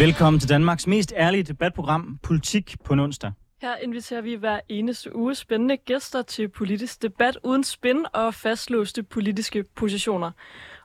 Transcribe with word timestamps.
Velkommen 0.00 0.40
til 0.40 0.48
Danmarks 0.48 0.86
mest 0.86 1.12
ærlige 1.16 1.42
debatprogram, 1.42 2.18
Politik 2.22 2.76
på 2.84 2.92
en 2.92 3.00
onsdag. 3.00 3.32
Her 3.62 3.76
inviterer 3.76 4.20
vi 4.20 4.34
hver 4.34 4.60
eneste 4.68 5.16
uge 5.16 5.34
spændende 5.34 5.76
gæster 5.76 6.22
til 6.22 6.48
politisk 6.48 7.02
debat 7.02 7.38
uden 7.44 7.64
spin 7.64 8.06
og 8.12 8.34
fastlåste 8.34 9.02
politiske 9.02 9.64
positioner. 9.76 10.30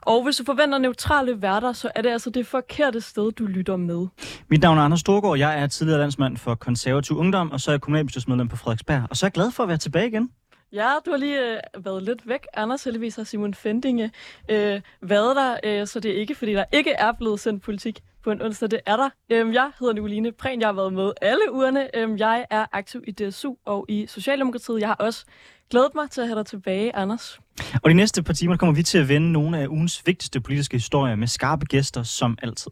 Og 0.02 0.24
hvis 0.24 0.36
du 0.36 0.44
forventer 0.44 0.78
neutrale 0.78 1.42
værter, 1.42 1.72
så 1.72 1.90
er 1.94 2.02
det 2.02 2.08
altså 2.08 2.30
det 2.30 2.46
forkerte 2.46 3.00
sted, 3.00 3.32
du 3.32 3.44
lytter 3.44 3.76
med. 3.76 4.06
Mit 4.50 4.62
navn 4.62 4.78
er 4.78 4.82
Anders 4.82 5.00
Storgård, 5.00 5.38
jeg 5.38 5.62
er 5.62 5.66
tidligere 5.66 6.00
landsmand 6.00 6.36
for 6.36 6.54
konservativ 6.54 7.16
ungdom, 7.16 7.50
og 7.50 7.60
så 7.60 7.70
er 7.70 7.72
jeg 7.72 7.80
kommunalbestyrelsesmedlem 7.80 8.48
på 8.48 8.56
Frederiksberg. 8.56 9.02
Og 9.10 9.16
så 9.16 9.26
er 9.26 9.28
jeg 9.28 9.32
glad 9.32 9.50
for 9.50 9.62
at 9.62 9.68
være 9.68 9.78
tilbage 9.78 10.06
igen. 10.06 10.30
Ja, 10.72 10.90
du 11.06 11.10
har 11.10 11.18
lige 11.18 11.52
øh, 11.52 11.84
været 11.84 12.02
lidt 12.02 12.28
væk. 12.28 12.46
Anders 12.54 12.84
heldigvis 12.84 13.16
har 13.16 13.24
Simon 13.24 13.54
Fendinge 13.54 14.10
øh, 14.50 14.80
været 15.00 15.36
der, 15.36 15.56
øh, 15.64 15.86
så 15.86 16.00
det 16.00 16.10
er 16.10 16.20
ikke, 16.20 16.34
fordi 16.34 16.52
der 16.52 16.64
ikke 16.72 16.90
er 16.90 17.12
blevet 17.12 17.40
sendt 17.40 17.62
politik 17.62 18.00
på 18.26 18.30
en 18.30 18.42
onsdag. 18.42 18.70
Det 18.70 18.80
er 18.86 18.96
der. 18.96 19.10
Øhm, 19.30 19.52
jeg 19.52 19.70
hedder 19.78 19.94
Nicoline 19.94 20.32
Prehn. 20.32 20.60
Jeg 20.60 20.68
har 20.68 20.72
været 20.72 20.92
med 20.92 21.12
alle 21.22 21.52
ugerne. 21.52 21.96
Øhm, 21.96 22.16
jeg 22.18 22.46
er 22.50 22.66
aktiv 22.72 23.04
i 23.06 23.10
DSU 23.10 23.54
og 23.64 23.86
i 23.88 24.06
Socialdemokratiet. 24.06 24.80
Jeg 24.80 24.88
har 24.88 24.94
også 24.94 25.24
glædet 25.70 25.94
mig 25.94 26.10
til 26.10 26.20
at 26.20 26.26
have 26.26 26.38
dig 26.38 26.46
tilbage, 26.46 26.96
Anders. 26.96 27.40
Og 27.82 27.90
de 27.90 27.94
næste 27.94 28.22
par 28.22 28.32
timer 28.32 28.56
kommer 28.56 28.74
vi 28.74 28.82
til 28.82 28.98
at 28.98 29.08
vende 29.08 29.32
nogle 29.32 29.58
af 29.58 29.66
ugens 29.66 30.02
vigtigste 30.06 30.40
politiske 30.40 30.76
historier 30.76 31.14
med 31.16 31.26
skarpe 31.26 31.66
gæster, 31.66 32.02
som 32.02 32.38
altid. 32.42 32.70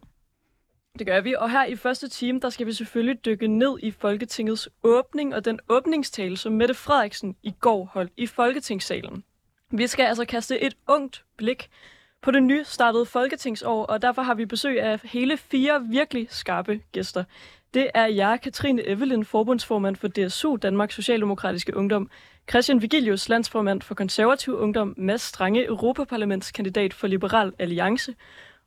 Det 0.98 1.06
gør 1.06 1.20
vi, 1.20 1.34
og 1.38 1.50
her 1.50 1.64
i 1.64 1.76
første 1.76 2.08
time, 2.08 2.40
der 2.40 2.50
skal 2.50 2.66
vi 2.66 2.72
selvfølgelig 2.72 3.24
dykke 3.24 3.48
ned 3.48 3.78
i 3.82 3.90
Folketingets 3.90 4.68
åbning 4.82 5.34
og 5.34 5.44
den 5.44 5.60
åbningstale, 5.68 6.36
som 6.36 6.52
Mette 6.52 6.74
Frederiksen 6.74 7.36
i 7.42 7.54
går 7.60 7.84
holdt 7.84 8.12
i 8.16 8.26
Folketingssalen. 8.26 9.24
Vi 9.70 9.86
skal 9.86 10.04
altså 10.06 10.24
kaste 10.24 10.60
et 10.60 10.74
ungt 10.88 11.24
blik 11.36 11.70
på 12.24 12.30
det 12.30 12.42
nystartede 12.42 13.06
folketingsår, 13.06 13.84
og 13.84 14.02
derfor 14.02 14.22
har 14.22 14.34
vi 14.34 14.46
besøg 14.46 14.82
af 14.82 15.00
hele 15.04 15.36
fire 15.36 15.82
virkelig 15.90 16.26
skarpe 16.30 16.80
gæster. 16.92 17.24
Det 17.74 17.90
er 17.94 18.06
jeg, 18.06 18.38
Katrine 18.42 18.88
Evelyn, 18.88 19.24
forbundsformand 19.24 19.96
for 19.96 20.08
DSU, 20.08 20.56
Danmarks 20.56 20.94
Socialdemokratiske 20.94 21.76
Ungdom, 21.76 22.10
Christian 22.50 22.82
Vigilius, 22.82 23.28
landsformand 23.28 23.82
for 23.82 23.94
konservativ 23.94 24.58
ungdom, 24.58 24.94
Mads 24.96 25.22
Strange, 25.22 25.66
Europaparlamentskandidat 25.66 26.94
for 26.94 27.06
Liberal 27.06 27.52
Alliance, 27.58 28.14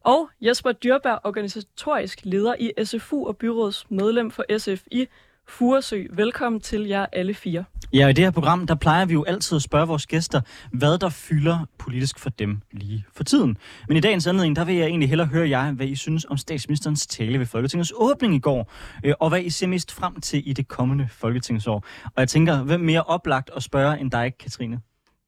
og 0.04 0.30
Jesper 0.42 0.72
Dyrberg, 0.72 1.20
organisatorisk 1.24 2.20
leder 2.24 2.56
i 2.60 2.72
SFU 2.86 3.28
og 3.28 3.38
byrådsmedlem 3.38 4.32
for 4.32 4.58
SF 4.58 4.84
i 4.92 5.08
Furesø. 5.50 6.04
Velkommen 6.14 6.62
til 6.62 6.82
jer 6.82 7.06
alle 7.14 7.34
fire. 7.34 7.64
Ja, 7.94 8.08
i 8.08 8.14
det 8.14 8.24
her 8.24 8.32
program, 8.32 8.68
der 8.68 8.76
plejer 8.76 9.06
vi 9.06 9.14
jo 9.14 9.24
altid 9.24 9.56
at 9.56 9.62
spørge 9.62 9.88
vores 9.88 10.08
gæster, 10.08 10.42
hvad 10.72 10.98
der 10.98 11.10
fylder 11.10 11.66
politisk 11.78 12.20
for 12.20 12.30
dem 12.30 12.62
lige 12.72 13.06
for 13.14 13.24
tiden. 13.24 13.58
Men 13.88 13.98
i 13.98 14.00
dagens 14.00 14.28
anledning, 14.28 14.56
der 14.56 14.66
vil 14.66 14.76
jeg 14.76 14.88
egentlig 14.88 15.10
hellere 15.10 15.28
høre 15.28 15.50
jer, 15.50 15.72
hvad 15.72 15.88
I 15.88 15.96
synes 15.96 16.26
om 16.26 16.38
statsministerens 16.38 17.08
tale 17.08 17.40
ved 17.40 17.46
Folketingets 17.46 17.94
åbning 17.96 18.36
i 18.36 18.40
går, 18.40 18.72
øh, 19.04 19.14
og 19.20 19.30
hvad 19.30 19.42
I 19.42 19.50
ser 19.50 19.68
mest 19.68 19.94
frem 19.94 20.22
til 20.22 20.50
i 20.50 20.54
det 20.54 20.68
kommende 20.68 21.08
folketingsår. 21.12 21.86
Og 22.06 22.20
jeg 22.20 22.30
tænker, 22.30 22.64
hvem 22.64 22.80
mere 22.80 23.04
oplagt 23.04 23.50
at 23.56 23.64
spørge 23.64 24.00
end 24.00 24.12
dig, 24.12 24.34
Katrine? 24.40 24.80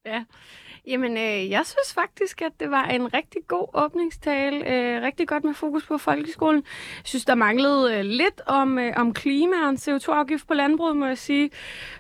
Ja, 0.05 0.23
Jamen, 0.89 1.17
øh, 1.17 1.49
jeg 1.49 1.61
synes 1.65 1.93
faktisk, 1.93 2.41
at 2.41 2.51
det 2.59 2.71
var 2.71 2.83
en 2.83 3.13
rigtig 3.13 3.41
god 3.47 3.67
åbningstale. 3.73 4.57
Øh, 4.57 5.01
rigtig 5.01 5.27
godt 5.27 5.43
med 5.43 5.53
fokus 5.53 5.85
på 5.85 5.97
folkeskolen. 5.97 6.63
Jeg 6.97 7.05
synes, 7.05 7.25
der 7.25 7.35
manglede 7.35 7.95
øh, 7.95 8.05
lidt 8.05 8.41
om, 8.45 8.79
øh, 8.79 8.93
om 8.95 9.13
klima 9.13 9.55
og 9.63 9.69
en 9.69 9.75
CO2-afgift 9.75 10.47
på 10.47 10.53
landbruget, 10.53 10.97
må 10.97 11.05
jeg 11.05 11.17
sige. 11.17 11.49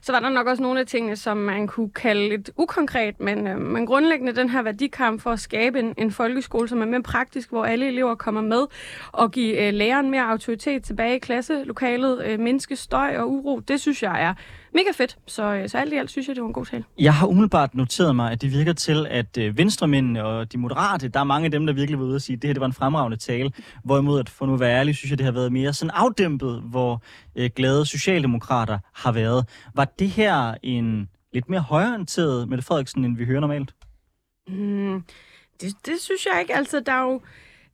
Så 0.01 0.11
var 0.11 0.19
der 0.19 0.29
nok 0.29 0.47
også 0.47 0.63
nogle 0.63 0.79
af 0.79 0.87
tingene, 0.87 1.15
som 1.15 1.37
man 1.37 1.67
kunne 1.67 1.89
kalde 1.89 2.29
lidt 2.29 2.51
ukonkret, 2.57 3.19
men, 3.19 3.47
øh, 3.47 3.57
men 3.57 3.85
grundlæggende 3.85 4.35
den 4.35 4.49
her 4.49 4.61
værdikamp 4.61 5.21
for 5.21 5.31
at 5.31 5.39
skabe 5.39 5.79
en, 5.79 5.93
en 5.97 6.11
folkeskole, 6.11 6.67
som 6.67 6.81
er 6.81 6.85
mere 6.85 7.03
praktisk, 7.03 7.49
hvor 7.49 7.65
alle 7.65 7.87
elever 7.87 8.15
kommer 8.15 8.41
med, 8.41 8.65
og 9.11 9.31
give 9.31 9.67
øh, 9.67 9.73
læreren 9.73 10.11
mere 10.11 10.23
autoritet 10.23 10.83
tilbage 10.83 11.15
i 11.15 11.19
klasselokalet, 11.19 12.25
øh, 12.25 12.39
mindske 12.39 12.75
støj 12.75 13.17
og 13.17 13.31
uro, 13.31 13.59
det 13.59 13.81
synes 13.81 14.03
jeg 14.03 14.23
er 14.23 14.33
mega 14.73 14.91
fedt. 14.93 15.17
Så, 15.27 15.43
øh, 15.43 15.69
så 15.69 15.77
alt 15.77 15.93
i 15.93 15.95
alt 15.95 16.09
synes 16.11 16.27
jeg, 16.27 16.35
det 16.35 16.41
var 16.41 16.47
en 16.47 16.53
god 16.53 16.65
tale. 16.65 16.83
Jeg 16.99 17.13
har 17.13 17.27
umiddelbart 17.27 17.75
noteret 17.75 18.15
mig, 18.15 18.31
at 18.31 18.41
det 18.41 18.51
virker 18.51 18.73
til, 18.73 19.07
at 19.09 19.37
øh, 19.37 19.57
venstremændene 19.57 20.25
og 20.25 20.51
de 20.51 20.57
moderate, 20.57 21.07
der 21.07 21.19
er 21.19 21.23
mange 21.23 21.45
af 21.45 21.51
dem, 21.51 21.65
der 21.65 21.73
virkelig 21.73 21.99
var 21.99 22.05
ude 22.05 22.15
og 22.15 22.21
sige, 22.21 22.35
at 22.35 22.41
det 22.41 22.47
her 22.47 22.53
det 22.53 22.61
var 22.61 22.67
en 22.67 22.73
fremragende 22.73 23.17
tale. 23.17 23.51
Hvorimod, 23.83 24.19
at 24.19 24.29
for 24.29 24.45
nu 24.45 24.53
at 24.53 24.59
være 24.59 24.79
ærlig, 24.79 24.95
synes 24.95 25.09
jeg, 25.09 25.17
det 25.17 25.25
har 25.25 25.31
været 25.31 25.51
mere 25.51 25.73
sådan 25.73 25.91
afdæmpet, 25.95 26.61
hvor 26.61 27.03
øh, 27.35 27.49
glade 27.55 27.85
socialdemokrater 27.85 28.79
har 28.93 29.11
været. 29.11 29.45
Var 29.75 29.85
det 29.85 30.09
her 30.09 30.55
en 30.63 31.09
lidt 31.33 31.49
mere 31.49 31.61
højorienteret 31.61 32.49
Mette 32.49 32.65
Frederiksen, 32.65 33.05
end 33.05 33.17
vi 33.17 33.25
hører 33.25 33.39
normalt? 33.39 33.73
Mm, 34.47 35.03
det, 35.61 35.73
det 35.85 35.99
synes 35.99 36.25
jeg 36.25 36.41
ikke. 36.41 36.55
Altså, 36.55 36.79
der 36.79 36.91
er 36.91 37.01
jo 37.01 37.21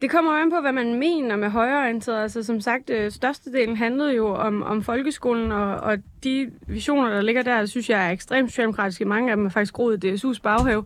det 0.06 0.12
kommer 0.12 0.32
an 0.32 0.52
på, 0.52 0.62
hvad 0.62 0.72
man 0.72 0.94
mener 0.94 1.36
med 1.36 1.50
højreorienteret. 1.50 2.22
Altså, 2.22 2.44
som 2.44 2.62
sagt, 2.62 2.90
øh, 2.90 3.12
størstedelen 3.12 3.78
handlede 3.78 4.16
jo 4.16 4.36
om, 4.36 4.64
om 4.64 4.84
folkeskolen, 4.84 5.52
og, 5.52 5.76
og 5.76 5.98
de 6.24 6.52
visioner, 6.68 7.10
der 7.10 7.22
ligger 7.22 7.42
der, 7.42 7.66
synes 7.66 7.90
jeg 7.90 8.08
er 8.08 8.12
ekstremt 8.12 8.50
socialdemokratiske. 8.50 9.06
Mange 9.06 9.32
af 9.32 9.38
dem 9.38 9.46
er 9.46 9.50
faktisk 9.50 9.74
groet 9.74 10.04
i 10.04 10.14
DSU's 10.14 10.40
baghave. 10.44 10.86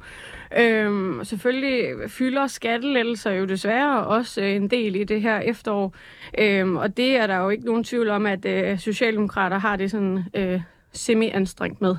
Øhm, 0.57 1.23
selvfølgelig 1.23 2.11
fylder 2.11 2.47
skattelettelser 2.47 3.31
jo 3.31 3.45
desværre 3.45 4.07
også 4.07 4.41
en 4.41 4.67
del 4.67 4.95
i 4.95 5.03
det 5.03 5.21
her 5.21 5.39
efterår. 5.39 5.93
Øhm, 6.37 6.77
og 6.77 6.97
det 6.97 7.17
er 7.17 7.27
der 7.27 7.37
jo 7.37 7.49
ikke 7.49 7.65
nogen 7.65 7.83
tvivl 7.83 8.09
om, 8.09 8.25
at 8.25 8.45
øh, 8.45 8.79
socialdemokrater 8.79 9.57
har 9.57 9.75
det 9.75 9.91
sådan 9.91 10.23
øh, 10.33 10.61
semi-anstrengt 10.91 11.81
med, 11.81 11.95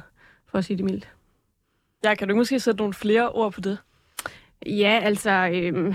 for 0.50 0.58
at 0.58 0.64
sige 0.64 0.76
det 0.76 0.84
mildt. 0.84 1.08
Ja, 2.04 2.14
kan 2.14 2.28
du 2.28 2.36
måske 2.36 2.60
sætte 2.60 2.78
nogle 2.78 2.94
flere 2.94 3.28
ord 3.28 3.52
på 3.52 3.60
det? 3.60 3.78
Ja, 4.66 5.00
altså... 5.02 5.50
Øh, 5.54 5.94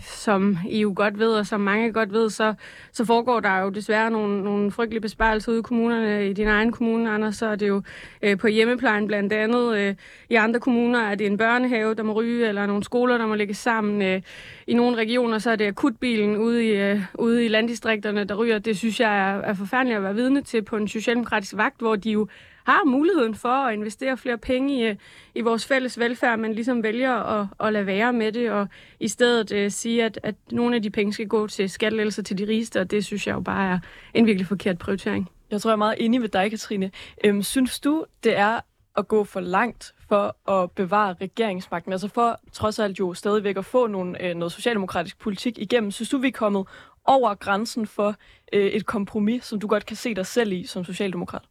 som 0.00 0.58
I 0.68 0.80
jo 0.80 0.92
godt 0.96 1.18
ved, 1.18 1.32
og 1.32 1.46
som 1.46 1.60
mange 1.60 1.92
godt 1.92 2.12
ved, 2.12 2.30
så, 2.30 2.54
så 2.92 3.04
foregår 3.04 3.40
der 3.40 3.58
jo 3.58 3.68
desværre 3.68 4.10
nogle, 4.10 4.44
nogle 4.44 4.70
frygtelige 4.70 5.00
besparelser 5.00 5.52
ude 5.52 5.58
i 5.58 5.62
kommunerne. 5.62 6.30
I 6.30 6.32
din 6.32 6.48
egen 6.48 6.72
kommune, 6.72 7.10
Anders, 7.10 7.36
så 7.36 7.46
er 7.46 7.56
det 7.56 7.68
jo 7.68 7.82
øh, 8.22 8.38
på 8.38 8.46
hjemmeplejen 8.46 9.06
blandt 9.06 9.32
andet. 9.32 9.78
Øh, 9.78 9.94
I 10.30 10.34
andre 10.34 10.60
kommuner 10.60 11.00
er 11.00 11.14
det 11.14 11.26
en 11.26 11.38
børnehave, 11.38 11.94
der 11.94 12.02
må 12.02 12.12
ryge, 12.12 12.48
eller 12.48 12.66
nogle 12.66 12.84
skoler, 12.84 13.18
der 13.18 13.26
må 13.26 13.34
ligge 13.34 13.54
sammen. 13.54 14.02
Øh, 14.02 14.22
I 14.66 14.74
nogle 14.74 14.96
regioner, 14.96 15.38
så 15.38 15.50
er 15.50 15.56
det 15.56 15.66
akutbilen 15.66 16.36
ude 16.36 16.66
i, 16.66 16.70
øh, 16.70 17.00
ude 17.14 17.44
i 17.44 17.48
landdistrikterne, 17.48 18.24
der 18.24 18.34
ryger. 18.34 18.58
Det 18.58 18.76
synes 18.76 19.00
jeg 19.00 19.18
er, 19.18 19.40
er 19.40 19.54
forfærdeligt 19.54 19.96
at 19.96 20.02
være 20.02 20.14
vidne 20.14 20.42
til 20.42 20.62
på 20.62 20.76
en 20.76 20.88
socialdemokratisk 20.88 21.56
vagt, 21.56 21.78
hvor 21.78 21.96
de 21.96 22.10
jo 22.10 22.28
har 22.68 22.84
muligheden 22.84 23.34
for 23.34 23.48
at 23.48 23.74
investere 23.74 24.16
flere 24.16 24.38
penge 24.38 24.78
i, 24.78 24.86
øh, 24.86 24.96
i 25.34 25.40
vores 25.40 25.66
fælles 25.66 25.98
velfærd, 25.98 26.38
men 26.38 26.52
ligesom 26.52 26.82
vælger 26.82 27.12
at, 27.12 27.46
at 27.60 27.72
lade 27.72 27.86
være 27.86 28.12
med 28.12 28.32
det, 28.32 28.50
og 28.50 28.68
i 29.00 29.08
stedet 29.08 29.52
øh, 29.52 29.70
sige, 29.70 30.04
at, 30.04 30.20
at 30.22 30.34
nogle 30.50 30.76
af 30.76 30.82
de 30.82 30.90
penge 30.90 31.12
skal 31.12 31.28
gå 31.28 31.46
til 31.46 31.70
skattelettelser 31.70 32.22
til 32.22 32.38
de 32.38 32.48
rigeste, 32.48 32.80
og 32.80 32.90
det 32.90 33.04
synes 33.04 33.26
jeg 33.26 33.34
jo 33.34 33.40
bare 33.40 33.72
er 33.72 33.78
en 34.14 34.26
virkelig 34.26 34.46
forkert 34.46 34.78
prioritering. 34.78 35.28
Jeg 35.50 35.60
tror, 35.60 35.70
jeg 35.70 35.72
er 35.72 35.76
meget 35.76 35.96
enig 35.98 36.20
med 36.20 36.28
dig, 36.28 36.50
Katrine. 36.50 36.90
Øhm, 37.24 37.42
synes 37.42 37.80
du, 37.80 38.04
det 38.24 38.36
er 38.38 38.60
at 38.96 39.08
gå 39.08 39.24
for 39.24 39.40
langt 39.40 39.94
for 40.08 40.50
at 40.50 40.70
bevare 40.70 41.14
regeringsmagten? 41.20 41.92
Altså 41.92 42.08
for 42.08 42.40
trods 42.52 42.78
alt 42.78 42.98
jo 42.98 43.14
stadigvæk 43.14 43.56
at 43.56 43.64
få 43.64 43.86
nogle, 43.86 44.24
øh, 44.24 44.34
noget 44.34 44.52
socialdemokratisk 44.52 45.18
politik 45.18 45.58
igennem. 45.58 45.90
Synes 45.90 46.08
du, 46.08 46.18
vi 46.18 46.28
er 46.28 46.32
kommet 46.32 46.66
over 47.04 47.34
grænsen 47.34 47.86
for 47.86 48.14
øh, 48.52 48.66
et 48.66 48.86
kompromis, 48.86 49.44
som 49.44 49.60
du 49.60 49.66
godt 49.66 49.86
kan 49.86 49.96
se 49.96 50.14
dig 50.14 50.26
selv 50.26 50.52
i 50.52 50.66
som 50.66 50.84
socialdemokrat? 50.84 51.42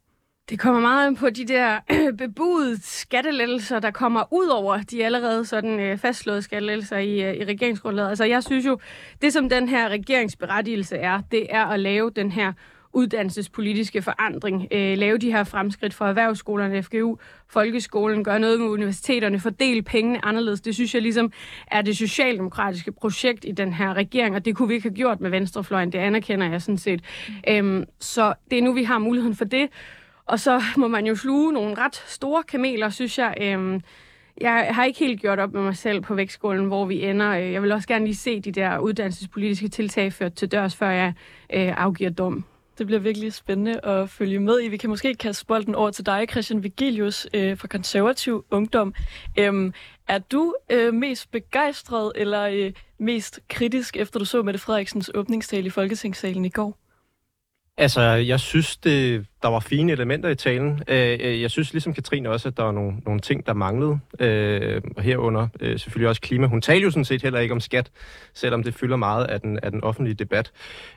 Det 0.50 0.58
kommer 0.58 0.80
meget 0.80 1.08
ind 1.08 1.16
på 1.16 1.30
de 1.30 1.44
der 1.44 1.78
bebudede 2.18 2.82
skattelettelser, 2.82 3.80
der 3.80 3.90
kommer 3.90 4.32
ud 4.32 4.46
over 4.46 4.78
de 4.82 5.04
allerede 5.04 5.44
sådan 5.44 5.80
øh, 5.80 5.98
fastslåede 5.98 6.42
skattelettelser 6.42 6.98
i, 6.98 7.22
øh, 7.22 7.34
i 7.34 7.44
regeringsgrundlaget. 7.44 8.08
Altså 8.08 8.24
jeg 8.24 8.42
synes 8.42 8.66
jo, 8.66 8.78
det 9.22 9.32
som 9.32 9.48
den 9.48 9.68
her 9.68 9.88
regeringsberettigelse 9.88 10.96
er, 10.96 11.20
det 11.30 11.46
er 11.50 11.66
at 11.66 11.80
lave 11.80 12.10
den 12.10 12.32
her 12.32 12.52
uddannelsespolitiske 12.92 14.02
forandring, 14.02 14.68
øh, 14.70 14.98
lave 14.98 15.18
de 15.18 15.32
her 15.32 15.44
fremskridt 15.44 15.94
for 15.94 16.04
erhvervsskolerne, 16.04 16.82
FGU, 16.82 17.16
folkeskolen, 17.48 18.24
gøre 18.24 18.40
noget 18.40 18.60
med 18.60 18.68
universiteterne, 18.68 19.40
fordele 19.40 19.82
pengene 19.82 20.24
anderledes. 20.24 20.60
Det 20.60 20.74
synes 20.74 20.94
jeg 20.94 21.02
ligesom 21.02 21.32
er 21.66 21.82
det 21.82 21.96
socialdemokratiske 21.96 22.92
projekt 22.92 23.44
i 23.44 23.52
den 23.52 23.72
her 23.72 23.94
regering, 23.94 24.34
og 24.34 24.44
det 24.44 24.56
kunne 24.56 24.68
vi 24.68 24.74
ikke 24.74 24.88
have 24.88 24.94
gjort 24.96 25.20
med 25.20 25.30
venstrefløjen, 25.30 25.92
det 25.92 25.98
anerkender 25.98 26.50
jeg 26.50 26.62
sådan 26.62 26.78
set. 26.78 27.00
Mm. 27.28 27.34
Øhm, 27.48 27.84
så 28.00 28.34
det 28.50 28.58
er 28.58 28.62
nu, 28.62 28.72
vi 28.72 28.84
har 28.84 28.98
muligheden 28.98 29.36
for 29.36 29.44
det. 29.44 29.68
Og 30.28 30.40
så 30.40 30.62
må 30.76 30.88
man 30.88 31.06
jo 31.06 31.16
sluge 31.16 31.52
nogle 31.52 31.74
ret 31.74 31.94
store 32.06 32.42
kameler, 32.42 32.88
synes 32.88 33.18
jeg. 33.18 33.34
Øhm, 33.40 33.80
jeg 34.40 34.68
har 34.70 34.84
ikke 34.84 34.98
helt 34.98 35.20
gjort 35.20 35.38
op 35.38 35.52
med 35.52 35.62
mig 35.62 35.76
selv 35.76 36.00
på 36.00 36.14
vægtskålen, 36.14 36.66
hvor 36.66 36.84
vi 36.84 37.04
ender. 37.04 37.30
Øh, 37.30 37.52
jeg 37.52 37.62
vil 37.62 37.72
også 37.72 37.88
gerne 37.88 38.04
lige 38.04 38.16
se 38.16 38.40
de 38.40 38.52
der 38.52 38.78
uddannelsespolitiske 38.78 39.68
tiltag 39.68 40.12
ført 40.12 40.34
til 40.34 40.52
dørs, 40.52 40.76
før 40.76 40.90
jeg 40.90 41.12
øh, 41.52 41.74
afgiver 41.76 42.10
dom. 42.10 42.44
Det 42.78 42.86
bliver 42.86 43.00
virkelig 43.00 43.32
spændende 43.32 43.80
at 43.84 44.10
følge 44.10 44.38
med 44.38 44.60
i. 44.62 44.68
Vi 44.68 44.76
kan 44.76 44.90
måske 44.90 45.14
kaste 45.14 45.46
bolden 45.46 45.74
over 45.74 45.90
til 45.90 46.06
dig, 46.06 46.26
Christian 46.30 46.62
Vigilius 46.62 47.26
øh, 47.34 47.58
fra 47.58 47.68
Konservativ 47.68 48.44
Ungdom. 48.50 48.94
Øhm, 49.38 49.72
er 50.08 50.18
du 50.18 50.54
øh, 50.70 50.94
mest 50.94 51.30
begejstret 51.30 52.12
eller 52.14 52.42
øh, 52.42 52.72
mest 52.98 53.40
kritisk, 53.48 53.96
efter 53.96 54.18
du 54.18 54.24
så 54.24 54.42
Mette 54.42 54.60
Frederiksens 54.60 55.10
åbningstale 55.14 55.66
i 55.66 55.70
Folketingssalen 55.70 56.44
i 56.44 56.48
går? 56.48 56.78
Altså, 57.78 58.00
jeg 58.02 58.40
synes, 58.40 58.76
det 58.76 59.26
der 59.42 59.48
var 59.48 59.60
fine 59.60 59.92
elementer 59.92 60.28
i 60.28 60.34
talen. 60.34 60.82
Øh, 60.88 61.18
øh, 61.20 61.42
jeg 61.42 61.50
synes 61.50 61.72
ligesom 61.72 61.94
Katrine 61.94 62.30
også, 62.30 62.48
at 62.48 62.56
der 62.56 62.62
var 62.62 62.72
nogle, 62.72 62.96
nogle 63.06 63.20
ting, 63.20 63.46
der 63.46 63.52
manglede. 63.52 63.98
Øh, 64.20 64.82
og 64.96 65.02
herunder 65.02 65.48
øh, 65.60 65.78
selvfølgelig 65.78 66.08
også 66.08 66.20
klima. 66.20 66.46
Hun 66.46 66.60
taler 66.60 66.82
jo 66.82 66.90
sådan 66.90 67.04
set 67.04 67.22
heller 67.22 67.40
ikke 67.40 67.54
om 67.54 67.60
skat, 67.60 67.90
selvom 68.34 68.62
det 68.62 68.74
fylder 68.74 68.96
meget 68.96 69.24
af 69.24 69.40
den, 69.40 69.58
af 69.62 69.70
den 69.70 69.84
offentlige 69.84 70.14
debat. 70.14 70.52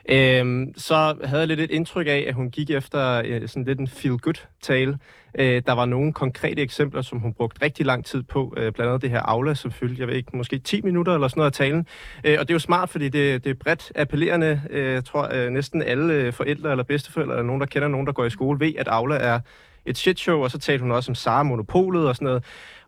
Øh, 0.08 0.66
så 0.76 1.14
havde 1.24 1.40
jeg 1.40 1.48
lidt 1.48 1.60
et 1.60 1.70
indtryk 1.70 2.06
af, 2.06 2.24
at 2.28 2.34
hun 2.34 2.50
gik 2.50 2.70
efter 2.70 3.22
øh, 3.24 3.48
sådan 3.48 3.64
lidt 3.64 3.80
en 3.80 3.88
feel-good-tale. 3.88 4.98
Øh, 5.38 5.62
der 5.66 5.72
var 5.72 5.84
nogle 5.84 6.12
konkrete 6.12 6.62
eksempler, 6.62 7.02
som 7.02 7.18
hun 7.18 7.32
brugte 7.32 7.64
rigtig 7.64 7.86
lang 7.86 8.04
tid 8.04 8.22
på. 8.22 8.54
Øh, 8.56 8.72
blandt 8.72 8.90
andet 8.90 9.02
det 9.02 9.10
her 9.10 9.20
Aula, 9.20 9.54
som 9.54 9.70
fyldte, 9.70 10.00
jeg 10.00 10.08
ved 10.08 10.14
ikke, 10.14 10.36
måske 10.36 10.58
10 10.58 10.82
minutter 10.82 11.14
eller 11.14 11.28
sådan 11.28 11.40
noget 11.40 11.50
af 11.50 11.52
talen. 11.52 11.86
Øh, 12.24 12.36
og 12.40 12.48
det 12.48 12.50
er 12.50 12.54
jo 12.54 12.58
smart, 12.58 12.90
fordi 12.90 13.08
det, 13.08 13.44
det 13.44 13.50
er 13.50 13.54
bredt 13.54 13.92
appellerende. 13.94 14.62
Øh, 14.70 14.92
jeg 14.92 15.04
tror, 15.04 15.28
øh, 15.32 15.50
næsten 15.50 15.82
alle 15.82 16.14
øh, 16.14 16.32
forældre 16.32 16.70
eller 16.70 16.84
bedsteforældre, 16.84 17.34
eller 17.34 17.46
nogen, 17.46 17.60
der 17.60 17.66
kender 17.66 17.88
nogen, 17.88 18.06
der 18.06 18.12
går 18.12 18.24
i 18.24 18.30
skole, 18.32 18.60
ved, 18.60 18.74
at 18.78 18.88
Aula 18.88 19.16
er 19.16 19.40
et 19.86 19.98
shitshow, 19.98 20.42
og 20.42 20.50
så 20.50 20.58
talte 20.58 20.82
hun 20.82 20.90
også 20.90 21.10
om 21.10 21.14
Sara 21.14 21.42
Monopolet 21.42 22.08
og 22.08 22.16
sådan 22.16 22.26
noget. 22.26 22.44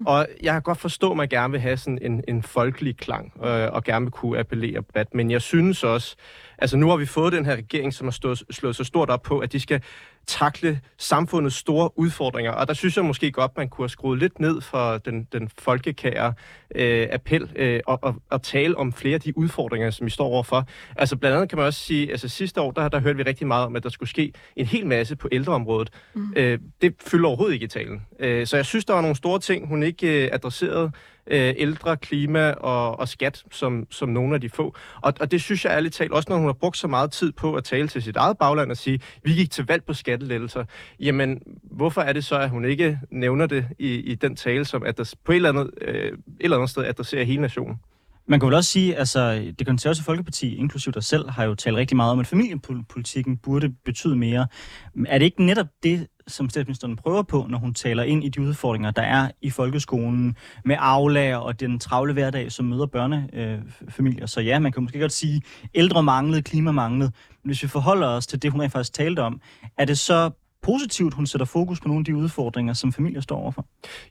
Og 0.07 0.27
jeg 0.43 0.53
kan 0.53 0.63
godt 0.63 0.79
forstå, 0.79 1.11
at 1.11 1.17
man 1.17 1.29
gerne 1.29 1.51
vil 1.51 1.61
have 1.61 1.77
sådan 1.77 1.99
en, 2.03 2.25
en 2.29 2.43
folkelig 2.43 2.97
klang, 2.97 3.33
øh, 3.45 3.69
og 3.73 3.85
gerne 3.85 4.05
vil 4.05 4.13
kunne 4.13 4.39
appellere 4.39 4.83
bredt. 4.83 5.15
Men 5.15 5.31
jeg 5.31 5.43
synes 5.43 5.85
også, 5.85 6.17
altså 6.59 6.77
nu 6.77 6.89
har 6.89 6.97
vi 6.97 7.07
fået 7.07 7.33
den 7.33 7.47
her 7.47 7.57
regering, 7.57 7.95
som 7.95 8.07
har 8.07 8.13
stået, 8.13 8.43
slået 8.51 8.77
så 8.77 8.85
stort 8.85 9.11
op 9.11 9.23
på, 9.23 9.39
at 9.39 9.53
de 9.53 9.61
skal 9.61 9.83
takle 10.27 10.81
samfundets 10.99 11.57
store 11.57 11.99
udfordringer. 11.99 12.53
Og 12.53 12.69
der 12.69 12.75
synes 12.75 12.97
jeg 12.97 13.05
måske 13.05 13.33
godt, 13.33 13.53
man 13.57 13.69
kunne 13.69 13.85
have 13.85 13.89
skruet 13.89 14.19
lidt 14.19 14.41
ned 14.41 14.61
for 14.61 14.99
den, 14.99 15.29
den 15.33 15.51
folkekære 15.59 16.35
øh, 16.75 17.09
appel 17.13 17.51
øh, 17.57 17.81
og, 17.87 17.99
og, 18.03 18.15
og 18.31 18.43
tale 18.43 18.79
om 18.79 18.93
flere 18.93 19.15
af 19.15 19.21
de 19.21 19.39
udfordringer, 19.39 19.91
som 19.91 20.05
vi 20.05 20.11
står 20.11 20.27
overfor. 20.27 20.69
Altså 20.97 21.17
blandt 21.17 21.37
andet 21.37 21.49
kan 21.49 21.59
man 21.59 21.67
også 21.67 21.81
sige, 21.81 22.11
altså 22.11 22.29
sidste 22.29 22.61
år, 22.61 22.71
der, 22.71 22.89
der 22.89 23.01
hørte 23.01 23.17
vi 23.17 23.23
rigtig 23.23 23.47
meget 23.47 23.67
om, 23.67 23.77
at 23.77 23.83
der 23.83 23.89
skulle 23.89 24.11
ske 24.11 24.33
en 24.57 24.67
hel 24.67 24.87
masse 24.87 25.17
på 25.17 25.29
ældreområdet. 25.33 25.91
Mm. 26.15 26.33
Øh, 26.37 26.59
det 26.83 26.95
fylder 27.07 27.29
overhovedet 27.29 27.55
ikke 27.55 27.65
i 27.65 27.69
talen. 27.69 28.03
Øh, 28.21 28.47
så 28.47 28.57
jeg 28.57 28.67
synes, 28.67 28.85
der 28.85 28.95
var 28.95 29.01
nogle 29.01 29.17
store 29.17 29.39
ting, 29.39 29.69
hun 29.69 29.83
ikke 29.83 30.25
øh, 30.25 30.29
adresserede 30.33 30.93
øh, 31.27 31.55
ældre, 31.57 31.97
klima 31.97 32.51
og, 32.51 32.99
og 32.99 33.09
skat 33.09 33.45
som, 33.51 33.87
som 33.91 34.09
nogle 34.09 34.35
af 34.35 34.41
de 34.41 34.49
få. 34.49 34.75
Og, 35.03 35.13
og 35.21 35.31
det 35.31 35.43
synes 35.43 35.65
jeg 35.65 35.73
ærligt 35.73 35.95
talt, 35.95 36.13
også 36.13 36.27
når 36.29 36.37
hun 36.37 36.47
har 36.47 36.53
brugt 36.53 36.77
så 36.77 36.89
meget 36.89 37.13
tid 37.13 37.33
på 37.33 37.55
at 37.55 37.65
tale 37.65 37.89
til 37.89 38.03
sit 38.03 38.17
eget 38.17 38.39
bagland 38.39 38.71
og 38.71 38.77
sige, 38.77 39.01
vi 39.25 39.33
gik 39.33 39.51
til 39.51 39.67
valg 39.67 39.85
på 39.85 39.95
skattelettelser. 39.95 40.65
Jamen, 41.01 41.41
hvorfor 41.63 42.01
er 42.01 42.13
det 42.13 42.25
så, 42.25 42.39
at 42.39 42.51
hun 42.51 42.65
ikke 42.65 42.99
nævner 43.11 43.47
det 43.47 43.67
i, 43.79 43.95
i 43.95 44.15
den 44.15 44.37
tale, 44.37 44.65
som 44.65 44.83
at 44.83 44.99
der 44.99 45.15
på 45.25 45.33
et 45.33 45.37
eller, 45.37 45.49
andet, 45.49 45.71
øh, 45.81 46.05
et 46.05 46.15
eller 46.41 46.57
andet 46.57 46.71
sted 46.71 46.85
adresserer 46.85 47.25
hele 47.25 47.41
nationen? 47.41 47.77
Man 48.27 48.41
kan 48.41 48.47
vel 48.47 48.55
også 48.55 48.71
sige, 48.71 48.97
altså 48.97 49.53
det 49.59 49.67
konservative 49.67 50.05
folkeparti, 50.05 50.57
inklusiv 50.57 50.93
dig 50.93 51.05
selv, 51.05 51.31
har 51.31 51.45
jo 51.45 51.55
talt 51.55 51.77
rigtig 51.77 51.97
meget 51.97 52.13
om, 52.13 52.21
at 52.21 52.27
familiepolitikken 52.27 53.37
burde 53.37 53.73
betyde 53.85 54.17
mere. 54.17 54.47
Er 55.07 55.19
det 55.19 55.25
ikke 55.25 55.45
netop 55.45 55.67
det, 55.83 56.07
som 56.27 56.51
statsministeren 56.51 56.97
prøver 56.97 57.23
på, 57.23 57.47
når 57.49 57.59
hun 57.59 57.75
taler 57.75 58.03
ind 58.03 58.25
i 58.25 58.29
de 58.29 58.41
udfordringer, 58.41 58.91
der 58.91 59.03
er 59.03 59.31
i 59.43 59.51
folkeskolen 59.51 60.37
med 60.65 60.77
aflager 60.79 61.37
og 61.37 61.61
den 61.61 61.79
travle 61.79 62.13
hverdag, 62.13 62.53
som 62.53 62.67
møder 62.67 62.87
børnefamilier. 62.87 64.23
Øh, 64.23 64.29
så 64.29 64.41
ja, 64.41 64.59
man 64.59 64.73
kan 64.73 64.83
måske 64.83 65.01
godt 65.01 65.13
sige, 65.13 65.43
ældre 65.75 66.03
manglede, 66.03 66.43
klima 66.43 66.73
manglede. 66.73 67.13
Men 67.43 67.49
hvis 67.49 67.63
vi 67.63 67.69
forholder 67.69 68.07
os 68.07 68.27
til 68.27 68.43
det, 68.43 68.51
hun 68.51 68.61
rent 68.61 68.73
faktisk 68.73 68.93
talte 68.93 69.21
om, 69.21 69.41
er 69.79 69.85
det 69.85 69.99
så 69.99 70.31
positivt, 70.65 71.15
hun 71.15 71.27
sætter 71.27 71.47
fokus 71.47 71.81
på 71.81 71.89
nogle 71.89 72.01
af 72.01 72.05
de 72.05 72.17
udfordringer, 72.17 72.73
som 72.73 72.93
familier 72.93 73.21
står 73.21 73.37
overfor? 73.37 73.67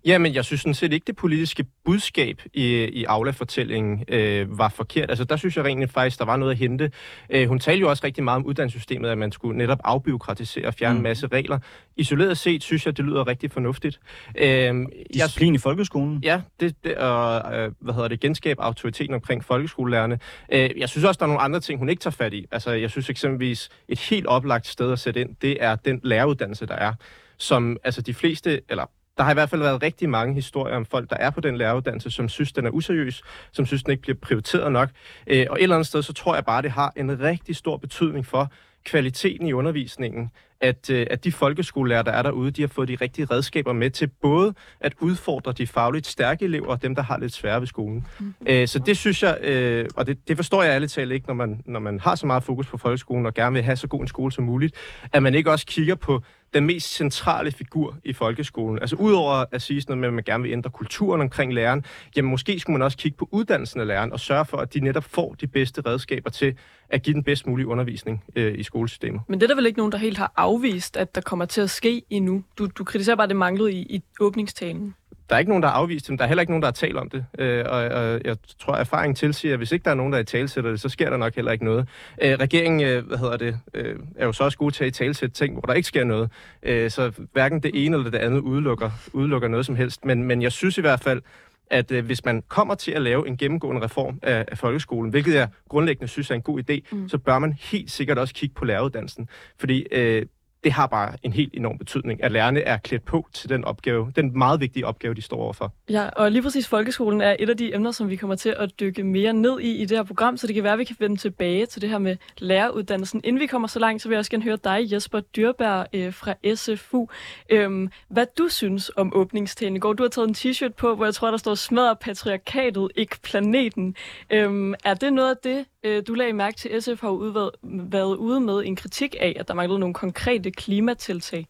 Jamen, 0.05 0.33
jeg 0.33 0.45
synes 0.45 0.61
sådan 0.61 0.73
set 0.73 0.93
ikke, 0.93 1.03
det 1.07 1.15
politiske 1.15 1.65
budskab 1.85 2.41
i, 2.53 2.83
i 2.83 3.03
Aula-fortællingen 3.03 4.03
øh, 4.07 4.57
var 4.57 4.69
forkert. 4.69 5.09
Altså, 5.09 5.23
der 5.23 5.35
synes 5.35 5.57
jeg 5.57 5.65
rent 5.65 5.91
faktisk, 5.91 6.19
der 6.19 6.25
var 6.25 6.37
noget 6.37 6.51
at 6.51 6.57
hente. 6.57 6.91
Øh, 7.29 7.47
hun 7.47 7.59
talte 7.59 7.81
jo 7.81 7.89
også 7.89 8.03
rigtig 8.05 8.23
meget 8.23 8.35
om 8.35 8.45
uddannelsessystemet, 8.45 9.09
at 9.09 9.17
man 9.17 9.31
skulle 9.31 9.57
netop 9.57 9.79
afbiokratisere 9.83 10.67
og 10.67 10.73
fjerne 10.73 10.93
mm. 10.93 10.97
en 10.99 11.03
masse 11.03 11.27
regler. 11.27 11.59
Isoleret 11.97 12.37
set 12.37 12.63
synes 12.63 12.85
jeg, 12.85 12.97
det 12.97 13.05
lyder 13.05 13.27
rigtig 13.27 13.51
fornuftigt. 13.51 13.99
Øh, 14.37 14.85
Disciplin 15.13 15.53
jeg, 15.53 15.55
i 15.55 15.57
folkeskolen? 15.57 16.19
Ja, 16.23 16.41
det, 16.59 16.75
det 16.83 16.95
og 16.97 17.55
øh, 17.55 17.71
hvad 17.79 17.93
hedder 17.93 18.07
det, 18.07 18.19
genskab 18.19 18.57
autoriteten 18.59 19.13
omkring 19.13 19.43
folkeskolelærerne. 19.43 20.19
Øh, 20.51 20.69
jeg 20.77 20.89
synes 20.89 21.05
også, 21.05 21.19
der 21.19 21.25
er 21.25 21.27
nogle 21.27 21.41
andre 21.41 21.59
ting, 21.59 21.79
hun 21.79 21.89
ikke 21.89 21.99
tager 21.99 22.11
fat 22.11 22.33
i. 22.33 22.45
Altså, 22.51 22.71
jeg 22.71 22.89
synes 22.89 23.09
eksempelvis, 23.09 23.69
et 23.87 23.99
helt 23.99 24.27
oplagt 24.27 24.67
sted 24.67 24.91
at 24.91 24.99
sætte 24.99 25.21
ind, 25.21 25.29
det 25.41 25.57
er 25.63 25.75
den 25.75 25.99
læreruddannelse, 26.03 26.42
læreruddannelse, 26.43 26.65
der 26.65 26.75
er, 26.75 26.93
som 27.37 27.77
altså 27.83 28.01
de 28.01 28.13
fleste, 28.13 28.61
eller 28.69 28.85
der 29.17 29.23
har 29.23 29.31
i 29.31 29.33
hvert 29.33 29.49
fald 29.49 29.61
været 29.61 29.83
rigtig 29.83 30.09
mange 30.09 30.33
historier 30.33 30.75
om 30.75 30.85
folk, 30.85 31.09
der 31.09 31.15
er 31.15 31.29
på 31.29 31.41
den 31.41 31.57
læreruddannelse, 31.57 32.11
som 32.11 32.29
synes, 32.29 32.51
den 32.51 32.65
er 32.65 32.69
useriøs, 32.69 33.21
som 33.51 33.65
synes, 33.65 33.83
den 33.83 33.91
ikke 33.91 34.01
bliver 34.01 34.17
prioriteret 34.21 34.71
nok. 34.71 34.89
Øh, 35.27 35.45
og 35.49 35.57
et 35.57 35.63
eller 35.63 35.75
andet 35.75 35.87
sted, 35.87 36.01
så 36.01 36.13
tror 36.13 36.35
jeg 36.35 36.45
bare, 36.45 36.61
det 36.61 36.71
har 36.71 36.93
en 36.95 37.19
rigtig 37.19 37.55
stor 37.55 37.77
betydning 37.77 38.25
for 38.25 38.51
kvaliteten 38.85 39.47
i 39.47 39.53
undervisningen, 39.53 40.31
at, 40.61 40.89
øh, 40.89 41.07
at 41.09 41.23
de 41.23 41.31
folkeskolelærer, 41.31 42.01
der 42.01 42.11
er 42.11 42.21
derude, 42.21 42.51
de 42.51 42.61
har 42.61 42.67
fået 42.67 42.87
de 42.87 42.97
rigtige 43.01 43.25
redskaber 43.25 43.73
med 43.73 43.89
til 43.89 44.07
både 44.07 44.53
at 44.79 44.93
udfordre 44.99 45.51
de 45.51 45.67
fagligt 45.67 46.07
stærke 46.07 46.45
elever 46.45 46.67
og 46.67 46.81
dem, 46.81 46.95
der 46.95 47.01
har 47.01 47.17
lidt 47.17 47.33
svære 47.33 47.59
ved 47.59 47.67
skolen. 47.67 48.07
Mm. 48.19 48.33
Øh, 48.45 48.67
så 48.67 48.79
det 48.79 48.97
synes 48.97 49.23
jeg, 49.23 49.37
øh, 49.41 49.85
og 49.95 50.07
det, 50.07 50.27
det 50.27 50.35
forstår 50.35 50.63
jeg 50.63 50.71
ærligt 50.71 50.91
talt 50.91 51.11
ikke, 51.11 51.27
når 51.27 51.33
man, 51.33 51.61
når 51.65 51.79
man 51.79 51.99
har 51.99 52.15
så 52.15 52.25
meget 52.25 52.43
fokus 52.43 52.67
på 52.67 52.77
folkeskolen 52.77 53.25
og 53.25 53.33
gerne 53.33 53.53
vil 53.53 53.63
have 53.63 53.75
så 53.75 53.87
god 53.87 54.01
en 54.01 54.07
skole 54.07 54.31
som 54.31 54.43
muligt, 54.43 54.75
at 55.13 55.23
man 55.23 55.35
ikke 55.35 55.51
også 55.51 55.65
kigger 55.65 55.95
på 55.95 56.23
den 56.53 56.65
mest 56.65 56.93
centrale 56.93 57.51
figur 57.51 57.97
i 58.03 58.13
folkeskolen. 58.13 58.79
Altså 58.79 58.95
udover 58.95 59.45
at 59.51 59.61
sige 59.61 59.81
sådan 59.81 59.91
noget 59.91 59.99
med, 59.99 60.07
at 60.07 60.13
man 60.13 60.23
gerne 60.23 60.43
vil 60.43 60.51
ændre 60.51 60.69
kulturen 60.69 61.21
omkring 61.21 61.53
læreren, 61.53 61.85
jamen 62.15 62.31
måske 62.31 62.59
skulle 62.59 62.73
man 62.73 62.81
også 62.81 62.97
kigge 62.97 63.17
på 63.17 63.29
uddannelsen 63.31 63.81
af 63.81 63.87
læreren 63.87 64.11
og 64.11 64.19
sørge 64.19 64.45
for, 64.45 64.57
at 64.57 64.73
de 64.73 64.79
netop 64.79 65.03
får 65.03 65.33
de 65.33 65.47
bedste 65.47 65.81
redskaber 65.81 66.29
til 66.29 66.55
at 66.89 67.03
give 67.03 67.13
den 67.13 67.23
bedst 67.23 67.47
mulige 67.47 67.67
undervisning 67.67 68.23
øh, 68.35 68.59
i 68.59 68.63
skolesystemet. 68.63 69.21
Men 69.27 69.39
det 69.39 69.45
er 69.45 69.47
der 69.47 69.55
vel 69.55 69.65
ikke 69.65 69.79
nogen, 69.79 69.91
der 69.91 69.97
helt 69.97 70.17
har 70.17 70.33
afvist, 70.35 70.97
at 70.97 71.15
der 71.15 71.21
kommer 71.21 71.45
til 71.45 71.61
at 71.61 71.69
ske 71.69 72.03
endnu? 72.09 72.43
Du, 72.57 72.67
du 72.67 72.83
kritiserer 72.83 73.15
bare, 73.15 73.23
at 73.23 73.29
det 73.29 73.37
manglede 73.37 73.73
i, 73.73 73.81
i 73.81 74.03
åbningstalen 74.19 74.95
der 75.29 75.35
er 75.35 75.39
ikke 75.39 75.51
nogen, 75.51 75.63
der 75.63 75.69
har 75.69 75.75
afvist 75.75 76.07
dem. 76.07 76.17
Der 76.17 76.23
er 76.23 76.27
heller 76.27 76.41
ikke 76.41 76.51
nogen, 76.51 76.61
der 76.61 76.67
har 76.67 76.71
talt 76.73 76.97
om 76.97 77.09
det. 77.09 77.25
Øh, 77.39 77.65
og, 77.69 77.77
og 77.77 78.21
jeg 78.25 78.37
tror, 78.59 78.73
at 78.73 78.79
erfaringen 78.79 79.15
tilsiger, 79.15 79.53
at 79.53 79.59
hvis 79.59 79.71
ikke 79.71 79.83
der 79.83 79.91
er 79.91 79.95
nogen, 79.95 80.13
der 80.13 80.19
i 80.19 80.23
talsætter 80.23 80.69
det, 80.69 80.81
så 80.81 80.89
sker 80.89 81.09
der 81.09 81.17
nok 81.17 81.35
heller 81.35 81.51
ikke 81.51 81.65
noget. 81.65 81.87
Øh, 82.21 82.33
regeringen 82.33 82.81
øh, 82.81 83.07
hvad 83.07 83.17
hedder 83.17 83.37
det, 83.37 83.59
øh, 83.73 83.95
er 84.15 84.25
jo 84.25 84.31
så 84.31 84.43
også 84.43 84.57
god 84.57 84.71
til 84.71 84.83
at 84.83 84.87
i 84.87 84.91
talsætte 84.91 85.35
ting, 85.35 85.53
hvor 85.53 85.61
der 85.61 85.73
ikke 85.73 85.87
sker 85.87 86.03
noget. 86.03 86.31
Øh, 86.63 86.91
så 86.91 87.11
hverken 87.33 87.59
det 87.59 87.85
ene 87.85 87.97
eller 87.97 88.11
det 88.11 88.17
andet 88.17 88.39
udelukker, 88.39 88.91
udelukker 89.13 89.47
noget 89.47 89.65
som 89.65 89.75
helst. 89.75 90.05
Men, 90.05 90.23
men 90.23 90.41
jeg 90.41 90.51
synes 90.51 90.77
i 90.77 90.81
hvert 90.81 90.99
fald, 90.99 91.21
at 91.69 91.91
øh, 91.91 92.05
hvis 92.05 92.25
man 92.25 92.43
kommer 92.47 92.75
til 92.75 92.91
at 92.91 93.01
lave 93.01 93.27
en 93.27 93.37
gennemgående 93.37 93.81
reform 93.81 94.19
af, 94.21 94.45
af 94.47 94.57
folkeskolen, 94.57 95.11
hvilket 95.11 95.33
jeg 95.35 95.47
grundlæggende 95.69 96.07
synes 96.07 96.31
er 96.31 96.35
en 96.35 96.41
god 96.41 96.61
idé, 96.69 96.95
mm. 96.95 97.09
så 97.09 97.17
bør 97.17 97.39
man 97.39 97.53
helt 97.61 97.91
sikkert 97.91 98.17
også 98.17 98.33
kigge 98.33 98.55
på 98.55 98.65
læreruddannelsen. 98.65 99.27
Fordi 99.57 99.87
øh, 99.91 100.25
det 100.63 100.71
har 100.71 100.87
bare 100.87 101.13
en 101.23 101.33
helt 101.33 101.53
enorm 101.53 101.77
betydning, 101.77 102.23
at 102.23 102.31
lærerne 102.31 102.59
er 102.59 102.77
klædt 102.77 103.05
på 103.05 103.27
til 103.33 103.49
den 103.49 103.65
opgave, 103.65 104.11
den 104.15 104.37
meget 104.37 104.59
vigtige 104.59 104.87
opgave, 104.87 105.13
de 105.13 105.21
står 105.21 105.37
overfor. 105.37 105.73
Ja, 105.89 106.09
og 106.09 106.31
lige 106.31 106.41
præcis 106.41 106.67
folkeskolen 106.67 107.21
er 107.21 107.35
et 107.39 107.49
af 107.49 107.57
de 107.57 107.75
emner, 107.75 107.91
som 107.91 108.09
vi 108.09 108.15
kommer 108.15 108.35
til 108.35 108.55
at 108.59 108.79
dykke 108.79 109.03
mere 109.03 109.33
ned 109.33 109.59
i 109.59 109.75
i 109.75 109.85
det 109.85 109.97
her 109.97 110.03
program, 110.03 110.37
så 110.37 110.47
det 110.47 110.55
kan 110.55 110.63
være, 110.63 110.73
at 110.73 110.79
vi 110.79 110.83
kan 110.83 110.95
vende 110.99 111.15
tilbage 111.15 111.65
til 111.65 111.81
det 111.81 111.89
her 111.89 111.97
med 111.97 112.17
læreruddannelsen. 112.37 113.21
Inden 113.23 113.39
vi 113.39 113.47
kommer 113.47 113.67
så 113.67 113.79
langt, 113.79 114.01
så 114.01 114.07
vil 114.09 114.15
jeg 114.15 114.19
også 114.19 114.31
gerne 114.31 114.43
høre 114.43 114.57
dig, 114.63 114.91
Jesper 114.91 115.19
Dyrberg 115.19 115.87
øh, 115.93 116.13
fra 116.13 116.55
SFU. 116.55 117.07
Øhm, 117.49 117.89
hvad 118.07 118.25
du 118.37 118.47
synes 118.47 118.91
om 118.95 119.11
åbningstalen 119.15 119.75
i 119.75 119.79
går. 119.79 119.93
Du 119.93 120.03
har 120.03 120.09
taget 120.09 120.27
en 120.27 120.35
t-shirt 120.35 120.73
på, 120.73 120.95
hvor 120.95 121.05
jeg 121.05 121.13
tror, 121.13 121.31
der 121.31 121.37
står 121.37 121.55
smadrer 121.55 121.93
patriarkatet, 121.93 122.91
ikke 122.95 123.15
planeten. 123.23 123.95
Øhm, 124.29 124.73
er 124.83 124.93
det 124.93 125.13
noget 125.13 125.29
af 125.29 125.37
det, 125.43 125.65
øh, 125.83 126.03
du 126.07 126.13
lagde 126.13 126.33
mærke 126.33 126.57
til, 126.57 126.81
SF 126.81 127.01
har 127.01 127.09
udværet, 127.09 127.51
været 127.63 128.15
ude 128.15 128.39
med 128.39 128.63
en 128.65 128.75
kritik 128.75 129.15
af, 129.19 129.35
at 129.39 129.47
der 129.47 129.53
manglede 129.53 129.79
nogle 129.79 129.93
konkrete 129.93 130.51
klimatiltag? 130.51 131.47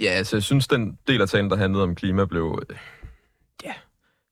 Ja, 0.00 0.10
altså 0.10 0.36
jeg 0.36 0.42
synes, 0.42 0.68
den 0.68 0.98
del 1.08 1.22
af 1.22 1.28
talen, 1.28 1.50
der 1.50 1.56
handlede 1.56 1.84
om 1.84 1.94
klima, 1.94 2.24
blev... 2.24 2.62
Øh, 2.70 2.76
ja, 3.64 3.72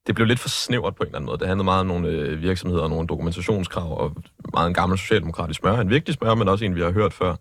det 0.07 0.15
blev 0.15 0.27
lidt 0.27 0.41
for 0.41 0.49
snævert 0.49 0.95
på 0.95 1.03
en 1.03 1.07
eller 1.07 1.19
anden 1.19 1.27
måde. 1.27 1.39
Det 1.39 1.47
handlede 1.47 1.65
meget 1.65 1.81
om 1.81 1.87
nogle 1.87 2.09
øh, 2.09 2.43
virksomheder 2.43 2.83
og 2.83 2.91
nogle 2.91 3.07
dokumentationskrav, 3.07 3.99
og 4.01 4.17
meget 4.53 4.69
en 4.69 4.75
gammel 4.75 4.99
socialdemokratisk 4.99 5.61
smør. 5.61 5.77
En 5.77 5.91
vigtig 5.91 6.15
smør, 6.15 6.35
men 6.35 6.49
også 6.49 6.65
en, 6.65 6.75
vi 6.75 6.81
har 6.81 6.91
hørt 6.91 7.13
før. 7.13 7.37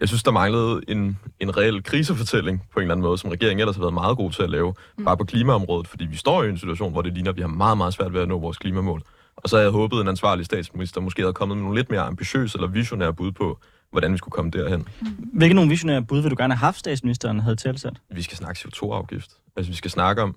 Jeg 0.00 0.08
synes, 0.08 0.22
der 0.22 0.30
manglede 0.30 0.80
en, 0.88 1.18
en 1.40 1.56
reel 1.56 1.82
krisefortælling 1.82 2.62
på 2.72 2.80
en 2.80 2.82
eller 2.82 2.94
anden 2.94 3.06
måde, 3.06 3.18
som 3.18 3.30
regeringen 3.30 3.60
ellers 3.60 3.76
har 3.76 3.82
været 3.82 3.94
meget 3.94 4.16
god 4.16 4.30
til 4.30 4.42
at 4.42 4.50
lave, 4.50 4.74
mm. 4.98 5.04
bare 5.04 5.16
på 5.16 5.24
klimaområdet, 5.24 5.88
fordi 5.88 6.06
vi 6.06 6.16
står 6.16 6.42
i 6.42 6.48
en 6.48 6.58
situation, 6.58 6.92
hvor 6.92 7.02
det 7.02 7.14
ligner, 7.14 7.30
at 7.30 7.36
vi 7.36 7.40
har 7.40 7.48
meget, 7.48 7.78
meget 7.78 7.94
svært 7.94 8.12
ved 8.12 8.20
at 8.20 8.28
nå 8.28 8.38
vores 8.38 8.58
klimamål. 8.58 9.02
Og 9.42 9.48
så 9.48 9.56
havde 9.56 9.64
jeg 9.64 9.72
håbet, 9.72 9.96
at 9.96 10.02
en 10.02 10.08
ansvarlig 10.08 10.44
statsminister 10.44 11.00
måske 11.00 11.22
havde 11.22 11.32
kommet 11.32 11.56
med 11.56 11.64
nogle 11.64 11.78
lidt 11.78 11.90
mere 11.90 12.00
ambitiøse 12.00 12.58
eller 12.58 12.68
visionære 12.68 13.14
bud 13.14 13.32
på, 13.32 13.58
hvordan 13.90 14.12
vi 14.12 14.18
skulle 14.18 14.32
komme 14.32 14.50
derhen. 14.50 14.88
Hvilke 15.32 15.54
nogle 15.54 15.70
visionære 15.70 16.02
bud 16.02 16.20
vil 16.20 16.30
du 16.30 16.36
gerne 16.38 16.54
have 16.54 16.58
haft, 16.66 16.78
statsministeren 16.78 17.40
havde 17.40 17.56
tilsat? 17.56 17.96
Vi 18.10 18.22
skal 18.22 18.36
snakke 18.36 18.58
CO2-afgift. 18.58 19.30
Altså, 19.56 19.72
vi 19.72 19.76
skal 19.76 19.90
snakke 19.90 20.22
om... 20.22 20.36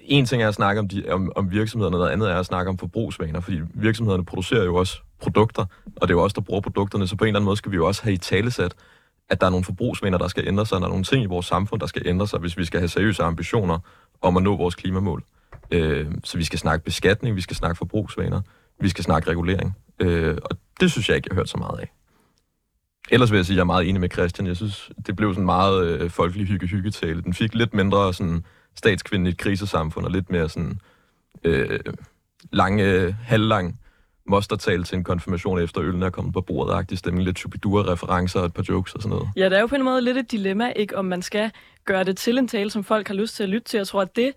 En 0.00 0.26
ting 0.26 0.42
er 0.42 0.48
at 0.48 0.54
snakke 0.54 0.78
om, 0.78 0.88
de, 0.88 1.04
om, 1.08 1.32
om 1.36 1.50
virksomhederne, 1.50 1.96
noget 1.96 2.10
andet 2.10 2.30
er 2.30 2.36
at 2.36 2.46
snakke 2.46 2.68
om 2.68 2.78
forbrugsvaner, 2.78 3.40
fordi 3.40 3.60
virksomhederne 3.74 4.24
producerer 4.24 4.64
jo 4.64 4.74
også 4.74 5.00
produkter, 5.20 5.64
og 5.96 6.08
det 6.08 6.14
er 6.14 6.18
jo 6.18 6.22
også 6.22 6.34
der 6.34 6.40
bruger 6.40 6.60
produkterne, 6.60 7.08
så 7.08 7.16
på 7.16 7.24
en 7.24 7.28
eller 7.28 7.38
anden 7.38 7.44
måde 7.44 7.56
skal 7.56 7.72
vi 7.72 7.76
jo 7.76 7.86
også 7.86 8.02
have 8.02 8.12
i 8.12 8.16
talesat, 8.16 8.74
at 9.28 9.40
der 9.40 9.46
er 9.46 9.50
nogle 9.50 9.64
forbrugsvaner, 9.64 10.18
der 10.18 10.28
skal 10.28 10.48
ændre 10.48 10.66
sig, 10.66 10.76
og 10.76 10.80
der 10.80 10.86
er 10.86 10.90
nogle 10.90 11.04
ting 11.04 11.22
i 11.22 11.26
vores 11.26 11.46
samfund, 11.46 11.80
der 11.80 11.86
skal 11.86 12.02
ændre 12.06 12.26
sig, 12.26 12.40
hvis 12.40 12.58
vi 12.58 12.64
skal 12.64 12.80
have 12.80 12.88
seriøse 12.88 13.22
ambitioner 13.22 13.78
om 14.22 14.36
at 14.36 14.42
nå 14.42 14.56
vores 14.56 14.74
klimamål. 14.74 15.24
Øh, 15.70 16.06
så 16.24 16.38
vi 16.38 16.44
skal 16.44 16.58
snakke 16.58 16.84
beskatning, 16.84 17.36
vi 17.36 17.40
skal 17.40 17.56
snakke 17.56 17.78
forbrugsvaner, 17.78 18.40
vi 18.80 18.88
skal 18.88 19.04
snakke 19.04 19.30
regulering. 19.30 19.76
Øh, 20.00 20.38
og 20.44 20.58
det 20.80 20.90
synes 20.90 21.08
jeg 21.08 21.16
ikke, 21.16 21.28
jeg 21.30 21.34
har 21.34 21.40
hørt 21.40 21.48
så 21.48 21.58
meget 21.58 21.78
af. 21.78 21.92
Ellers 23.10 23.30
vil 23.30 23.38
jeg 23.38 23.46
sige, 23.46 23.54
at 23.54 23.56
jeg 23.56 23.62
er 23.62 23.64
meget 23.64 23.88
enig 23.88 24.00
med 24.00 24.10
Christian. 24.12 24.46
Jeg 24.46 24.56
synes, 24.56 24.90
det 25.06 25.16
blev 25.16 25.34
sådan 25.34 25.44
meget 25.44 25.86
øh, 25.86 26.10
folkelig 26.10 26.46
hygge-hygge-tale. 26.46 27.22
Den 27.22 27.34
fik 27.34 27.54
lidt 27.54 27.74
mindre 27.74 28.14
sådan 28.14 28.44
statskvinden 28.76 29.26
i 29.26 29.30
et 29.30 29.38
krisesamfund, 29.38 30.06
og 30.06 30.12
lidt 30.12 30.30
mere 30.30 30.48
sådan 30.48 30.80
øh, 31.44 31.80
lang, 32.52 32.80
øh, 32.80 33.14
halvlang 33.22 33.80
mostertale 34.26 34.84
til 34.84 34.96
en 34.98 35.04
konfirmation 35.04 35.60
efter 35.60 35.82
øllen 35.82 36.02
er 36.02 36.10
kommet 36.10 36.34
på 36.34 36.40
bordet, 36.40 36.74
agtig 36.74 36.98
stemning, 36.98 37.24
lidt 37.24 37.38
Chupidura-referencer 37.38 38.40
og 38.40 38.46
et 38.46 38.54
par 38.54 38.64
jokes 38.68 38.94
og 38.94 39.02
sådan 39.02 39.16
noget. 39.16 39.28
Ja, 39.36 39.44
det 39.44 39.56
er 39.56 39.60
jo 39.60 39.66
på 39.66 39.74
en 39.74 39.84
måde 39.84 40.02
lidt 40.02 40.16
et 40.16 40.30
dilemma, 40.30 40.72
ikke 40.76 40.96
om 40.96 41.04
man 41.04 41.22
skal 41.22 41.50
gøre 41.84 42.04
det 42.04 42.16
til 42.16 42.38
en 42.38 42.48
tale, 42.48 42.70
som 42.70 42.84
folk 42.84 43.08
har 43.08 43.14
lyst 43.14 43.36
til 43.36 43.42
at 43.42 43.48
lytte 43.48 43.68
til. 43.68 43.76
Jeg 43.78 43.86
tror, 43.86 44.02
at 44.02 44.16
det, 44.16 44.32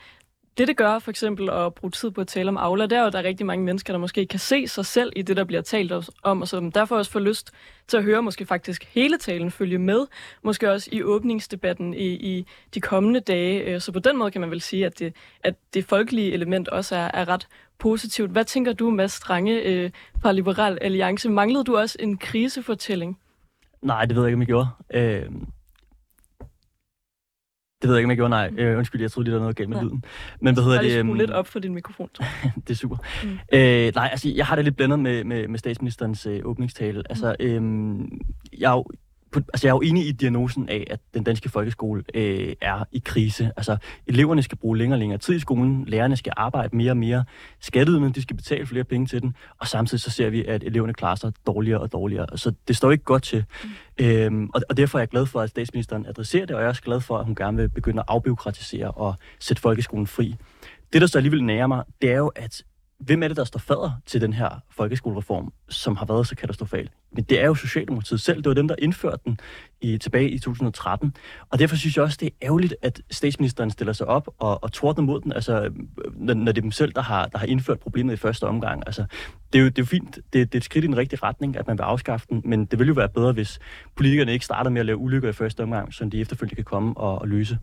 det, 0.58 0.68
det 0.68 0.78
gør 0.78 1.00
for 1.00 1.10
eksempel 1.10 1.50
at 1.50 1.74
bruge 1.74 1.92
tid 1.92 2.12
på 2.12 2.22
at 2.22 2.28
tale 2.28 2.50
om 2.50 2.58
Aula, 2.58 2.84
det 2.84 2.94
er 2.94 3.02
jo, 3.02 3.08
at 3.08 3.14
der 3.14 3.20
er 3.20 3.24
rigtig 3.24 3.46
mange 3.46 3.66
mennesker, 3.66 3.94
der 3.94 4.00
måske 4.00 4.26
kan 4.26 4.40
se 4.40 4.68
sig 4.68 4.86
selv 4.86 5.12
i 5.16 5.22
det, 5.22 5.38
der 5.38 5.44
bliver 5.44 5.62
talt 5.62 5.94
om, 6.24 6.42
og 6.42 6.48
som 6.48 6.72
derfor 6.72 6.98
også 6.98 7.12
får 7.12 7.20
lyst 7.20 7.52
til 7.88 7.98
at 7.98 8.04
høre 8.04 8.22
måske 8.22 8.46
faktisk 8.46 8.84
hele 8.92 9.18
talen 9.18 9.52
følge 9.52 9.78
med, 9.78 10.06
måske 10.44 10.72
også 10.72 10.90
i 10.92 11.04
åbningsdebatten 11.04 11.94
i, 11.94 12.08
i 12.08 12.48
de 12.74 12.82
kommende 12.82 13.20
dage. 13.20 13.62
Øh, 13.64 13.82
så 13.82 13.92
på 13.92 14.00
den 14.00 14.18
måde 14.18 14.32
kan 14.32 14.42
man 14.42 14.52
vel 14.52 14.62
sige, 14.62 14.86
at 14.86 15.00
det, 15.00 15.14
at 15.44 15.56
det 15.74 15.86
folkelige 15.86 16.32
element 16.32 16.68
også 16.68 16.96
er, 16.96 17.12
er 17.14 17.28
ret 17.28 17.48
positivt. 17.80 18.32
Hvad 18.32 18.46
tænker 18.46 18.74
du, 18.74 18.90
Mads 18.90 19.12
Strange 19.12 19.62
øh, 19.62 19.92
fra 20.22 20.32
Liberal 20.32 20.78
Alliance? 20.82 21.30
Manglede 21.30 21.64
du 21.64 21.78
også 21.78 21.98
en 22.00 22.18
krisefortælling? 22.18 23.20
Nej, 23.82 24.06
det 24.06 24.16
ved 24.16 24.24
jeg 24.24 24.30
ikke, 24.30 24.36
om 24.36 24.42
jeg 24.42 24.48
gjorde. 24.48 24.68
Øh, 24.94 25.26
det 27.84 27.90
ved 27.90 27.96
jeg 27.96 28.00
ikke, 28.00 28.06
om 28.06 28.10
jeg 28.10 28.18
gjorde, 28.18 28.30
nej. 28.30 28.52
Øh, 28.58 28.78
undskyld, 28.78 29.02
jeg 29.02 29.12
troede 29.12 29.26
lige, 29.26 29.34
der 29.34 29.40
var 29.40 29.44
noget 29.44 29.56
galt 29.56 29.70
med 29.70 29.78
ja. 29.78 29.84
lyden. 29.84 30.06
Men 30.42 30.54
hvad 30.54 30.64
hedder 30.64 30.82
det? 30.82 30.96
Jeg 30.96 31.16
lidt 31.16 31.32
op 31.32 31.48
for 31.48 31.60
din 31.60 31.74
mikrofon, 31.74 32.10
tror 32.14 32.26
det 32.68 32.70
er 32.70 32.76
super. 32.76 32.98
Mm. 33.24 33.30
Øh, 33.54 33.92
nej, 33.96 34.10
altså, 34.12 34.30
jeg 34.36 34.46
har 34.46 34.56
det 34.56 34.66
lidt 34.66 34.76
blandet 34.76 35.00
med, 35.00 35.24
med, 35.24 35.48
med 35.48 35.60
statsministerens 35.60 36.26
øh, 36.26 36.40
åbningstale. 36.44 37.04
Altså, 37.10 37.36
øh, 37.40 37.62
jeg 38.60 38.84
altså 39.36 39.68
jeg 39.68 39.70
er 39.72 39.76
jo 39.76 39.82
enig 39.82 40.08
i 40.08 40.12
diagnosen 40.12 40.70
af, 40.70 40.88
at 40.90 41.00
den 41.14 41.24
danske 41.24 41.50
folkeskole 41.50 42.04
øh, 42.14 42.54
er 42.62 42.84
i 42.92 43.02
krise. 43.06 43.52
Altså, 43.58 43.78
eleverne 44.08 44.44
skal 44.44 44.58
bruge 44.58 44.78
længere 44.78 44.96
og 44.96 45.00
længere 45.00 45.18
tid 45.18 45.36
i 45.36 45.40
skolen, 45.40 45.86
lærerne 45.86 46.18
skal 46.18 46.34
arbejde 46.38 46.76
mere 46.76 46.92
og 46.92 46.98
mere, 46.98 47.26
skatteyderne 47.60 48.14
de 48.14 48.22
skal 48.22 48.36
betale 48.36 48.66
flere 48.66 48.84
penge 48.84 49.08
til 49.08 49.22
den, 49.22 49.36
og 49.60 49.68
samtidig 49.68 50.02
så 50.02 50.10
ser 50.10 50.30
vi, 50.30 50.46
at 50.46 50.64
eleverne 50.64 50.94
klarer 50.94 51.16
sig 51.16 51.34
dårligere 51.48 51.80
og 51.80 51.92
dårligere. 51.92 52.38
Så 52.38 52.54
det 52.68 52.78
står 52.78 52.92
ikke 52.92 53.04
godt 53.04 53.24
til. 53.24 53.46
Mm. 53.64 54.06
Øhm, 54.06 54.50
og, 54.54 54.62
og 54.70 54.78
derfor 54.78 54.98
er 54.98 55.02
jeg 55.02 55.10
glad 55.10 55.26
for, 55.26 55.42
at 55.42 55.50
statsministeren 55.50 56.06
adresserer 56.06 56.46
det, 56.46 56.56
og 56.56 56.62
jeg 56.62 56.66
er 56.66 56.70
også 56.70 56.82
glad 56.82 57.02
for, 57.02 57.18
at 57.18 57.26
hun 57.26 57.36
gerne 57.36 57.58
vil 57.58 57.70
begynde 57.70 58.00
at 58.00 58.06
afbiokratisere 58.08 58.92
og 58.92 59.16
sætte 59.40 59.62
folkeskolen 59.62 60.08
fri. 60.08 60.36
Det, 60.94 61.02
der 61.02 61.08
så 61.08 61.18
alligevel 61.18 61.44
nærer 61.44 61.68
mig, 61.68 61.84
det 62.02 62.12
er 62.12 62.18
jo, 62.18 62.28
at 62.28 62.64
hvem 63.06 63.24
er 63.24 63.28
det, 63.28 63.38
der 63.38 63.44
står 63.44 63.60
fader 63.60 63.92
til 64.06 64.22
den 64.22 64.34
her 64.34 64.50
folkeskolereform, 64.72 65.54
som 65.70 65.96
har 65.96 66.06
været 66.06 66.28
så 66.28 66.36
katastrofal? 66.36 66.90
Men 67.12 67.24
det 67.24 67.42
er 67.42 67.46
jo 67.46 67.56
Socialdemokratiet 67.56 68.22
selv. 68.22 68.38
Det 68.38 68.46
var 68.46 68.54
dem, 68.54 68.68
der 68.68 68.76
indførte 68.80 69.20
den 69.26 69.40
i, 69.82 69.98
tilbage 69.98 70.30
i 70.30 70.40
2013. 70.40 71.16
Og 71.50 71.60
derfor 71.60 71.76
synes 71.76 71.96
jeg 71.96 72.04
også, 72.04 72.18
det 72.20 72.26
er 72.26 72.48
ærgerligt, 72.48 72.76
at 72.82 73.02
statsministeren 73.12 73.72
stiller 73.72 73.94
sig 73.94 74.08
op 74.08 74.28
og, 74.40 74.64
og 74.64 74.72
tordner 74.72 75.04
mod 75.04 75.22
den, 75.22 75.34
altså, 75.34 75.72
når, 76.16 76.34
når 76.34 76.52
det 76.52 76.58
er 76.58 76.62
dem 76.62 76.72
selv, 76.72 76.94
der 76.94 77.02
har, 77.02 77.26
der 77.28 77.38
har 77.38 77.46
indført 77.46 77.80
problemet 77.80 78.14
i 78.14 78.18
første 78.18 78.44
omgang. 78.44 78.84
Altså, 78.86 79.06
det, 79.54 79.60
er 79.60 79.64
jo, 79.64 79.70
det 79.70 79.78
er 79.78 79.82
jo 79.82 79.86
fint. 79.86 80.16
Det, 80.16 80.26
det 80.34 80.56
er 80.56 80.58
et 80.58 80.64
skridt 80.64 80.86
i 80.86 80.88
den 80.88 80.98
rigtige 80.98 81.20
retning, 81.24 81.58
at 81.58 81.68
man 81.68 81.78
vil 81.78 81.84
afskaffe 81.84 82.28
den, 82.30 82.42
men 82.46 82.66
det 82.66 82.80
ville 82.80 82.90
jo 82.90 82.94
være 82.94 83.10
bedre, 83.10 83.32
hvis 83.32 83.60
politikerne 83.96 84.34
ikke 84.34 84.46
startede 84.46 84.74
med 84.74 84.80
at 84.80 84.86
lave 84.86 84.98
ulykker 84.98 85.30
i 85.30 85.34
første 85.34 85.64
omgang, 85.64 85.94
så 85.94 86.06
de 86.06 86.22
efterfølgende 86.22 86.56
kan 86.56 86.64
komme 86.64 86.98
og, 86.98 87.20
og 87.20 87.28
løse. 87.28 87.58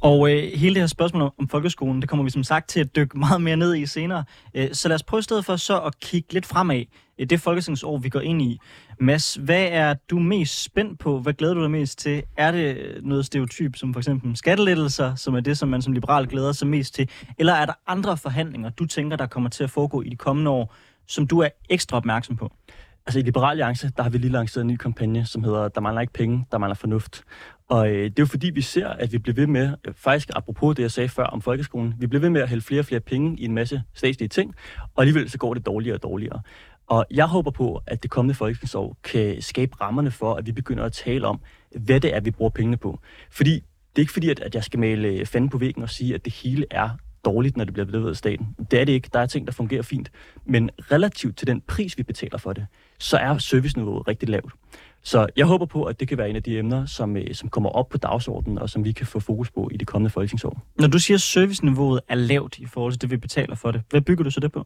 Og 0.00 0.32
øh, 0.32 0.52
hele 0.52 0.74
det 0.74 0.82
her 0.82 0.86
spørgsmål 0.86 1.30
om 1.38 1.48
folkeskolen, 1.48 2.00
det 2.00 2.08
kommer 2.08 2.24
vi 2.24 2.30
som 2.30 2.44
sagt 2.44 2.68
til 2.68 2.80
at 2.80 2.96
dykke 2.96 3.18
meget 3.18 3.40
mere 3.40 3.56
ned 3.56 3.76
i 3.76 3.86
senere. 3.86 4.24
Øh, 4.54 4.68
så 4.72 4.88
lad 4.88 4.94
os 4.94 5.02
prøve 5.02 5.18
i 5.18 5.22
stedet 5.22 5.44
for 5.44 5.56
så 5.56 5.80
at 5.80 6.00
kigge 6.00 6.32
lidt 6.32 6.46
fremad. 6.46 6.84
i 7.18 7.24
Det 7.24 7.40
folketingsår, 7.40 7.98
vi 7.98 8.08
går 8.08 8.20
ind 8.20 8.42
i. 8.42 8.58
Mads, 9.00 9.34
hvad 9.34 9.68
er 9.70 9.94
du 10.10 10.18
mest 10.18 10.62
spændt 10.62 10.98
på? 10.98 11.20
Hvad 11.20 11.32
glæder 11.32 11.54
du 11.54 11.62
dig 11.62 11.70
mest 11.70 11.98
til? 11.98 12.22
Er 12.36 12.50
det 12.50 12.96
noget 13.02 13.26
stereotyp, 13.26 13.76
som 13.76 13.92
for 13.92 14.00
eksempel 14.00 14.36
skattelettelser, 14.36 15.14
som 15.14 15.34
er 15.34 15.40
det, 15.40 15.58
som 15.58 15.68
man 15.68 15.82
som 15.82 15.92
liberal 15.92 16.26
glæder 16.26 16.52
sig 16.52 16.68
mest 16.68 16.94
til? 16.94 17.08
Eller 17.38 17.52
er 17.52 17.66
der 17.66 17.72
andre 17.86 18.16
forhandlinger, 18.16 18.70
du 18.70 18.86
tænker, 18.86 19.16
der 19.16 19.26
kommer 19.26 19.50
til 19.50 19.64
at 19.64 19.70
foregå 19.70 20.02
i 20.02 20.08
de 20.08 20.16
kommende 20.16 20.50
år, 20.50 20.74
som 21.06 21.26
du 21.26 21.38
er 21.38 21.48
ekstra 21.68 21.96
opmærksom 21.96 22.36
på? 22.36 22.52
Altså 23.06 23.18
i 23.18 23.22
Liberal 23.22 23.50
Alliance, 23.50 23.90
der 23.96 24.02
har 24.02 24.10
vi 24.10 24.18
lige 24.18 24.32
lanceret 24.32 24.64
en 24.64 24.68
ny 24.68 24.76
kampagne, 24.76 25.26
som 25.26 25.44
hedder 25.44 25.68
Der 25.68 25.80
mangler 25.80 26.00
ikke 26.00 26.12
penge, 26.12 26.46
der 26.52 26.58
mangler 26.58 26.74
fornuft. 26.74 27.24
Og 27.70 27.88
øh, 27.88 28.04
det 28.04 28.18
er 28.18 28.22
jo 28.22 28.26
fordi, 28.26 28.50
vi 28.50 28.62
ser, 28.62 28.88
at 28.88 29.12
vi 29.12 29.18
bliver 29.18 29.34
ved 29.34 29.46
med, 29.46 29.74
øh, 29.86 29.94
faktisk 29.96 30.30
apropos 30.36 30.76
det, 30.76 30.82
jeg 30.82 30.90
sagde 30.90 31.08
før 31.08 31.24
om 31.24 31.42
folkeskolen, 31.42 31.94
vi 31.98 32.06
bliver 32.06 32.20
ved 32.20 32.30
med 32.30 32.40
at 32.40 32.48
hælde 32.48 32.62
flere 32.62 32.80
og 32.80 32.84
flere 32.84 33.00
penge 33.00 33.36
i 33.38 33.44
en 33.44 33.54
masse 33.54 33.82
statslige 33.94 34.28
ting, 34.28 34.54
og 34.94 35.02
alligevel 35.02 35.30
så 35.30 35.38
går 35.38 35.54
det 35.54 35.66
dårligere 35.66 35.96
og 35.96 36.02
dårligere. 36.02 36.40
Og 36.86 37.06
jeg 37.10 37.26
håber 37.26 37.50
på, 37.50 37.82
at 37.86 38.02
det 38.02 38.10
kommende 38.10 38.34
folketingsår 38.34 38.96
kan 39.04 39.42
skabe 39.42 39.76
rammerne 39.80 40.10
for, 40.10 40.34
at 40.34 40.46
vi 40.46 40.52
begynder 40.52 40.84
at 40.84 40.92
tale 40.92 41.26
om, 41.26 41.40
hvad 41.80 42.00
det 42.00 42.14
er, 42.14 42.20
vi 42.20 42.30
bruger 42.30 42.50
pengene 42.50 42.76
på. 42.76 42.98
Fordi 43.30 43.54
det 43.54 43.96
er 43.96 44.00
ikke 44.00 44.12
fordi, 44.12 44.30
at 44.30 44.54
jeg 44.54 44.64
skal 44.64 44.80
male 44.80 45.08
øh, 45.08 45.26
fanden 45.26 45.50
på 45.50 45.58
væggen 45.58 45.82
og 45.82 45.90
sige, 45.90 46.14
at 46.14 46.24
det 46.24 46.32
hele 46.32 46.66
er 46.70 46.88
dårligt, 47.24 47.56
når 47.56 47.64
det 47.64 47.72
bliver 47.74 47.86
bedrevet 47.86 48.10
af 48.10 48.16
staten. 48.16 48.56
Det 48.70 48.80
er 48.80 48.84
det 48.84 48.92
ikke. 48.92 49.10
Der 49.12 49.20
er 49.20 49.26
ting, 49.26 49.46
der 49.46 49.52
fungerer 49.52 49.82
fint. 49.82 50.10
Men 50.46 50.70
relativt 50.90 51.36
til 51.36 51.46
den 51.46 51.60
pris, 51.60 51.98
vi 51.98 52.02
betaler 52.02 52.38
for 52.38 52.52
det, 52.52 52.66
så 52.98 53.16
er 53.16 53.38
serviceniveauet 53.38 54.08
rigtig 54.08 54.28
lavt. 54.28 54.52
Så 55.02 55.26
jeg 55.36 55.46
håber 55.46 55.66
på, 55.66 55.84
at 55.84 56.00
det 56.00 56.08
kan 56.08 56.18
være 56.18 56.30
en 56.30 56.36
af 56.36 56.42
de 56.42 56.58
emner, 56.58 56.86
som, 56.86 57.16
øh, 57.16 57.34
som 57.34 57.48
kommer 57.48 57.70
op 57.70 57.88
på 57.88 57.98
dagsordenen, 57.98 58.58
og 58.58 58.70
som 58.70 58.84
vi 58.84 58.92
kan 58.92 59.06
få 59.06 59.20
fokus 59.20 59.50
på 59.50 59.68
i 59.72 59.76
det 59.76 59.86
kommende 59.86 60.10
folketingsår. 60.10 60.62
Når 60.78 60.88
du 60.88 60.98
siger, 60.98 61.16
at 61.16 61.20
serviceniveauet 61.20 62.00
er 62.08 62.14
lavt 62.14 62.58
i 62.58 62.66
forhold 62.66 62.92
til 62.92 63.00
det, 63.00 63.10
vi 63.10 63.16
betaler 63.16 63.54
for 63.54 63.70
det, 63.70 63.82
hvad 63.90 64.00
bygger 64.00 64.24
du 64.24 64.30
så 64.30 64.40
det 64.40 64.52
på? 64.52 64.64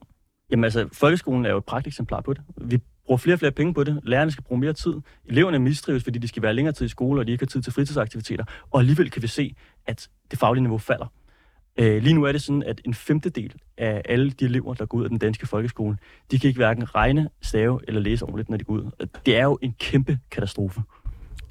Jamen 0.50 0.64
altså, 0.64 0.88
folkeskolen 0.92 1.46
er 1.46 1.50
jo 1.50 1.56
et 1.56 1.64
prakteksemplar 1.64 2.20
på 2.20 2.32
det. 2.32 2.42
Vi 2.56 2.78
bruger 3.06 3.18
flere 3.18 3.34
og 3.34 3.38
flere 3.38 3.52
penge 3.52 3.74
på 3.74 3.84
det. 3.84 4.00
Lærerne 4.02 4.30
skal 4.30 4.44
bruge 4.44 4.60
mere 4.60 4.72
tid. 4.72 4.94
Eleverne 5.24 5.58
mistrives, 5.58 6.04
fordi 6.04 6.18
de 6.18 6.28
skal 6.28 6.42
være 6.42 6.54
længere 6.54 6.72
tid 6.72 6.86
i 6.86 6.88
skole, 6.88 7.20
og 7.20 7.26
de 7.26 7.32
ikke 7.32 7.42
har 7.42 7.46
tid 7.46 7.62
til 7.62 7.72
fritidsaktiviteter. 7.72 8.44
Og 8.70 8.80
alligevel 8.80 9.10
kan 9.10 9.22
vi 9.22 9.26
se, 9.26 9.54
at 9.86 10.08
det 10.30 10.38
faglige 10.38 10.62
niveau 10.62 10.78
falder. 10.78 11.06
Øh, 11.78 12.02
lige 12.02 12.14
nu 12.14 12.24
er 12.24 12.32
det 12.32 12.42
sådan, 12.42 12.62
at 12.62 12.80
en 12.84 12.94
femtedel 12.94 13.54
af 13.78 14.02
alle 14.04 14.30
de 14.30 14.44
elever, 14.44 14.74
der 14.74 14.86
går 14.86 14.98
ud 14.98 15.04
af 15.04 15.10
den 15.10 15.18
danske 15.18 15.46
folkeskole, 15.46 15.96
de 16.30 16.38
kan 16.38 16.48
ikke 16.48 16.58
hverken 16.58 16.94
regne, 16.94 17.28
stave 17.42 17.80
eller 17.88 18.00
læse 18.00 18.24
ordentligt, 18.24 18.50
når 18.50 18.56
de 18.56 18.64
går 18.64 18.74
ud. 18.74 19.06
Det 19.26 19.36
er 19.36 19.44
jo 19.44 19.58
en 19.62 19.74
kæmpe 19.78 20.18
katastrofe. 20.30 20.82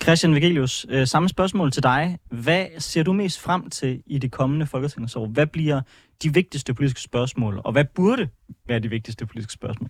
Christian 0.03 0.35
Vegelius, 0.35 0.85
øh, 0.89 1.07
samme 1.07 1.29
spørgsmål 1.29 1.71
til 1.71 1.83
dig. 1.83 2.17
Hvad 2.31 2.65
ser 2.77 3.03
du 3.03 3.13
mest 3.13 3.39
frem 3.39 3.69
til 3.69 4.03
i 4.05 4.17
det 4.17 4.31
kommende 4.31 4.65
folketingsår? 4.65 5.27
Hvad 5.27 5.47
bliver 5.47 5.81
de 6.23 6.33
vigtigste 6.33 6.73
politiske 6.73 7.01
spørgsmål, 7.01 7.61
og 7.63 7.71
hvad 7.71 7.85
burde 7.95 8.29
være 8.67 8.79
de 8.79 8.89
vigtigste 8.89 9.25
politiske 9.25 9.53
spørgsmål? 9.53 9.89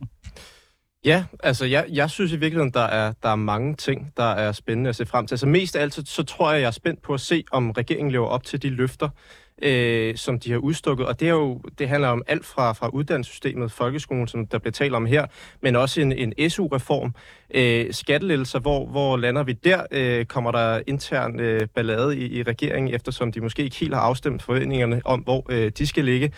Ja, 1.06 1.26
altså 1.44 1.66
jeg, 1.66 1.86
jeg 1.90 2.10
synes 2.10 2.32
i 2.32 2.36
virkeligheden, 2.36 2.74
der 2.74 2.82
er, 2.82 3.14
der 3.24 3.30
er 3.30 3.36
mange 3.36 3.76
ting, 3.76 4.14
der 4.18 4.24
er 4.24 4.52
spændende 4.52 4.90
at 4.90 4.96
se 4.96 5.06
frem 5.06 5.28
til. 5.28 5.34
Altså 5.36 5.48
mest 5.48 5.76
af 5.76 5.82
alt, 5.82 5.94
så, 5.94 6.04
så 6.06 6.24
tror 6.24 6.52
jeg, 6.52 6.62
jeg 6.62 6.68
er 6.68 6.72
spændt 6.72 7.02
på 7.02 7.14
at 7.14 7.20
se, 7.20 7.44
om 7.52 7.72
regeringen 7.72 8.12
lever 8.12 8.28
op 8.28 8.44
til 8.44 8.62
de 8.62 8.70
løfter, 8.70 9.10
øh, 9.62 10.16
som 10.16 10.40
de 10.40 10.52
har 10.52 10.58
udstukket. 10.58 11.06
Og 11.06 11.20
det, 11.20 11.28
er 11.28 11.32
jo, 11.32 11.62
det 11.80 11.90
handler 11.90 12.08
om 12.08 12.24
alt 12.28 12.46
fra, 12.46 12.74
fra 12.74 12.88
uddannelsessystemet, 12.88 13.72
folkeskolen, 13.72 14.28
som 14.28 14.48
der 14.48 14.58
bliver 14.58 14.72
talt 14.72 14.94
om 14.94 15.06
her, 15.06 15.26
men 15.62 15.76
også 15.76 16.02
en, 16.02 16.12
en 16.12 16.50
SU-reform, 16.50 17.16
øh, 17.54 17.94
skattelettelser, 17.94 18.60
hvor, 18.60 18.86
hvor 18.86 19.18
lander 19.18 19.44
vi 19.44 19.54
der? 19.54 19.84
Øh, 19.92 20.26
kommer 20.26 20.52
der 20.52 20.82
intern 20.88 21.40
øh, 21.40 21.68
ballade 21.76 22.18
i, 22.18 22.40
i 22.40 22.44
regeringen, 22.44 22.94
eftersom 22.94 23.32
de 23.32 23.42
måske 23.42 23.64
ikke 23.64 23.76
helt 23.76 23.94
har 23.94 24.02
afstemt 24.02 24.44
forventningerne 24.44 25.02
om, 25.06 25.20
hvor 25.20 25.46
øh, 25.50 25.72
de 25.78 25.88
skal 25.88 26.06
ligge. 26.06 26.32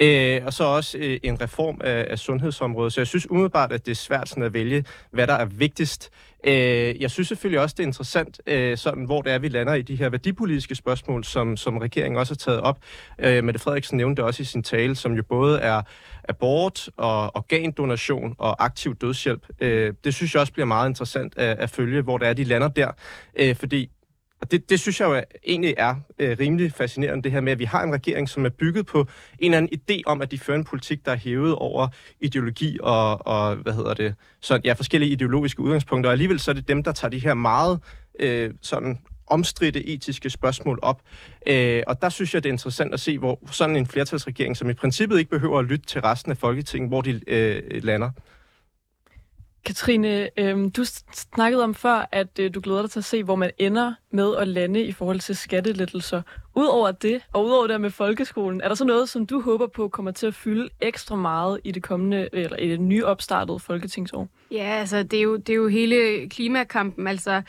Øh, 0.00 0.40
og 0.46 0.52
så 0.52 0.64
også 0.64 0.98
øh, 0.98 1.20
en 1.22 1.40
reform 1.40 1.80
af, 1.84 2.06
af 2.10 2.18
sundhedsområdet. 2.18 2.92
Så 2.92 3.00
jeg 3.00 3.06
synes 3.06 3.30
umiddelbart, 3.30 3.72
at 3.72 3.86
det 3.86 3.90
er 3.90 3.96
svært 3.96 4.28
sådan 4.28 4.42
at 4.42 4.52
vælge, 4.52 4.84
hvad 5.10 5.26
der 5.26 5.34
er 5.34 5.44
vigtigst. 5.44 6.10
Øh, 6.46 7.02
jeg 7.02 7.10
synes 7.10 7.28
selvfølgelig 7.28 7.60
også, 7.60 7.74
det 7.78 7.82
er 7.82 7.86
interessant, 7.86 8.40
øh, 8.46 8.76
sådan, 8.76 9.04
hvor 9.04 9.22
det 9.22 9.32
er, 9.32 9.38
vi 9.38 9.48
lander 9.48 9.74
i 9.74 9.82
de 9.82 9.96
her 9.96 10.08
værdipolitiske 10.08 10.74
spørgsmål, 10.74 11.24
som, 11.24 11.56
som 11.56 11.78
regeringen 11.78 12.18
også 12.18 12.32
har 12.32 12.36
taget 12.36 12.60
op. 12.60 12.78
Øh, 13.18 13.44
Mette 13.44 13.60
Frederiksen 13.60 13.96
nævnte 13.96 14.24
også 14.24 14.42
i 14.42 14.44
sin 14.44 14.62
tale, 14.62 14.96
som 14.96 15.12
jo 15.12 15.22
både 15.22 15.58
er 15.60 15.82
abort 16.28 16.90
og 16.96 17.36
organdonation 17.36 18.34
og 18.38 18.64
aktiv 18.64 18.96
dødshjælp. 18.96 19.46
Øh, 19.60 19.94
det 20.04 20.14
synes 20.14 20.34
jeg 20.34 20.40
også 20.40 20.52
bliver 20.52 20.66
meget 20.66 20.88
interessant 20.88 21.38
at, 21.38 21.58
at 21.58 21.70
følge, 21.70 22.02
hvor 22.02 22.18
det 22.18 22.28
er, 22.28 22.32
de 22.32 22.44
lander 22.44 22.68
der. 22.68 22.90
Øh, 23.36 23.56
fordi 23.56 23.90
og 24.40 24.50
det, 24.50 24.70
det 24.70 24.80
synes 24.80 25.00
jeg 25.00 25.06
jo 25.06 25.22
egentlig 25.46 25.74
er 25.78 25.94
øh, 26.18 26.36
rimelig 26.40 26.72
fascinerende, 26.72 27.22
det 27.22 27.32
her 27.32 27.40
med, 27.40 27.52
at 27.52 27.58
vi 27.58 27.64
har 27.64 27.82
en 27.82 27.92
regering, 27.92 28.28
som 28.28 28.44
er 28.44 28.48
bygget 28.48 28.86
på 28.86 29.00
en 29.38 29.54
eller 29.54 29.58
anden 29.58 29.80
idé 29.80 30.02
om, 30.06 30.22
at 30.22 30.30
de 30.30 30.38
fører 30.38 30.58
en 30.58 30.64
politik, 30.64 31.04
der 31.04 31.12
er 31.12 31.16
hævet 31.16 31.54
over 31.54 31.88
ideologi 32.20 32.78
og, 32.82 33.26
og 33.26 33.56
hvad 33.56 33.72
hedder 33.72 33.94
det, 33.94 34.14
så, 34.40 34.60
ja, 34.64 34.72
forskellige 34.72 35.12
ideologiske 35.12 35.60
udgangspunkter. 35.60 36.10
Og 36.10 36.12
alligevel 36.12 36.40
så 36.40 36.50
er 36.50 36.54
det 36.54 36.68
dem, 36.68 36.82
der 36.82 36.92
tager 36.92 37.10
de 37.10 37.18
her 37.18 37.34
meget 37.34 37.80
øh, 38.20 38.50
sådan 38.62 38.98
omstridte 39.26 39.86
etiske 39.86 40.30
spørgsmål 40.30 40.78
op. 40.82 41.02
Øh, 41.46 41.82
og 41.86 42.02
der 42.02 42.08
synes 42.08 42.34
jeg, 42.34 42.42
det 42.42 42.48
er 42.48 42.52
interessant 42.52 42.94
at 42.94 43.00
se, 43.00 43.18
hvor 43.18 43.38
sådan 43.50 43.76
en 43.76 43.86
flertalsregering, 43.86 44.56
som 44.56 44.70
i 44.70 44.74
princippet 44.74 45.18
ikke 45.18 45.30
behøver 45.30 45.58
at 45.58 45.64
lytte 45.64 45.86
til 45.86 46.00
resten 46.00 46.32
af 46.32 46.38
Folketinget, 46.38 46.90
hvor 46.90 47.00
de 47.00 47.20
øh, 47.26 47.62
lander. 47.82 48.10
Katrine, 49.64 50.30
øh, 50.36 50.70
du 50.76 50.84
snakkede 51.12 51.64
om 51.64 51.74
før, 51.74 52.08
at 52.12 52.38
øh, 52.38 52.54
du 52.54 52.60
glæder 52.60 52.82
dig 52.82 52.90
til 52.90 53.00
at 53.00 53.04
se, 53.04 53.24
hvor 53.24 53.36
man 53.36 53.50
ender 53.58 53.92
med 54.10 54.36
at 54.36 54.48
lande 54.48 54.82
i 54.82 54.92
forhold 54.92 55.20
til 55.20 55.36
skattelettelser. 55.36 56.22
Udover 56.54 56.90
det, 56.90 57.22
og 57.32 57.44
udover 57.44 57.66
det 57.66 57.80
med 57.80 57.90
folkeskolen, 57.90 58.60
er 58.60 58.68
der 58.68 58.74
så 58.74 58.84
noget, 58.84 59.08
som 59.08 59.26
du 59.26 59.40
håber 59.40 59.66
på 59.66 59.88
kommer 59.88 60.10
til 60.10 60.26
at 60.26 60.34
fylde 60.34 60.68
ekstra 60.80 61.16
meget 61.16 61.60
i 61.64 61.72
det 61.72 61.82
kommende, 61.82 62.28
eller 62.32 62.56
i 62.56 62.68
det 62.68 62.80
nye 62.80 63.04
opstartede 63.04 63.58
folketingsår? 63.58 64.28
Ja, 64.50 64.74
altså 64.78 65.02
det 65.02 65.18
er, 65.18 65.22
jo, 65.22 65.36
det 65.36 65.48
er 65.48 65.56
jo 65.56 65.68
hele 65.68 66.28
klimakampen. 66.28 67.06
Altså, 67.06 67.42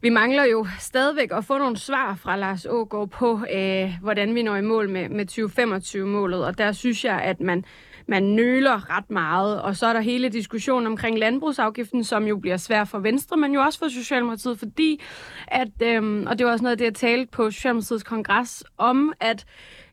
vi 0.00 0.08
mangler 0.08 0.44
jo 0.44 0.66
stadigvæk 0.78 1.32
at 1.32 1.44
få 1.44 1.58
nogle 1.58 1.76
svar 1.76 2.14
fra 2.14 2.36
Lars 2.36 2.66
Ågaard 2.66 3.08
på, 3.08 3.40
øh, 3.54 3.92
hvordan 4.00 4.34
vi 4.34 4.42
når 4.42 4.56
i 4.56 4.62
mål 4.62 4.88
med, 4.88 5.08
med 5.08 5.26
2025-målet. 5.30 6.44
Og 6.44 6.58
der 6.58 6.72
synes 6.72 7.04
jeg, 7.04 7.20
at 7.20 7.40
man 7.40 7.64
man 8.06 8.22
nøler 8.22 8.96
ret 8.96 9.10
meget. 9.10 9.62
Og 9.62 9.76
så 9.76 9.86
er 9.86 9.92
der 9.92 10.00
hele 10.00 10.28
diskussionen 10.28 10.86
omkring 10.86 11.18
landbrugsafgiften, 11.18 12.04
som 12.04 12.26
jo 12.26 12.36
bliver 12.36 12.56
svær 12.56 12.84
for 12.84 12.98
Venstre, 12.98 13.36
men 13.36 13.54
jo 13.54 13.60
også 13.60 13.78
for 13.78 13.88
Socialdemokratiet, 13.88 14.58
fordi 14.58 15.00
at, 15.48 15.82
øhm, 15.82 16.26
og 16.26 16.38
det 16.38 16.46
var 16.46 16.52
også 16.52 16.62
noget 16.62 16.72
af 16.72 16.78
det, 16.78 16.84
jeg 16.84 16.94
talte 16.94 17.30
på 17.30 17.50
Socialdemokratiets 17.50 18.04
kongres 18.04 18.64
om, 18.78 19.12
at 19.20 19.44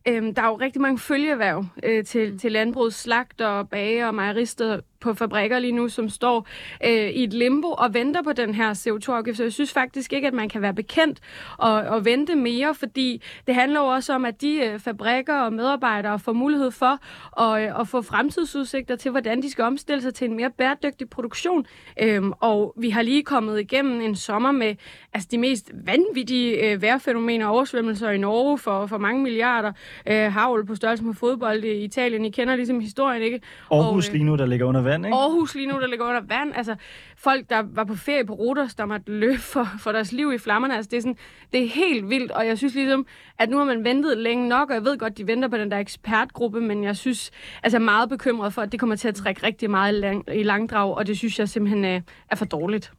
øhm, 0.07 0.35
der 0.35 0.41
er 0.41 0.47
jo 0.47 0.55
rigtig 0.55 0.81
mange 0.81 0.99
følgeerhverv 0.99 1.65
øh, 1.83 2.05
til, 2.05 2.39
til 2.39 2.51
landbrugets 2.51 2.95
slagter, 2.95 3.63
bager 3.63 4.07
og 4.07 4.15
mejerister, 4.15 4.79
på 5.01 5.13
fabrikker 5.13 5.59
lige 5.59 5.71
nu, 5.71 5.89
som 5.89 6.09
står 6.09 6.47
øh, 6.85 7.09
i 7.09 7.23
et 7.23 7.33
limbo 7.33 7.67
og 7.67 7.93
venter 7.93 8.21
på 8.23 8.33
den 8.33 8.55
her 8.55 8.73
CO2-afgift. 8.73 9.37
Så 9.37 9.43
jeg 9.43 9.53
synes 9.53 9.73
faktisk 9.73 10.13
ikke, 10.13 10.27
at 10.27 10.33
man 10.33 10.49
kan 10.49 10.61
være 10.61 10.73
bekendt 10.73 11.19
og, 11.57 11.73
og 11.73 12.05
vente 12.05 12.35
mere, 12.35 12.75
fordi 12.75 13.21
det 13.47 13.55
handler 13.55 13.79
jo 13.79 13.85
også 13.85 14.13
om, 14.13 14.25
at 14.25 14.41
de 14.41 14.65
øh, 14.65 14.79
fabrikker 14.79 15.35
og 15.35 15.53
medarbejdere 15.53 16.19
får 16.19 16.33
mulighed 16.33 16.71
for 16.71 16.99
at, 17.41 17.63
øh, 17.63 17.79
at 17.79 17.87
få 17.87 18.01
fremtidsudsigter 18.01 18.95
til, 18.95 19.11
hvordan 19.11 19.41
de 19.41 19.51
skal 19.51 19.63
omstille 19.63 20.01
sig 20.01 20.13
til 20.13 20.29
en 20.29 20.35
mere 20.35 20.49
bæredygtig 20.57 21.09
produktion. 21.09 21.65
Øhm, 22.01 22.31
og 22.39 22.73
vi 22.77 22.89
har 22.89 23.01
lige 23.01 23.23
kommet 23.23 23.59
igennem 23.59 24.01
en 24.01 24.15
sommer 24.15 24.51
med 24.51 24.75
altså, 25.13 25.29
de 25.31 25.37
mest 25.37 25.71
vanvittige 25.85 26.71
øh, 26.71 26.81
vejrfænomener 26.81 27.45
og 27.45 27.53
oversvømmelser 27.53 28.09
i 28.09 28.17
Norge 28.17 28.57
for, 28.57 28.85
for 28.85 28.97
mange 28.97 29.23
milliarder. 29.23 29.71
Øh, 30.07 30.31
havl 30.31 30.65
på 30.65 30.75
størrelse 30.75 31.03
med 31.03 31.13
fodbold 31.13 31.63
i 31.63 31.83
Italien. 31.83 32.25
I 32.25 32.29
kender 32.29 32.55
ligesom 32.55 32.79
historien, 32.79 33.21
ikke? 33.21 33.41
Aarhus 33.71 34.07
og, 34.07 34.09
øh, 34.09 34.13
lige 34.13 34.25
nu, 34.25 34.35
der 34.35 34.45
ligger 34.45 34.65
under 34.65 34.81
vand, 34.91 35.05
ikke? 35.05 35.17
Aarhus 35.17 35.55
lige 35.55 35.67
nu, 35.67 35.79
der 35.79 35.87
ligger 35.87 36.05
under 36.05 36.21
vand. 36.21 36.53
Altså, 36.55 36.75
folk, 37.17 37.49
der 37.49 37.63
var 37.65 37.83
på 37.83 37.95
ferie 37.95 38.25
på 38.25 38.33
Rodos, 38.33 38.75
der 38.75 38.85
måtte 38.85 39.11
løbe 39.11 39.39
for, 39.39 39.67
for 39.79 39.91
deres 39.91 40.11
liv 40.11 40.33
i 40.33 40.37
flammerne. 40.37 40.75
Altså, 40.75 40.89
det 40.89 40.97
er, 40.97 41.01
sådan, 41.01 41.17
det 41.53 41.63
er 41.63 41.67
helt 41.67 42.09
vildt, 42.09 42.31
og 42.31 42.47
jeg 42.47 42.57
synes 42.57 42.75
ligesom, 42.75 43.05
at 43.39 43.49
nu 43.49 43.57
har 43.57 43.65
man 43.65 43.83
ventet 43.83 44.17
længe 44.17 44.49
nok, 44.49 44.69
og 44.69 44.75
jeg 44.75 44.85
ved 44.85 44.97
godt, 44.97 45.17
de 45.17 45.27
venter 45.27 45.47
på 45.47 45.57
den 45.57 45.71
der 45.71 45.77
ekspertgruppe, 45.77 46.61
men 46.61 46.83
jeg 46.83 46.97
synes, 46.97 47.31
altså 47.63 47.77
er 47.77 47.81
meget 47.81 48.09
bekymret 48.09 48.53
for, 48.53 48.61
at 48.61 48.71
det 48.71 48.79
kommer 48.79 48.95
til 48.95 49.07
at 49.07 49.15
trække 49.15 49.43
rigtig 49.43 49.69
meget 49.69 49.93
i, 49.93 49.99
lang, 49.99 50.23
i 50.33 50.43
langdrag, 50.43 50.95
og 50.95 51.07
det 51.07 51.17
synes 51.17 51.39
jeg 51.39 51.49
simpelthen 51.49 51.85
er, 51.85 52.01
er 52.29 52.35
for 52.35 52.45
dårligt. 52.45 52.93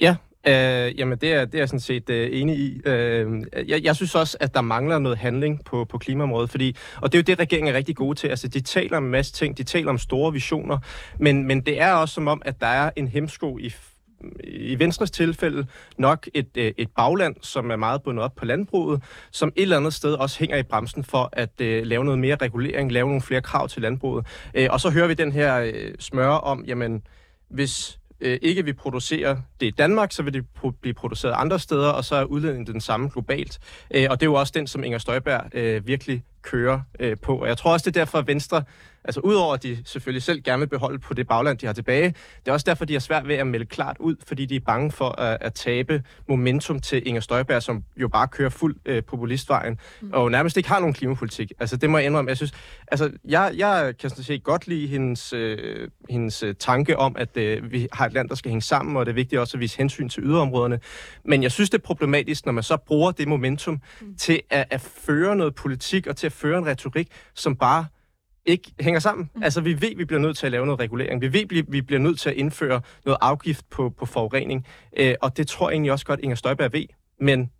Ja, 0.00 0.16
Øh, 0.48 0.98
jamen, 0.98 1.18
det 1.18 1.32
er, 1.32 1.44
det 1.44 1.54
er 1.54 1.58
jeg 1.58 1.68
sådan 1.68 1.80
set 1.80 2.10
øh, 2.10 2.28
enig 2.32 2.58
i. 2.58 2.80
Øh, 2.84 3.42
jeg, 3.66 3.84
jeg 3.84 3.96
synes 3.96 4.14
også, 4.14 4.36
at 4.40 4.54
der 4.54 4.60
mangler 4.60 4.98
noget 4.98 5.18
handling 5.18 5.64
på, 5.64 5.84
på 5.84 5.98
klimaområdet, 5.98 6.50
fordi, 6.50 6.76
og 7.00 7.12
det 7.12 7.18
er 7.18 7.22
jo 7.22 7.24
det, 7.24 7.38
regeringen 7.38 7.74
er 7.74 7.76
rigtig 7.76 7.96
gode 7.96 8.18
til. 8.18 8.28
Altså, 8.28 8.48
de 8.48 8.60
taler 8.60 8.96
om 8.96 9.04
en 9.04 9.10
masse 9.10 9.32
ting, 9.32 9.58
de 9.58 9.62
taler 9.62 9.90
om 9.90 9.98
store 9.98 10.32
visioner, 10.32 10.78
men, 11.18 11.46
men 11.46 11.60
det 11.60 11.80
er 11.80 11.92
også 11.92 12.14
som 12.14 12.28
om, 12.28 12.42
at 12.44 12.60
der 12.60 12.66
er 12.66 12.90
en 12.96 13.08
hemsko 13.08 13.58
i 13.58 13.74
i 14.44 14.78
Venstres 14.78 15.10
tilfælde 15.10 15.66
nok 15.98 16.28
et, 16.34 16.48
øh, 16.56 16.72
et 16.76 16.88
bagland, 16.96 17.36
som 17.42 17.70
er 17.70 17.76
meget 17.76 18.02
bundet 18.02 18.24
op 18.24 18.34
på 18.34 18.44
landbruget, 18.44 19.02
som 19.30 19.52
et 19.56 19.62
eller 19.62 19.76
andet 19.76 19.94
sted 19.94 20.12
også 20.12 20.38
hænger 20.38 20.56
i 20.56 20.62
bremsen 20.62 21.04
for 21.04 21.28
at 21.32 21.50
uh, 21.60 21.66
lave 21.66 22.04
noget 22.04 22.18
mere 22.18 22.36
regulering, 22.36 22.92
lave 22.92 23.06
nogle 23.06 23.22
flere 23.22 23.42
krav 23.42 23.68
til 23.68 23.82
landbruget. 23.82 24.26
Uh, 24.58 24.64
og 24.70 24.80
så 24.80 24.90
hører 24.90 25.06
vi 25.06 25.14
den 25.14 25.32
her 25.32 25.62
uh, 25.62 25.94
smøre 25.98 26.40
om, 26.40 26.64
jamen, 26.66 27.02
hvis 27.50 27.97
øh, 28.20 28.38
ikke 28.42 28.64
vi 28.64 28.72
producerer 28.72 29.36
det 29.60 29.66
i 29.66 29.70
Danmark, 29.70 30.12
så 30.12 30.22
vil 30.22 30.34
det 30.34 30.44
pro- 30.58 30.78
blive 30.80 30.94
produceret 30.94 31.34
andre 31.36 31.58
steder, 31.58 31.88
og 31.88 32.04
så 32.04 32.14
er 32.14 32.24
udledningen 32.24 32.72
den 32.72 32.80
samme 32.80 33.10
globalt. 33.12 33.58
Øh, 33.94 34.06
og 34.10 34.20
det 34.20 34.26
er 34.26 34.30
jo 34.30 34.34
også 34.34 34.52
den, 34.56 34.66
som 34.66 34.84
Inger 34.84 34.98
Støjberg 34.98 35.54
øh, 35.54 35.86
virkelig 35.86 36.24
kører 36.42 36.80
øh, 37.00 37.16
på. 37.22 37.36
Og 37.36 37.48
jeg 37.48 37.56
tror 37.56 37.72
også, 37.72 37.90
det 37.90 37.96
er 37.96 38.00
derfor, 38.00 38.18
at 38.18 38.26
Venstre 38.26 38.62
Altså 39.08 39.20
udover 39.20 39.54
at 39.54 39.62
de 39.62 39.78
selvfølgelig 39.84 40.22
selv 40.22 40.42
gerne 40.42 40.60
vil 40.60 40.66
beholde 40.66 40.98
på 40.98 41.14
det 41.14 41.26
bagland, 41.26 41.58
de 41.58 41.66
har 41.66 41.72
tilbage, 41.72 42.14
det 42.44 42.48
er 42.48 42.52
også 42.52 42.64
derfor, 42.68 42.84
de 42.84 42.92
har 42.92 43.00
svært 43.00 43.28
ved 43.28 43.34
at 43.34 43.46
melde 43.46 43.66
klart 43.66 43.96
ud, 44.00 44.16
fordi 44.26 44.46
de 44.46 44.56
er 44.56 44.60
bange 44.60 44.90
for 44.90 45.20
at, 45.20 45.38
at 45.40 45.54
tabe 45.54 46.02
momentum 46.28 46.80
til 46.80 47.08
Inger 47.08 47.20
Støjberg, 47.20 47.62
som 47.62 47.84
jo 47.96 48.08
bare 48.08 48.28
kører 48.28 48.48
fuld 48.48 48.76
øh, 48.86 49.02
populistvejen, 49.04 49.78
mm. 50.00 50.10
og 50.12 50.30
nærmest 50.30 50.56
ikke 50.56 50.68
har 50.68 50.80
nogen 50.80 50.94
klimapolitik. 50.94 51.52
Altså 51.60 51.76
det 51.76 51.90
må 51.90 51.98
jeg 51.98 52.06
indrømme. 52.06 52.28
Jeg 52.28 52.36
synes, 52.36 52.52
altså 52.88 53.10
jeg, 53.24 53.52
jeg 53.56 53.94
kan 54.00 54.10
sådan 54.10 54.24
set 54.24 54.42
godt 54.42 54.66
lide 54.66 54.86
hendes, 54.86 55.32
øh, 55.32 55.88
hendes 56.10 56.42
øh, 56.42 56.54
tanke 56.58 56.98
om, 56.98 57.16
at 57.18 57.36
øh, 57.36 57.72
vi 57.72 57.88
har 57.92 58.06
et 58.06 58.12
land, 58.12 58.28
der 58.28 58.34
skal 58.34 58.48
hænge 58.48 58.62
sammen, 58.62 58.96
og 58.96 59.06
det 59.06 59.12
er 59.12 59.14
vigtigt 59.14 59.40
også 59.40 59.56
at 59.56 59.60
vise 59.60 59.78
hensyn 59.78 60.08
til 60.08 60.22
yderområderne. 60.22 60.80
Men 61.24 61.42
jeg 61.42 61.52
synes, 61.52 61.70
det 61.70 61.78
er 61.78 61.82
problematisk, 61.82 62.46
når 62.46 62.52
man 62.52 62.62
så 62.62 62.76
bruger 62.76 63.10
det 63.10 63.28
momentum 63.28 63.80
mm. 64.00 64.16
til 64.16 64.40
at, 64.50 64.66
at 64.70 64.80
føre 64.80 65.36
noget 65.36 65.54
politik 65.54 66.06
og 66.06 66.16
til 66.16 66.26
at 66.26 66.32
føre 66.32 66.58
en 66.58 66.66
retorik, 66.66 67.08
som 67.34 67.56
bare 67.56 67.86
ikke 68.48 68.72
hænger 68.80 69.00
sammen. 69.00 69.30
Mm. 69.34 69.42
Altså, 69.42 69.60
vi 69.60 69.82
ved, 69.82 69.96
vi 69.96 70.04
bliver 70.04 70.20
nødt 70.20 70.36
til 70.36 70.46
at 70.46 70.52
lave 70.52 70.66
noget 70.66 70.80
regulering. 70.80 71.20
Vi 71.20 71.32
ved, 71.32 71.64
vi 71.68 71.80
bliver 71.80 72.00
nødt 72.00 72.20
til 72.20 72.30
at 72.30 72.36
indføre 72.36 72.80
noget 73.04 73.18
afgift 73.20 73.70
på, 73.70 73.90
på 73.90 74.06
forurening. 74.06 74.66
Øh, 74.96 75.14
og 75.20 75.36
det 75.36 75.48
tror 75.48 75.68
jeg 75.68 75.74
egentlig 75.74 75.92
også 75.92 76.06
godt, 76.06 76.20
Inger 76.20 76.36
Støjberg 76.36 76.72
ved. 76.72 76.84
Men 77.20 77.50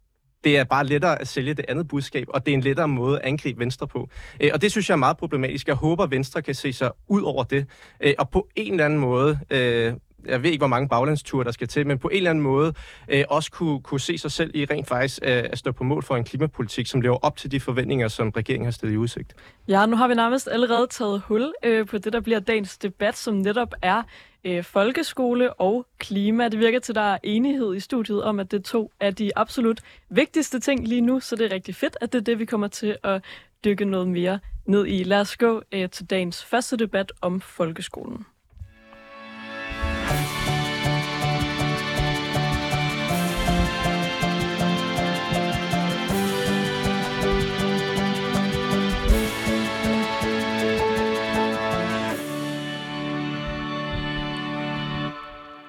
det 0.44 0.58
er 0.58 0.64
bare 0.64 0.86
lettere 0.86 1.20
at 1.20 1.28
sælge 1.28 1.54
det 1.54 1.64
andet 1.68 1.88
budskab, 1.88 2.26
og 2.28 2.46
det 2.46 2.52
er 2.52 2.56
en 2.56 2.62
lettere 2.62 2.88
måde 2.88 3.18
at 3.18 3.24
angribe 3.24 3.60
Venstre 3.60 3.86
på. 3.86 4.08
Øh, 4.40 4.50
og 4.54 4.62
det 4.62 4.70
synes 4.70 4.88
jeg 4.88 4.94
er 4.94 4.98
meget 4.98 5.16
problematisk. 5.16 5.66
Jeg 5.66 5.74
håber, 5.76 6.04
at 6.04 6.10
Venstre 6.10 6.42
kan 6.42 6.54
se 6.54 6.72
sig 6.72 6.90
ud 7.08 7.22
over 7.22 7.44
det, 7.44 7.66
øh, 8.00 8.14
og 8.18 8.30
på 8.30 8.48
en 8.56 8.72
eller 8.72 8.84
anden 8.84 8.98
måde 8.98 9.38
øh, 9.50 9.92
jeg 10.28 10.42
ved 10.42 10.50
ikke, 10.50 10.60
hvor 10.60 10.66
mange 10.66 10.88
baglandsture 10.88 11.44
der 11.44 11.50
skal 11.50 11.68
til, 11.68 11.86
men 11.86 11.98
på 11.98 12.08
en 12.08 12.16
eller 12.16 12.30
anden 12.30 12.42
måde 12.42 12.74
øh, 13.08 13.24
også 13.28 13.50
kunne, 13.50 13.80
kunne 13.80 14.00
se 14.00 14.18
sig 14.18 14.32
selv 14.32 14.50
i 14.54 14.64
rent 14.64 14.88
faktisk 14.88 15.18
øh, 15.22 15.44
at 15.50 15.58
stå 15.58 15.72
på 15.72 15.84
mål 15.84 16.02
for 16.02 16.16
en 16.16 16.24
klimapolitik, 16.24 16.86
som 16.86 17.00
lever 17.00 17.16
op 17.16 17.36
til 17.36 17.50
de 17.50 17.60
forventninger, 17.60 18.08
som 18.08 18.28
regeringen 18.30 18.66
har 18.66 18.70
stillet 18.72 18.94
i 18.94 18.98
udsigt. 18.98 19.34
Ja, 19.68 19.86
nu 19.86 19.96
har 19.96 20.08
vi 20.08 20.14
nærmest 20.14 20.48
allerede 20.52 20.86
taget 20.90 21.20
hul 21.20 21.52
øh, 21.64 21.86
på 21.86 21.98
det, 21.98 22.12
der 22.12 22.20
bliver 22.20 22.40
dagens 22.40 22.78
debat, 22.78 23.16
som 23.16 23.34
netop 23.34 23.74
er 23.82 24.02
øh, 24.44 24.64
folkeskole 24.64 25.54
og 25.54 25.86
klima. 25.98 26.48
Det 26.48 26.58
virker 26.58 26.80
til, 26.80 26.92
at 26.92 26.96
der 26.96 27.12
er 27.12 27.18
enighed 27.22 27.74
i 27.74 27.80
studiet 27.80 28.22
om, 28.22 28.40
at 28.40 28.50
det 28.50 28.64
to 28.64 28.92
er 29.00 29.10
de 29.10 29.30
absolut 29.36 29.80
vigtigste 30.10 30.60
ting 30.60 30.88
lige 30.88 31.00
nu, 31.00 31.20
så 31.20 31.36
det 31.36 31.46
er 31.46 31.54
rigtig 31.54 31.74
fedt, 31.74 31.96
at 32.00 32.12
det 32.12 32.18
er 32.18 32.22
det, 32.22 32.38
vi 32.38 32.44
kommer 32.44 32.68
til 32.68 32.96
at 33.04 33.24
dykke 33.64 33.84
noget 33.84 34.08
mere 34.08 34.38
ned 34.66 34.86
i. 34.86 35.02
Lad 35.02 35.20
os 35.20 35.36
gå 35.36 35.62
øh, 35.72 35.90
til 35.90 36.06
dagens 36.06 36.44
første 36.44 36.76
debat 36.76 37.12
om 37.20 37.40
folkeskolen. 37.40 38.26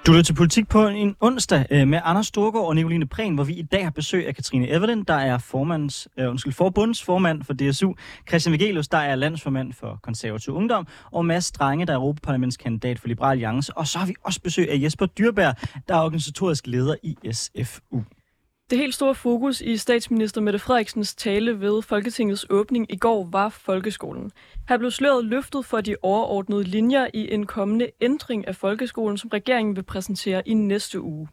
Du 0.09 0.13
lytter 0.13 0.23
til 0.23 0.33
politik 0.33 0.67
på 0.67 0.87
en 0.87 1.15
onsdag 1.19 1.65
øh, 1.71 1.87
med 1.87 1.99
Anders 2.03 2.27
Storgård 2.27 2.67
og 2.67 2.75
Nicoline 2.75 3.07
Prehn, 3.07 3.35
hvor 3.35 3.43
vi 3.43 3.53
i 3.53 3.61
dag 3.61 3.83
har 3.83 3.91
besøg 3.91 4.27
af 4.27 4.35
Katrine 4.35 4.69
Evelyn, 4.69 5.03
der 5.03 5.13
er 5.13 5.37
formands, 5.37 6.07
uh, 6.17 6.29
undskyld, 6.29 6.53
forbundsformand 6.53 7.43
for 7.43 7.53
DSU, 7.53 7.93
Christian 8.27 8.53
Vigelius, 8.53 8.87
der 8.87 8.97
er 8.97 9.15
landsformand 9.15 9.73
for 9.73 9.99
konservativ 10.03 10.53
ungdom, 10.53 10.87
og 11.11 11.25
Mads 11.25 11.45
Strange, 11.45 11.85
der 11.85 11.93
er 11.93 11.97
Europaparlamentskandidat 11.97 12.99
for 12.99 13.07
Liberal 13.07 13.31
Alliance. 13.31 13.77
Og 13.77 13.87
så 13.87 13.99
har 13.99 14.05
vi 14.05 14.15
også 14.23 14.41
besøg 14.41 14.71
af 14.71 14.79
Jesper 14.83 15.05
Dyrberg, 15.05 15.55
der 15.87 15.95
er 15.95 16.01
organisatorisk 16.01 16.67
leder 16.67 16.95
i 17.03 17.17
SFU. 17.31 18.03
Det 18.69 18.77
helt 18.77 18.95
store 18.95 19.15
fokus 19.15 19.61
i 19.61 19.77
statsminister 19.77 20.41
Mette 20.41 20.59
Frederiksens 20.59 21.15
tale 21.15 21.61
ved 21.61 21.81
Folketingets 21.81 22.45
åbning 22.49 22.85
i 22.89 22.95
går 22.97 23.29
var 23.31 23.49
folkeskolen. 23.49 24.31
Her 24.69 24.77
blev 24.77 24.91
sløret 24.91 25.25
løftet 25.25 25.65
for 25.65 25.81
de 25.81 25.95
overordnede 26.01 26.63
linjer 26.63 27.07
i 27.13 27.33
en 27.33 27.45
kommende 27.45 27.87
ændring 28.01 28.47
af 28.47 28.55
folkeskolen, 28.55 29.17
som 29.17 29.29
regeringen 29.33 29.75
vil 29.75 29.83
præsentere 29.83 30.47
i 30.47 30.53
næste 30.53 31.01
uge. 31.01 31.27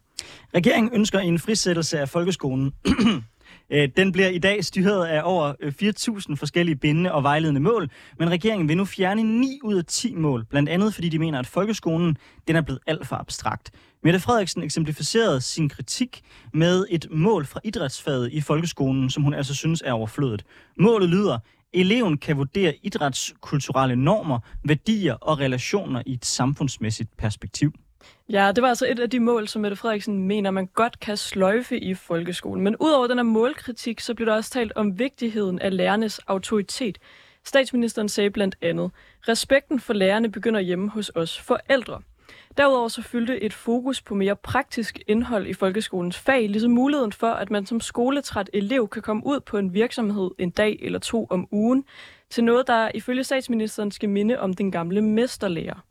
Regeringen 0.55 0.93
ønsker 0.93 1.19
en 1.19 1.39
frisættelse 1.39 1.99
af 1.99 2.09
folkeskolen. 2.09 2.73
Øh, 3.71 3.89
den 3.97 4.11
bliver 4.11 4.27
i 4.27 4.37
dag 4.37 4.65
styret 4.65 5.05
af 5.05 5.21
over 5.23 5.53
øh, 5.59 5.73
4.000 5.81 6.35
forskellige 6.35 6.75
bindende 6.75 7.11
og 7.11 7.23
vejledende 7.23 7.61
mål, 7.61 7.89
men 8.19 8.29
regeringen 8.29 8.69
vil 8.69 8.77
nu 8.77 8.85
fjerne 8.85 9.23
9 9.23 9.59
ud 9.63 9.75
af 9.75 9.85
10 9.85 10.15
mål, 10.15 10.45
blandt 10.49 10.69
andet 10.69 10.93
fordi 10.93 11.09
de 11.09 11.19
mener, 11.19 11.39
at 11.39 11.47
folkeskolen 11.47 12.17
den 12.47 12.55
er 12.55 12.61
blevet 12.61 12.79
alt 12.87 13.07
for 13.07 13.15
abstrakt. 13.15 13.71
Mette 14.03 14.19
Frederiksen 14.19 14.63
eksemplificerede 14.63 15.41
sin 15.41 15.69
kritik 15.69 16.21
med 16.53 16.85
et 16.89 17.07
mål 17.11 17.45
fra 17.45 17.59
idrætsfaget 17.63 18.31
i 18.31 18.41
folkeskolen, 18.41 19.09
som 19.09 19.23
hun 19.23 19.33
altså 19.33 19.55
synes 19.55 19.83
er 19.85 19.91
overflødet. 19.91 20.43
Målet 20.79 21.09
lyder, 21.09 21.39
eleven 21.73 22.17
kan 22.17 22.37
vurdere 22.37 22.73
idrætskulturelle 22.83 23.95
normer, 23.95 24.39
værdier 24.63 25.13
og 25.13 25.39
relationer 25.39 26.03
i 26.05 26.13
et 26.13 26.25
samfundsmæssigt 26.25 27.17
perspektiv. 27.17 27.73
Ja, 28.29 28.51
det 28.55 28.61
var 28.61 28.69
altså 28.69 28.87
et 28.89 28.99
af 28.99 29.09
de 29.09 29.19
mål, 29.19 29.47
som 29.47 29.61
Mette 29.61 29.77
Frederiksen 29.77 30.23
mener, 30.23 30.51
man 30.51 30.67
godt 30.67 30.99
kan 30.99 31.17
sløjfe 31.17 31.79
i 31.79 31.93
folkeskolen. 31.93 32.63
Men 32.63 32.75
udover 32.79 33.07
den 33.07 33.17
her 33.17 33.23
målkritik, 33.23 33.99
så 33.99 34.13
blev 34.13 34.25
der 34.25 34.35
også 34.35 34.51
talt 34.51 34.71
om 34.75 34.99
vigtigheden 34.99 35.59
af 35.59 35.77
lærernes 35.77 36.19
autoritet. 36.19 36.97
Statsministeren 37.45 38.09
sagde 38.09 38.29
blandt 38.29 38.55
andet, 38.61 38.91
respekten 39.27 39.79
for 39.79 39.93
lærerne 39.93 40.31
begynder 40.31 40.59
hjemme 40.59 40.89
hos 40.89 41.11
os 41.15 41.39
forældre. 41.39 42.01
Derudover 42.57 42.87
så 42.87 43.01
fyldte 43.01 43.43
et 43.43 43.53
fokus 43.53 44.01
på 44.01 44.15
mere 44.15 44.35
praktisk 44.35 44.99
indhold 45.07 45.47
i 45.47 45.53
folkeskolens 45.53 46.17
fag, 46.17 46.49
ligesom 46.49 46.71
muligheden 46.71 47.11
for, 47.11 47.31
at 47.31 47.51
man 47.51 47.65
som 47.65 47.81
skoletræt 47.81 48.49
elev 48.53 48.87
kan 48.87 49.01
komme 49.01 49.25
ud 49.25 49.39
på 49.39 49.57
en 49.57 49.73
virksomhed 49.73 50.31
en 50.39 50.49
dag 50.49 50.79
eller 50.81 50.99
to 50.99 51.27
om 51.29 51.47
ugen, 51.51 51.83
til 52.29 52.43
noget, 52.43 52.67
der 52.67 52.91
ifølge 52.95 53.23
statsministeren 53.23 53.91
skal 53.91 54.09
minde 54.09 54.39
om 54.39 54.53
den 54.53 54.71
gamle 54.71 55.01
mesterlærer. 55.01 55.83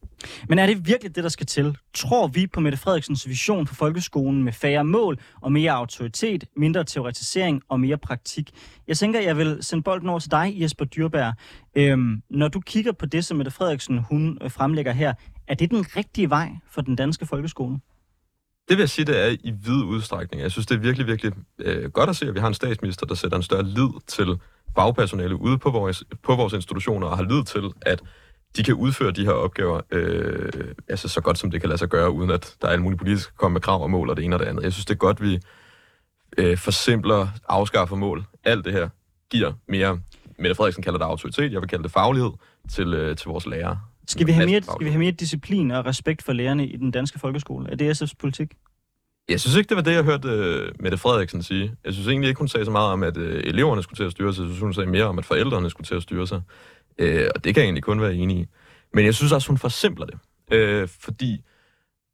Men 0.48 0.58
er 0.58 0.66
det 0.66 0.86
virkelig 0.86 1.16
det, 1.16 1.24
der 1.24 1.30
skal 1.30 1.46
til? 1.46 1.76
Tror 1.94 2.26
vi 2.26 2.46
på 2.46 2.60
Mette 2.60 2.78
Frederiksens 2.78 3.28
vision 3.28 3.66
for 3.66 3.74
folkeskolen 3.74 4.42
med 4.42 4.52
færre 4.52 4.84
mål 4.84 5.18
og 5.40 5.52
mere 5.52 5.72
autoritet, 5.72 6.44
mindre 6.56 6.84
teoretisering 6.84 7.62
og 7.68 7.80
mere 7.80 7.98
praktik? 7.98 8.50
Jeg 8.88 8.96
tænker, 8.96 9.20
jeg 9.20 9.36
vil 9.36 9.58
sende 9.60 9.82
bolden 9.82 10.08
over 10.08 10.18
til 10.18 10.30
dig, 10.30 10.54
Jesper 10.60 10.84
Dyrberg. 10.84 11.34
Øhm, 11.74 12.22
når 12.30 12.48
du 12.48 12.60
kigger 12.60 12.92
på 12.92 13.06
det, 13.06 13.24
som 13.24 13.36
Mette 13.36 13.50
Frederiksen 13.50 13.98
hun 13.98 14.38
øh, 14.42 14.50
fremlægger 14.50 14.92
her, 14.92 15.14
er 15.48 15.54
det 15.54 15.70
den 15.70 15.96
rigtige 15.96 16.30
vej 16.30 16.50
for 16.70 16.80
den 16.80 16.96
danske 16.96 17.26
folkeskole? 17.26 17.78
Det 18.68 18.76
vil 18.76 18.82
jeg 18.82 18.90
sige, 18.90 19.04
det 19.04 19.24
er 19.24 19.36
i 19.44 19.50
vid 19.50 19.82
udstrækning. 19.84 20.42
Jeg 20.42 20.50
synes, 20.50 20.66
det 20.66 20.74
er 20.74 20.78
virkelig, 20.78 21.06
virkelig 21.06 21.32
øh, 21.58 21.90
godt 21.90 22.10
at 22.10 22.16
se, 22.16 22.28
at 22.28 22.34
vi 22.34 22.40
har 22.40 22.48
en 22.48 22.54
statsminister, 22.54 23.06
der 23.06 23.14
sætter 23.14 23.36
en 23.36 23.42
større 23.42 23.64
lid 23.64 23.88
til 24.06 24.40
fagpersonale 24.74 25.36
ude 25.36 25.58
på 25.58 25.70
vores, 25.70 26.04
på 26.22 26.34
vores 26.34 26.52
institutioner, 26.52 27.06
og 27.06 27.16
har 27.16 27.24
lid 27.24 27.44
til, 27.44 27.70
at 27.82 28.02
de 28.56 28.62
kan 28.62 28.74
udføre 28.74 29.10
de 29.10 29.24
her 29.24 29.32
opgaver 29.32 29.80
øh, 29.90 30.74
altså 30.88 31.08
så 31.08 31.20
godt, 31.20 31.38
som 31.38 31.50
det 31.50 31.60
kan 31.60 31.68
lade 31.68 31.78
sig 31.78 31.88
gøre, 31.88 32.10
uden 32.10 32.30
at 32.30 32.56
der 32.62 32.68
er 32.68 32.72
alle 32.72 32.82
mulige 32.82 32.98
politiske 32.98 33.32
komme 33.36 33.52
med 33.52 33.60
krav 33.60 33.82
og 33.82 33.90
mål 33.90 34.10
og 34.10 34.16
det 34.16 34.24
ene 34.24 34.36
og 34.36 34.40
det 34.40 34.46
andet. 34.46 34.62
Jeg 34.62 34.72
synes, 34.72 34.86
det 34.86 34.94
er 34.94 34.98
godt, 34.98 35.22
vi 35.22 35.40
øh, 36.38 36.58
forsimpler, 36.58 37.28
afskaffer 37.48 37.96
mål. 37.96 38.24
Alt 38.44 38.64
det 38.64 38.72
her 38.72 38.88
giver 39.30 39.52
mere, 39.68 40.00
Mette 40.38 40.54
Frederiksen 40.54 40.82
kalder 40.82 40.98
det 40.98 41.04
autoritet, 41.04 41.52
jeg 41.52 41.60
vil 41.60 41.68
kalde 41.68 41.82
det 41.82 41.92
faglighed 41.92 42.30
til, 42.70 42.94
øh, 42.94 43.16
til 43.16 43.28
vores 43.28 43.46
lærere. 43.46 43.80
Skal 44.06 44.26
vi, 44.26 44.32
have 44.32 44.46
mere, 44.46 44.62
skal 44.62 44.84
vi 44.84 44.90
have 44.90 44.98
mere 44.98 45.10
disciplin 45.10 45.70
og 45.70 45.86
respekt 45.86 46.22
for 46.22 46.32
lærerne 46.32 46.66
i 46.66 46.76
den 46.76 46.90
danske 46.90 47.18
folkeskole? 47.18 47.70
Er 47.70 47.76
det 47.76 48.02
SF's 48.02 48.14
politik? 48.18 48.54
Jeg 49.28 49.40
synes 49.40 49.56
ikke, 49.56 49.68
det 49.68 49.76
var 49.76 49.82
det, 49.82 49.92
jeg 49.92 50.04
hørte 50.04 50.28
øh, 50.28 50.72
Mette 50.80 50.98
Frederiksen 50.98 51.42
sige. 51.42 51.74
Jeg 51.84 51.92
synes 51.92 52.08
egentlig 52.08 52.28
ikke, 52.28 52.38
hun 52.38 52.48
sagde 52.48 52.64
så 52.64 52.70
meget 52.70 52.92
om, 52.92 53.02
at 53.02 53.16
øh, 53.16 53.42
eleverne 53.44 53.82
skulle 53.82 53.98
til 53.98 54.04
at 54.04 54.12
styre 54.12 54.34
sig. 54.34 54.42
Jeg 54.42 54.48
synes, 54.48 54.60
hun 54.60 54.74
sagde 54.74 54.90
mere 54.90 55.04
om, 55.04 55.18
at 55.18 55.24
forældrene 55.24 55.70
skulle 55.70 55.86
til 55.86 55.94
at 55.94 56.02
styre 56.02 56.26
sig. 56.26 56.42
Øh, 56.98 57.28
og 57.34 57.44
det 57.44 57.54
kan 57.54 57.60
jeg 57.60 57.66
egentlig 57.66 57.82
kun 57.82 58.00
være 58.00 58.14
enig 58.14 58.36
i. 58.38 58.46
Men 58.92 59.04
jeg 59.04 59.14
synes 59.14 59.32
også, 59.32 59.48
hun 59.48 59.58
forsimpler 59.58 60.06
det. 60.06 60.18
Øh, 60.52 60.88
fordi 60.88 61.42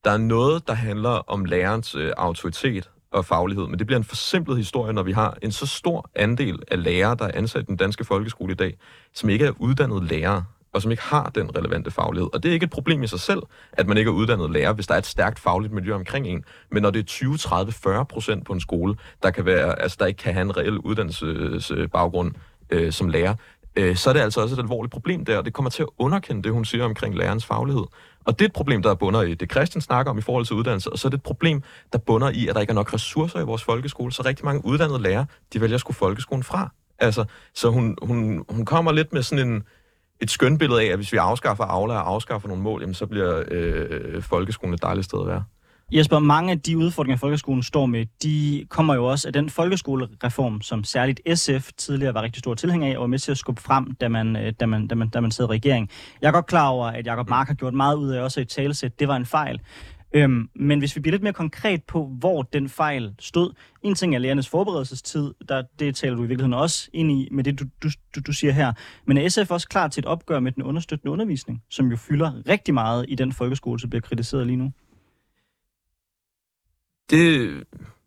der 0.05 0.11
er 0.11 0.17
noget, 0.17 0.67
der 0.67 0.75
handler 0.75 1.11
om 1.11 1.45
lærerens 1.45 1.95
øh, 1.95 2.13
autoritet 2.17 2.91
og 3.11 3.25
faglighed, 3.25 3.67
men 3.67 3.79
det 3.79 3.87
bliver 3.87 3.99
en 3.99 4.05
forsimplet 4.05 4.57
historie, 4.57 4.93
når 4.93 5.03
vi 5.03 5.13
har 5.13 5.39
en 5.43 5.53
så 5.53 5.67
stor 5.67 6.11
andel 6.15 6.63
af 6.71 6.83
lærere, 6.83 7.17
der 7.19 7.25
er 7.25 7.31
ansat 7.35 7.63
i 7.63 7.67
den 7.67 7.77
danske 7.77 8.05
folkeskole 8.05 8.53
i 8.53 8.57
dag, 8.57 8.79
som 9.15 9.31
ikke 9.31 9.45
er 9.45 9.53
uddannede 9.59 10.07
lærere, 10.07 10.45
og 10.75 10.83
som 10.83 10.91
ikke 10.91 11.03
har 11.03 11.31
den 11.35 11.57
relevante 11.57 11.91
faglighed. 11.91 12.29
Og 12.33 12.43
det 12.43 12.49
er 12.49 12.53
ikke 12.53 12.65
et 12.65 12.71
problem 12.71 13.03
i 13.03 13.07
sig 13.07 13.21
selv, 13.21 13.43
at 13.73 13.87
man 13.89 13.97
ikke 13.97 14.09
er 14.09 14.13
uddannet 14.13 14.51
lærer, 14.51 14.73
hvis 14.73 14.87
der 14.87 14.95
er 14.95 14.99
et 14.99 15.07
stærkt 15.07 15.39
fagligt 15.39 15.73
miljø 15.73 15.95
omkring 15.95 16.27
en. 16.27 16.45
Men 16.71 16.83
når 16.83 16.91
det 16.91 17.01
er 17.01 17.05
20, 17.05 17.37
30, 17.37 17.73
40 17.73 18.07
procent 18.07 18.47
på 18.47 18.53
en 18.53 18.61
skole, 18.61 18.95
der, 19.23 19.31
kan 19.31 19.45
være, 19.45 19.83
altså, 19.83 19.97
der 20.01 20.07
ikke 20.07 20.19
kan 20.19 20.33
have 20.33 20.43
en 20.43 20.57
reel 20.57 20.79
uddannelsesbaggrund 20.79 22.33
øh, 22.71 22.93
som 22.93 23.09
lærer, 23.09 23.35
øh, 23.77 23.97
så 23.97 24.11
er 24.11 24.15
det 24.15 24.21
altså 24.21 24.41
også 24.41 24.55
et 24.55 24.59
alvorligt 24.59 24.93
problem 24.93 25.25
der, 25.25 25.39
og 25.39 25.45
det 25.45 25.53
kommer 25.53 25.71
til 25.71 25.83
at 25.83 25.89
underkende 25.99 26.43
det, 26.43 26.53
hun 26.53 26.65
siger 26.65 26.85
omkring 26.85 27.17
lærernes 27.17 27.47
faglighed. 27.47 27.85
Og 28.25 28.39
det 28.39 28.45
er 28.45 28.49
et 28.49 28.53
problem, 28.53 28.83
der 28.83 28.95
bunder 28.95 29.23
i 29.23 29.35
det, 29.35 29.51
Christian 29.51 29.83
snakker 29.83 30.11
om 30.11 30.19
i 30.19 30.21
forhold 30.21 30.47
til 30.47 30.57
uddannelse, 30.57 30.93
og 30.93 30.99
så 30.99 31.09
er 31.09 31.11
det 31.11 31.17
et 31.17 31.23
problem, 31.23 31.63
der 31.93 31.99
bunder 31.99 32.31
i, 32.31 32.49
at 32.49 32.55
der 32.55 32.61
ikke 32.61 32.71
er 32.71 32.75
nok 32.75 32.95
ressourcer 32.95 33.41
i 33.41 33.45
vores 33.45 33.63
folkeskole, 33.63 34.13
så 34.13 34.23
rigtig 34.23 34.45
mange 34.45 34.65
uddannede 34.65 35.03
lærere, 35.03 35.27
de 35.53 35.61
vælger 35.61 35.75
at 35.75 35.81
skulle 35.81 35.97
folkeskolen 35.97 36.43
fra. 36.43 36.71
Altså, 36.99 37.25
så 37.55 37.71
hun, 37.71 37.97
hun, 38.03 38.45
hun 38.49 38.65
kommer 38.65 38.93
lidt 38.93 39.13
med 39.13 39.23
sådan 39.23 39.49
en, 39.49 39.63
et 40.23 40.31
skønt 40.31 40.59
billede 40.59 40.83
af, 40.83 40.87
at 40.87 40.97
hvis 40.97 41.13
vi 41.13 41.17
afskaffer 41.17 41.65
Aula 41.65 41.95
og 41.95 42.09
afskaffer 42.09 42.49
nogle 42.49 42.63
mål, 42.63 42.81
jamen, 42.81 42.95
så 42.95 43.07
bliver 43.07 43.43
øh, 43.51 44.23
folkeskolen 44.23 44.75
et 44.75 44.83
dejligt 44.83 45.05
sted 45.05 45.21
at 45.21 45.27
være. 45.27 45.45
Jesper, 45.93 46.19
mange 46.19 46.53
af 46.53 46.61
de 46.61 46.79
udfordringer, 46.79 47.17
folkeskolen 47.17 47.63
står 47.63 47.87
med, 47.87 48.07
de 48.23 48.67
kommer 48.71 48.95
jo 48.95 49.07
også 49.07 49.29
af 49.29 49.33
den 49.33 49.51
folkeskolereform, 49.51 50.61
som 50.61 50.85
særligt 50.85 51.21
SF 51.35 51.71
tidligere 51.77 52.15
var 52.15 52.23
rigtig 52.23 52.41
stor 52.41 52.55
tilhænger 52.55 52.89
af, 52.89 52.97
og 52.97 53.01
var 53.01 53.07
med 53.07 53.19
til 53.19 53.31
at 53.31 53.39
skubbe 53.39 53.63
frem, 53.63 53.95
da 53.95 54.09
man, 54.09 54.37
øh, 54.37 54.53
da 54.61 54.67
man, 54.67 54.87
da 54.87 54.95
man, 54.95 55.09
da 55.09 55.21
man 55.21 55.31
sad 55.31 55.45
i 55.45 55.49
regering. 55.49 55.91
Jeg 56.23 56.29
er 56.29 56.33
godt 56.33 56.47
klar 56.47 56.69
over, 56.69 56.87
at 56.87 57.07
Jacob 57.07 57.29
Mark 57.29 57.47
har 57.47 57.55
gjort 57.55 57.75
meget 57.75 57.97
ud 57.97 58.11
af 58.11 58.23
også 58.23 58.41
i 58.41 58.45
talesæt. 58.45 59.01
Det 59.01 59.09
var 59.09 59.17
en 59.17 59.27
fejl. 59.27 59.61
Øhm, 60.15 60.49
men 60.55 60.79
hvis 60.79 60.97
vi 60.97 61.01
bliver 61.01 61.13
lidt 61.13 61.23
mere 61.23 61.33
konkret 61.33 61.85
på, 61.85 62.07
hvor 62.07 62.43
den 62.43 62.69
fejl 62.69 63.15
stod. 63.19 63.53
En 63.83 63.95
ting 63.95 64.15
er 64.15 64.19
lærernes 64.19 64.49
forberedelsestid, 64.49 65.35
der, 65.49 65.63
det 65.79 65.97
taler 65.97 66.17
du 66.17 66.25
i 66.25 66.27
virkeligheden 66.27 66.55
også 66.55 66.91
ind 66.93 67.13
i 67.13 67.29
med 67.31 67.45
det, 67.45 67.61
du, 67.61 67.65
du, 67.83 67.89
du, 68.15 68.21
du 68.27 68.33
siger 68.33 68.53
her. 68.53 68.73
Men 69.05 69.19
er 69.19 69.29
SF 69.29 69.51
også 69.51 69.69
klar 69.69 69.89
til 69.89 70.01
et 70.01 70.07
opgør 70.07 70.41
med 70.41 70.53
den 70.53 70.63
understøttende 70.63 71.13
undervisning, 71.13 71.63
som 71.71 71.91
jo 71.91 71.97
fylder 71.97 72.49
rigtig 72.49 72.75
meget 72.75 73.05
i 73.09 73.15
den 73.15 73.33
folkeskole, 73.33 73.81
som 73.81 73.91
bliver 73.91 74.03
kritiseret 74.03 74.47
lige 74.47 74.57
nu? 74.57 74.73
Det 77.11 77.65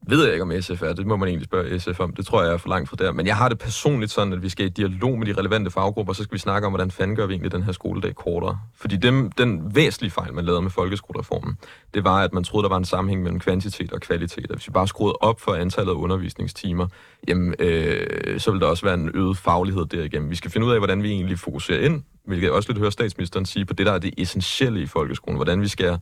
ved 0.10 0.24
jeg 0.24 0.34
ikke, 0.34 0.44
om 0.44 0.62
SF 0.62 0.82
er. 0.82 0.94
Det 0.94 1.06
må 1.06 1.16
man 1.16 1.30
egentlig 1.30 1.46
spørge 1.46 1.80
SF 1.80 2.00
om. 2.00 2.14
Det 2.14 2.26
tror 2.26 2.44
jeg 2.44 2.54
er 2.54 2.58
for 2.58 2.70
langt 2.70 2.90
fra 2.90 2.96
der. 3.00 3.12
Men 3.12 3.28
jeg 3.28 3.36
har 3.36 3.50
det 3.50 3.60
personligt 3.60 4.12
sådan, 4.12 4.34
at 4.34 4.42
vi 4.42 4.50
skal 4.50 4.66
i 4.66 4.70
dialog 4.70 5.20
med 5.20 5.28
de 5.28 5.34
relevante 5.34 5.72
faggrupper, 5.72 6.14
så 6.14 6.24
skal 6.24 6.34
vi 6.34 6.40
snakke 6.40 6.66
om, 6.66 6.72
hvordan 6.72 6.92
fanden 6.92 7.16
gør 7.16 7.26
vi 7.26 7.34
egentlig 7.34 7.52
den 7.52 7.64
her 7.64 7.72
skoledag 7.72 8.16
kortere. 8.16 8.60
Fordi 8.76 8.96
dem, 8.96 9.32
den 9.32 9.76
væsentlige 9.76 10.12
fejl, 10.12 10.34
man 10.34 10.46
lavede 10.46 10.62
med 10.62 10.72
folkeskolereformen, 10.72 11.58
det 11.94 12.04
var, 12.04 12.24
at 12.24 12.34
man 12.34 12.44
troede, 12.44 12.64
der 12.64 12.70
var 12.70 12.78
en 12.78 12.86
sammenhæng 12.86 13.24
mellem 13.24 13.40
kvantitet 13.40 13.94
og 13.94 14.02
kvalitet. 14.02 14.46
At 14.50 14.56
hvis 14.56 14.68
vi 14.68 14.72
bare 14.72 14.88
skruede 14.88 15.16
op 15.22 15.42
for 15.42 15.54
antallet 15.54 15.92
af 15.92 15.96
undervisningstimer, 15.96 16.88
jamen, 17.28 17.56
øh, 17.60 18.40
så 18.40 18.52
vil 18.52 18.62
der 18.62 18.68
også 18.68 18.86
være 18.86 18.94
en 18.94 19.12
øget 19.14 19.38
faglighed 19.38 19.86
derigennem. 19.86 20.30
Vi 20.30 20.36
skal 20.36 20.52
finde 20.52 20.68
ud 20.68 20.72
af, 20.72 20.80
hvordan 20.80 21.04
vi 21.04 21.12
egentlig 21.12 21.40
fokuserer 21.40 21.86
ind, 21.86 22.04
hvilket 22.26 22.46
jeg 22.46 22.54
også 22.54 22.70
lidt 22.70 22.80
hører 22.80 22.90
statsministeren 22.90 23.46
sige, 23.46 23.66
på 23.66 23.74
det, 23.74 23.86
der 23.86 23.92
er 23.92 24.00
det 24.00 24.14
essentielle 24.18 24.82
i 24.82 24.86
folkeskolen. 24.86 25.36
Hvordan 25.36 25.62
vi 25.62 25.68
skal 25.68 26.00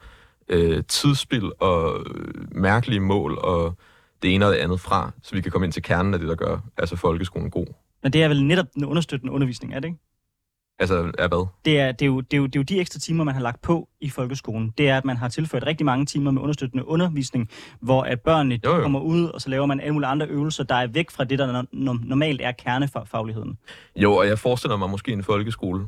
øh, 0.49 0.83
tidsspil 0.87 1.51
og 1.59 1.99
øh, 1.99 2.33
mærkelige 2.51 2.99
mål 2.99 3.37
og 3.37 3.77
det 4.23 4.35
ene 4.35 4.45
og 4.45 4.51
det 4.53 4.57
andet 4.59 4.79
fra, 4.79 5.11
så 5.21 5.35
vi 5.35 5.41
kan 5.41 5.51
komme 5.51 5.65
ind 5.65 5.73
til 5.73 5.83
kernen 5.83 6.13
af 6.13 6.19
det, 6.19 6.29
der 6.29 6.35
gør 6.35 6.57
altså 6.77 6.95
folkeskolen 6.95 7.49
god. 7.49 7.65
Men 8.03 8.13
det 8.13 8.23
er 8.23 8.27
vel 8.27 8.45
netop 8.45 8.65
den 8.75 8.85
understøttende 8.85 9.33
undervisning, 9.33 9.73
er 9.73 9.79
det 9.79 9.87
ikke? 9.87 9.99
Altså, 10.79 11.11
er 11.17 11.27
hvad? 11.27 11.47
Det 11.65 11.79
er, 11.79 11.91
det, 11.91 12.01
er 12.01 12.05
jo, 12.09 12.21
det, 12.21 12.33
er 12.33 12.37
jo, 12.37 12.45
det 12.45 12.55
er 12.55 12.59
jo 12.59 12.63
de 12.63 12.79
ekstra 12.79 12.99
timer, 12.99 13.23
man 13.23 13.33
har 13.33 13.41
lagt 13.41 13.61
på 13.61 13.89
i 14.01 14.09
folkeskolen. 14.09 14.73
Det 14.77 14.89
er, 14.89 14.97
at 14.97 15.05
man 15.05 15.17
har 15.17 15.27
tilført 15.27 15.65
rigtig 15.65 15.85
mange 15.85 16.05
timer 16.05 16.31
med 16.31 16.41
understøttende 16.41 16.87
undervisning, 16.87 17.49
hvor 17.79 18.03
at 18.03 18.21
børnene 18.21 18.59
Jo, 18.65 18.75
jo. 18.75 18.81
kommer 18.81 18.99
ud, 18.99 19.25
og 19.25 19.41
så 19.41 19.49
laver 19.49 19.65
man 19.65 19.79
alle 19.79 19.93
mulige 19.93 20.07
andre 20.07 20.27
øvelser, 20.27 20.63
der 20.63 20.75
er 20.75 20.87
væk 20.87 21.11
fra 21.11 21.23
det, 21.23 21.39
der 21.39 21.61
no- 21.61 21.65
no- 21.73 22.07
normalt 22.07 22.41
er 22.41 22.51
kernefagligheden. 22.51 23.57
Jo, 23.95 24.13
og 24.13 24.27
jeg 24.27 24.39
forestiller 24.39 24.77
mig 24.77 24.89
måske 24.89 25.11
en 25.11 25.23
folkeskole, 25.23 25.85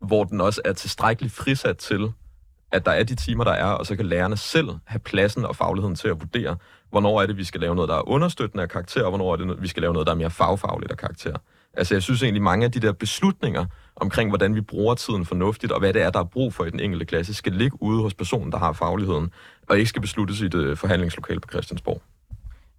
hvor 0.00 0.24
den 0.24 0.40
også 0.40 0.60
er 0.64 0.72
tilstrækkeligt 0.72 1.34
frisat 1.34 1.76
til, 1.78 2.12
at 2.72 2.86
der 2.86 2.92
er 2.92 3.02
de 3.02 3.14
timer, 3.14 3.44
der 3.44 3.52
er, 3.52 3.64
og 3.64 3.86
så 3.86 3.96
kan 3.96 4.06
lærerne 4.06 4.36
selv 4.36 4.68
have 4.84 4.98
pladsen 4.98 5.44
og 5.44 5.56
fagligheden 5.56 5.96
til 5.96 6.08
at 6.08 6.20
vurdere, 6.20 6.56
hvornår 6.90 7.22
er 7.22 7.26
det, 7.26 7.36
vi 7.36 7.44
skal 7.44 7.60
lave 7.60 7.74
noget, 7.74 7.88
der 7.88 7.96
er 7.96 8.08
understøttende 8.08 8.62
af 8.62 8.68
karakter, 8.68 9.02
og 9.02 9.08
hvornår 9.08 9.32
er 9.32 9.36
det, 9.36 9.62
vi 9.62 9.68
skal 9.68 9.80
lave 9.80 9.92
noget, 9.92 10.06
der 10.06 10.12
er 10.12 10.16
mere 10.16 10.30
fagfagligt 10.30 10.92
af 10.92 10.98
karakter. 10.98 11.36
Altså, 11.74 11.94
jeg 11.94 12.02
synes 12.02 12.22
egentlig, 12.22 12.42
mange 12.42 12.64
af 12.64 12.72
de 12.72 12.80
der 12.80 12.92
beslutninger 12.92 13.66
omkring, 13.96 14.30
hvordan 14.30 14.54
vi 14.54 14.60
bruger 14.60 14.94
tiden 14.94 15.26
fornuftigt, 15.26 15.72
og 15.72 15.80
hvad 15.80 15.92
det 15.92 16.02
er, 16.02 16.10
der 16.10 16.20
er 16.20 16.24
brug 16.24 16.54
for 16.54 16.64
i 16.64 16.70
den 16.70 16.80
enkelte 16.80 17.06
klasse, 17.06 17.34
skal 17.34 17.52
ligge 17.52 17.82
ude 17.82 18.02
hos 18.02 18.14
personen, 18.14 18.52
der 18.52 18.58
har 18.58 18.72
fagligheden, 18.72 19.30
og 19.68 19.78
ikke 19.78 19.88
skal 19.88 20.02
besluttes 20.02 20.40
i 20.40 20.44
et 20.44 20.54
øh, 20.54 20.76
forhandlingslokale 20.76 21.40
på 21.40 21.48
Christiansborg. 21.50 22.02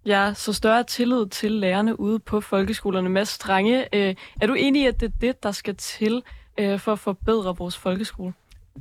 Ja, 0.06 0.34
så 0.34 0.52
større 0.52 0.84
tillid 0.84 1.26
til 1.26 1.52
lærerne 1.52 2.00
ude 2.00 2.18
på 2.18 2.40
folkeskolerne. 2.40 3.08
Mads 3.08 3.28
Strange, 3.28 3.94
øh, 3.94 4.14
er 4.40 4.46
du 4.46 4.54
enig 4.54 4.82
i, 4.82 4.86
at 4.86 5.00
det 5.00 5.06
er 5.06 5.18
det, 5.20 5.42
der 5.42 5.52
skal 5.52 5.76
til 5.76 6.22
øh, 6.58 6.78
for 6.78 6.92
at 6.92 6.98
forbedre 6.98 7.56
vores 7.56 7.78
folkeskole? 7.78 8.32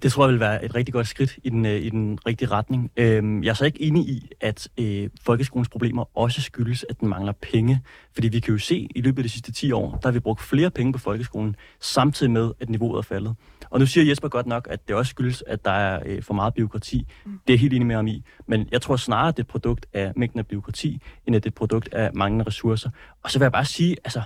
Det 0.02 0.12
tror 0.12 0.26
jeg 0.26 0.32
vil 0.32 0.40
være 0.40 0.66
et 0.66 0.76
rigtig 0.76 0.94
godt 0.94 1.08
skridt 1.08 1.38
i 1.44 1.50
den, 1.50 1.66
øh, 1.66 1.76
i 1.76 1.90
den 1.90 2.20
rigtige 2.28 2.50
retning. 2.50 2.92
Øhm, 2.98 3.44
jeg 3.44 3.50
er 3.50 3.54
så 3.54 3.66
ikke 3.66 3.82
enig 3.82 4.10
i, 4.10 4.30
at 4.42 4.68
øh, 4.80 5.10
folkeskolens 5.22 5.70
problemer 5.70 6.18
også 6.18 6.42
skyldes, 6.42 6.86
at 6.90 7.00
den 7.00 7.08
mangler 7.08 7.34
penge. 7.42 7.82
Fordi 8.14 8.28
vi 8.28 8.40
kan 8.40 8.52
jo 8.52 8.58
se, 8.58 8.88
at 8.90 8.98
i 8.98 9.02
løbet 9.02 9.18
af 9.20 9.24
de 9.24 9.30
sidste 9.30 9.52
10 9.52 9.72
år, 9.72 9.92
der 9.92 10.08
har 10.08 10.12
vi 10.12 10.20
brugt 10.20 10.42
flere 10.42 10.72
penge 10.72 10.94
på 10.94 11.00
folkeskolen, 11.00 11.56
samtidig 11.80 12.32
med, 12.32 12.52
at 12.60 12.70
niveauet 12.70 12.98
er 12.98 13.02
faldet. 13.02 13.36
Og 13.70 13.80
nu 13.80 13.86
siger 13.86 14.06
Jesper 14.06 14.28
godt 14.28 14.46
nok, 14.46 14.68
at 14.72 14.88
det 14.88 14.96
også 14.96 15.10
skyldes, 15.10 15.44
at 15.48 15.66
der 15.66 15.72
er 15.72 16.00
øh, 16.06 16.24
for 16.24 16.34
meget 16.34 16.54
byråkrati. 16.54 17.08
Det 17.26 17.34
er 17.34 17.54
jeg 17.54 17.60
helt 17.60 17.74
enig 17.74 17.88
med 17.88 17.96
ham 17.96 18.08
i. 18.08 18.24
Men 18.48 18.68
jeg 18.72 18.82
tror 18.82 18.96
snarere, 18.96 19.28
at 19.28 19.38
det 19.38 19.44
er 19.44 19.46
et 19.46 19.52
produkt 19.52 19.86
af 19.94 20.14
mængden 20.16 20.40
af 20.40 20.48
byråkrati, 20.48 21.02
end 21.26 21.36
at 21.36 21.44
det 21.44 21.50
er 21.50 21.52
et 21.52 21.56
produkt 21.56 21.94
af 21.94 22.14
manglende 22.14 22.46
ressourcer. 22.46 22.90
Og 23.24 23.32
så 23.32 23.40
vil 23.40 23.46
jeg 23.46 23.52
bare 23.52 23.66
sige, 23.66 23.98
altså, 24.04 24.22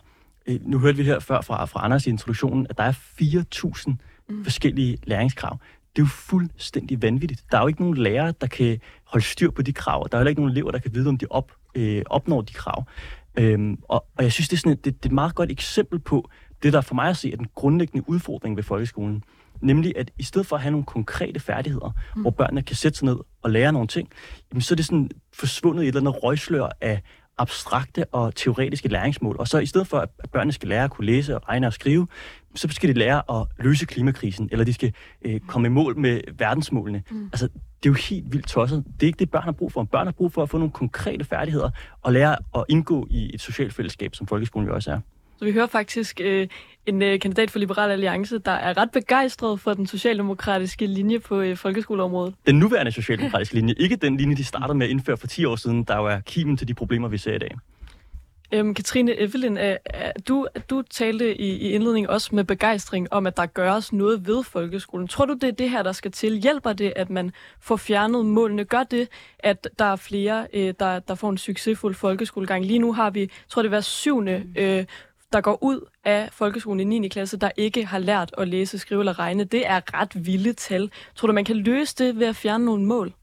øh, 0.48 0.60
nu 0.62 0.80
hørte 0.80 0.98
vi 0.98 1.04
her 1.04 1.20
før 1.20 1.42
fra, 1.42 1.66
fra 1.66 1.86
Anders 1.86 2.08
i 2.08 2.10
introduktionen, 2.10 2.68
at 2.70 2.78
der 2.78 2.84
er 2.84 2.92
4.000 2.92 3.96
mm. 4.34 4.44
forskellige 4.44 4.98
læringskrav. 5.04 5.58
Det 5.96 6.02
er 6.02 6.06
jo 6.06 6.10
fuldstændig 6.10 7.02
vanvittigt. 7.02 7.44
Der 7.52 7.58
er 7.58 7.62
jo 7.62 7.68
ikke 7.68 7.82
nogen 7.82 7.98
lærere, 7.98 8.34
der 8.42 8.48
kan 8.48 8.80
holde 9.04 9.26
styr 9.26 9.52
på 9.52 9.62
de 9.62 9.74
krav. 9.74 10.08
Der 10.12 10.18
er 10.18 10.22
heller 10.22 10.30
ikke 10.30 10.42
nogen 10.42 10.52
elever, 10.52 10.72
der 10.72 10.80
kan 10.80 10.94
vide, 10.94 11.10
om 11.10 11.18
de 11.18 11.26
op, 11.30 11.52
øh, 11.76 12.02
opnår 12.10 12.42
de 12.42 12.54
krav. 12.54 12.84
Øhm, 13.38 13.78
og, 13.84 14.06
og 14.18 14.24
jeg 14.24 14.32
synes, 14.32 14.50
det 14.50 14.56
er, 14.56 14.60
sådan 14.60 14.72
et, 14.72 14.86
det, 14.86 14.96
det 15.04 15.06
er 15.06 15.10
et 15.10 15.16
meget 15.16 15.36
godt 15.36 15.52
eksempel 15.52 16.00
på 16.00 16.30
det, 16.64 16.74
der 16.74 16.82
for 16.82 16.96
mig 16.96 17.10
at 17.10 17.18
se 17.18 17.32
er 17.32 17.38
den 17.38 17.48
grundlæggende 17.56 18.10
udfordring 18.10 18.56
ved 18.56 18.64
folkeskolen. 18.64 19.24
Nemlig, 19.62 19.94
at 19.98 20.12
i 20.18 20.24
stedet 20.24 20.48
for 20.48 20.56
at 20.56 20.62
have 20.62 20.72
nogle 20.72 20.86
konkrete 20.86 21.40
færdigheder, 21.40 21.92
mm. 22.16 22.22
hvor 22.22 22.32
børnene 22.32 22.62
kan 22.62 22.76
sætte 22.76 22.98
sig 22.98 23.06
ned 23.06 23.18
og 23.42 23.50
lære 23.50 23.72
nogle 23.72 23.88
ting, 23.88 24.10
jamen, 24.52 24.62
så 24.62 24.74
er 24.74 24.76
det 24.76 24.86
sådan 24.86 25.10
forsvundet 25.34 25.84
i 25.84 25.88
et 25.88 25.96
eller 25.96 26.10
andet 26.10 26.24
røgslør 26.24 26.70
af 26.82 27.02
abstrakte 27.38 28.06
og 28.06 28.36
teoretiske 28.36 28.88
læringsmål. 28.88 29.36
Og 29.40 29.48
så 29.48 29.60
i 29.60 29.66
stedet 29.66 29.88
for, 29.88 29.98
at 29.98 30.10
børnene 30.32 30.52
skal 30.52 30.70
lære 30.70 30.84
at 30.84 30.92
kunne 30.92 31.06
læse 31.06 31.36
og 31.36 31.50
regne 31.50 31.68
og 31.68 31.74
skrive, 31.74 32.08
så 32.56 32.68
skal 32.72 32.90
de 32.90 32.94
lære 32.94 33.42
at 33.42 33.48
løse 33.60 33.86
klimakrisen, 33.86 34.50
eller 34.52 34.66
de 34.66 34.74
skal 34.74 34.94
øh, 35.22 35.40
komme 35.40 35.68
i 35.68 35.70
mål 35.70 35.98
med 35.98 36.22
verdensmålene. 36.38 37.04
Mm. 37.12 37.26
Altså, 37.26 37.48
det 37.48 37.90
er 37.90 37.94
jo 37.94 37.94
helt 37.94 38.34
vildt 38.34 38.48
tosset. 38.48 38.84
Det 38.86 39.04
er 39.04 39.08
ikke 39.08 39.20
det, 39.20 39.32
børn 39.32 39.44
har 39.44 39.52
brug 39.52 39.72
for. 39.72 39.84
Børn 39.84 40.08
har 40.08 40.12
brug 40.12 40.32
for 40.32 40.44
at 40.44 40.50
få 40.50 40.58
nogle 40.58 40.72
konkrete 40.72 41.26
færdigheder 41.26 41.70
og 42.02 42.14
lære 42.14 42.38
at 42.56 42.66
indgå 42.70 43.08
i 43.10 43.32
et 43.34 43.42
socialt 43.42 43.74
fællesskab, 43.74 44.16
som 44.16 44.28
folkeskolen 44.28 44.68
jo 44.68 44.76
også 44.76 44.92
er. 44.92 45.00
Så 45.38 45.46
vi 45.46 45.52
hører 45.52 45.68
faktisk 45.68 46.22
øh, 46.24 46.48
en 46.86 47.02
øh, 47.02 47.20
kandidat 47.20 47.52
for 47.52 47.60
Liberal 47.60 47.92
Alliance, 47.92 48.38
der 48.38 48.52
er 48.52 48.78
ret 48.78 48.92
begejstret 48.92 49.60
for 49.60 49.74
den 49.74 49.88
socialdemokratiske 49.88 50.88
linje 50.88 51.20
på 51.20 51.42
øh, 51.42 51.58
folkeskoleområdet. 51.58 52.36
Den 52.48 52.56
nuværende 52.56 52.92
socialdemokratiske 52.92 53.56
linje, 53.56 53.74
ikke 53.78 53.96
den 53.96 54.18
linje, 54.18 54.36
de 54.36 54.44
startede 54.44 54.78
med 54.78 54.86
at 54.86 54.90
indføre 54.90 55.18
for 55.18 55.28
10 55.28 55.46
år 55.46 55.56
siden, 55.56 55.84
der 55.84 55.98
jo 55.98 56.06
er 56.06 56.20
kimen 56.20 56.58
til 56.58 56.68
de 56.68 56.74
problemer, 56.74 57.08
vi 57.08 57.18
ser 57.18 57.34
i 57.34 57.38
dag. 57.38 57.52
Øhm, 58.54 58.74
Katrine 58.74 59.20
Evelyn, 59.20 59.58
er, 59.58 59.78
er, 59.86 60.12
du, 60.28 60.48
du 60.70 60.82
talte 60.82 61.42
i, 61.42 61.50
i 61.50 61.72
indledningen 61.72 62.10
også 62.10 62.36
med 62.36 62.44
begejstring 62.44 63.14
om, 63.14 63.28
at 63.28 63.38
der 63.38 63.46
gøres 63.46 63.94
noget 63.94 64.28
ved 64.28 64.44
folkeskolen. 64.44 65.08
Tror 65.08 65.26
du, 65.26 65.34
det 65.34 65.44
er 65.44 65.52
det 65.52 65.70
her, 65.70 65.84
der 65.84 65.92
skal 65.92 66.12
til? 66.12 66.34
Hjælper 66.38 66.74
det, 66.74 66.94
at 66.96 67.10
man 67.10 67.32
får 67.60 67.76
fjernet 67.76 68.26
målene? 68.26 68.66
Gør 68.66 68.84
det, 68.84 69.08
at 69.40 69.68
der 69.80 69.86
er 69.86 69.96
flere, 69.96 70.48
øh, 70.54 70.74
der, 70.80 71.00
der 71.00 71.16
får 71.16 71.30
en 71.30 71.38
succesfuld 71.38 71.96
folkeskolegang? 71.96 72.66
Lige 72.66 72.80
nu 72.80 72.94
har 72.94 73.10
vi, 73.10 73.32
tror 73.50 73.62
det 73.62 73.72
hver 73.72 73.82
syvende, 73.82 74.44
øh, 74.56 74.86
der 75.34 75.42
går 75.42 75.58
ud 75.62 75.90
af 76.04 76.30
folkeskolen 76.32 76.94
i 76.94 77.00
9. 77.00 77.08
klasse, 77.08 77.38
der 77.38 77.52
ikke 77.58 77.86
har 77.86 78.00
lært 78.00 78.36
at 78.38 78.48
læse, 78.48 78.78
skrive 78.80 79.02
eller 79.02 79.20
regne. 79.20 79.44
Det 79.44 79.68
er 79.68 80.00
ret 80.00 80.26
vilde 80.26 80.54
tal. 80.54 80.92
Tror 81.16 81.28
du, 81.28 81.34
man 81.34 81.46
kan 81.46 81.56
løse 81.56 81.96
det 81.98 82.20
ved 82.20 82.28
at 82.28 82.36
fjerne 82.36 82.66
nogle 82.66 82.86
mål? 82.86 83.14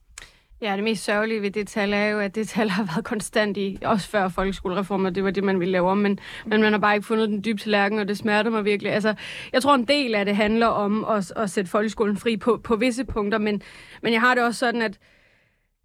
Ja, 0.62 0.76
det 0.76 0.84
mest 0.84 1.04
sørgelige 1.04 1.42
ved 1.42 1.50
det 1.50 1.68
tal 1.68 1.92
er 1.92 2.04
jo, 2.04 2.20
at 2.20 2.34
det 2.34 2.48
tal 2.48 2.70
har 2.70 2.84
været 2.84 3.04
konstant 3.04 3.56
i, 3.56 3.78
også 3.84 4.08
før 4.08 4.28
folkeskolereformen, 4.28 5.14
det 5.14 5.24
var 5.24 5.30
det, 5.30 5.44
man 5.44 5.60
ville 5.60 5.72
lave 5.72 5.90
om, 5.90 5.98
men, 5.98 6.18
men 6.46 6.62
man 6.62 6.72
har 6.72 6.78
bare 6.78 6.94
ikke 6.94 7.06
fundet 7.06 7.28
den 7.28 7.44
dybe 7.44 7.60
tallerken, 7.60 7.98
og 7.98 8.08
det 8.08 8.18
smerter 8.18 8.50
mig 8.50 8.64
virkelig. 8.64 8.92
Altså, 8.92 9.14
jeg 9.52 9.62
tror, 9.62 9.74
en 9.74 9.84
del 9.84 10.14
af 10.14 10.24
det 10.24 10.36
handler 10.36 10.66
om 10.66 11.04
at, 11.04 11.32
at 11.36 11.50
sætte 11.50 11.70
folkeskolen 11.70 12.16
fri 12.16 12.36
på, 12.36 12.60
på 12.64 12.76
visse 12.76 13.04
punkter, 13.04 13.38
men, 13.38 13.62
men 14.02 14.12
jeg 14.12 14.20
har 14.20 14.34
det 14.34 14.44
også 14.44 14.58
sådan, 14.58 14.82
at 14.82 14.98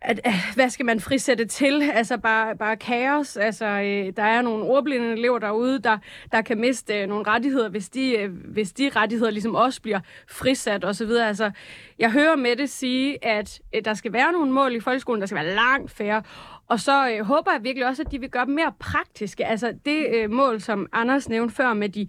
at, 0.02 0.22
at, 0.24 0.34
hvad 0.56 0.70
skal 0.70 0.86
man 0.86 1.00
frisætte 1.00 1.46
til? 1.46 1.82
Altså 1.94 2.18
bare, 2.18 2.56
bare 2.56 2.78
kaos. 2.78 3.38
Altså, 3.38 3.66
øh, 3.66 4.14
der 4.18 4.24
er 4.24 4.42
nogle 4.42 4.64
ordblinde 4.64 5.12
elever 5.12 5.40
derude, 5.40 5.80
der, 5.80 5.98
der 6.32 6.42
kan 6.42 6.60
miste 6.60 7.02
øh, 7.02 7.10
nogle 7.10 7.28
rettigheder, 7.28 7.70
hvis 7.70 7.90
de, 7.90 8.18
øh, 8.18 8.32
hvis 8.32 8.72
de 8.72 8.90
rettigheder 8.96 9.32
ligesom 9.32 9.56
også 9.56 9.82
bliver 9.82 10.00
frisat 10.28 10.86
osv. 10.86 11.10
Altså, 11.10 11.52
jeg 12.00 12.12
hører 12.12 12.36
med 12.36 12.56
det 12.56 12.70
sige, 12.70 13.26
at 13.26 13.60
øh, 13.76 13.86
der 13.86 13.94
skal 13.94 14.14
være 14.14 14.32
nogle 14.32 14.52
mål 14.52 14.76
i 14.76 14.80
folkeskolen, 14.80 15.22
der 15.22 15.28
skal 15.28 15.36
være 15.36 15.56
langt 15.56 15.92
færre. 15.92 16.24
Og 16.68 16.80
så 16.80 17.10
øh, 17.10 17.26
håber 17.26 17.52
jeg 17.52 17.64
virkelig 17.64 17.88
også, 17.88 18.02
at 18.02 18.12
de 18.12 18.20
vil 18.20 18.30
gøre 18.30 18.46
dem 18.46 18.54
mere 18.54 18.74
praktiske. 18.80 19.46
Altså 19.46 19.74
det 19.86 20.06
øh, 20.14 20.32
mål, 20.32 20.62
som 20.62 20.88
Anders 20.92 21.30
nævnte 21.30 21.56
før 21.56 21.74
med 21.74 21.90
de 21.90 22.08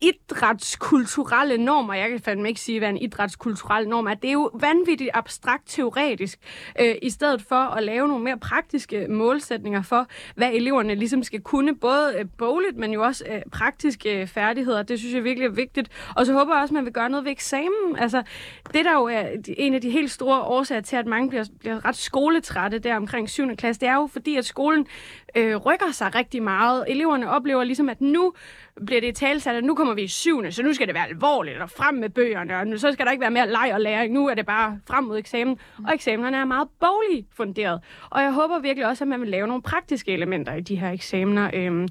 idrætskulturelle 0.00 1.58
normer. 1.58 1.94
Jeg 1.94 2.10
kan 2.10 2.20
fandme 2.20 2.48
ikke 2.48 2.60
sige, 2.60 2.78
hvad 2.78 2.88
en 2.88 2.96
idrætskulturel 2.96 3.88
norm 3.88 4.06
er. 4.06 4.14
Det 4.14 4.28
er 4.28 4.32
jo 4.32 4.50
vanvittigt 4.54 5.10
abstrakt 5.14 5.62
teoretisk, 5.66 6.38
øh, 6.80 6.94
i 7.02 7.10
stedet 7.10 7.42
for 7.42 7.54
at 7.54 7.82
lave 7.82 8.08
nogle 8.08 8.24
mere 8.24 8.38
praktiske 8.38 9.06
målsætninger 9.08 9.82
for, 9.82 10.06
hvad 10.34 10.50
eleverne 10.52 10.94
ligesom 10.94 11.22
skal 11.22 11.40
kunne, 11.40 11.76
både 11.76 12.14
øh, 12.18 12.24
bogligt, 12.38 12.76
men 12.76 12.92
jo 12.92 13.02
også 13.02 13.24
øh, 13.30 13.42
praktiske 13.52 14.20
øh, 14.20 14.26
færdigheder. 14.26 14.82
Det 14.82 14.98
synes 14.98 15.14
jeg 15.14 15.24
virkelig 15.24 15.46
er 15.46 15.50
vigtigt. 15.50 15.88
Og 16.16 16.26
så 16.26 16.32
håber 16.32 16.54
jeg 16.54 16.62
også, 16.62 16.72
at 16.72 16.74
man 16.74 16.84
vil 16.84 16.92
gøre 16.92 17.10
noget 17.10 17.24
ved 17.24 17.32
eksamen. 17.32 17.96
Altså, 17.98 18.22
det 18.72 18.84
der 18.84 18.92
jo 18.92 19.04
er 19.04 19.26
en 19.56 19.74
af 19.74 19.80
de 19.80 19.90
helt 19.90 20.10
store 20.10 20.40
årsager 20.40 20.80
til, 20.80 20.96
at 20.96 21.06
mange 21.06 21.28
bliver, 21.28 21.44
bliver 21.58 21.84
ret 21.84 21.96
skoletrætte 21.96 22.78
der 22.78 22.96
omkring 22.96 23.30
7. 23.30 23.56
klasse, 23.56 23.80
det 23.80 23.88
er 23.88 23.94
jo 23.94 24.06
fordi, 24.12 24.36
at 24.36 24.44
skolen 24.44 24.86
øh, 25.36 25.56
rykker 25.56 25.92
sig 25.92 26.14
rigtig 26.14 26.42
meget. 26.42 26.84
Eleverne 26.88 27.30
oplever 27.30 27.64
ligesom, 27.64 27.88
at 27.88 28.00
nu 28.00 28.32
bliver 28.86 29.00
det 29.00 29.16
talsat, 29.16 29.56
at 29.56 29.64
nu 29.64 29.74
kommer 29.74 29.94
vi 29.94 30.02
i 30.02 30.08
syvende, 30.08 30.52
så 30.52 30.62
nu 30.62 30.72
skal 30.72 30.86
det 30.86 30.94
være 30.94 31.08
alvorligt, 31.08 31.58
og 31.60 31.70
frem 31.70 31.94
med 31.94 32.10
bøgerne, 32.10 32.56
og 32.56 32.66
nu, 32.66 32.78
så 32.78 32.92
skal 32.92 33.06
der 33.06 33.12
ikke 33.12 33.20
være 33.20 33.30
mere 33.30 33.50
leg 33.50 33.70
og 33.74 33.80
læring. 33.80 34.12
Nu 34.14 34.28
er 34.28 34.34
det 34.34 34.46
bare 34.46 34.80
frem 34.88 35.04
mod 35.04 35.18
eksamen, 35.18 35.58
og 35.86 35.94
eksamenerne 35.94 36.36
er 36.36 36.44
meget 36.44 36.68
bogligt 36.80 37.26
funderet. 37.36 37.80
Og 38.10 38.22
jeg 38.22 38.32
håber 38.32 38.58
virkelig 38.58 38.86
også, 38.86 39.04
at 39.04 39.08
man 39.08 39.20
vil 39.20 39.28
lave 39.28 39.46
nogle 39.46 39.62
praktiske 39.62 40.12
elementer 40.12 40.54
i 40.54 40.60
de 40.60 40.76
her 40.76 40.90
eksamener. 40.90 41.50
Øhm, 41.54 41.88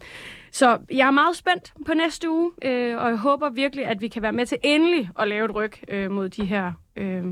så 0.51 0.77
jeg 0.91 1.07
er 1.07 1.11
meget 1.11 1.35
spændt 1.35 1.73
på 1.85 1.93
næste 1.93 2.29
uge, 2.29 2.51
øh, 2.63 2.97
og 2.97 3.09
jeg 3.09 3.17
håber 3.17 3.49
virkelig, 3.49 3.85
at 3.85 4.01
vi 4.01 4.07
kan 4.07 4.21
være 4.21 4.31
med 4.31 4.45
til 4.45 4.57
endelig 4.63 5.09
at 5.19 5.27
lave 5.27 5.45
et 5.45 5.55
ryg 5.55 5.71
øh, 5.87 6.11
mod 6.11 6.29
de 6.29 6.45
her 6.45 6.71
øh, 6.95 7.23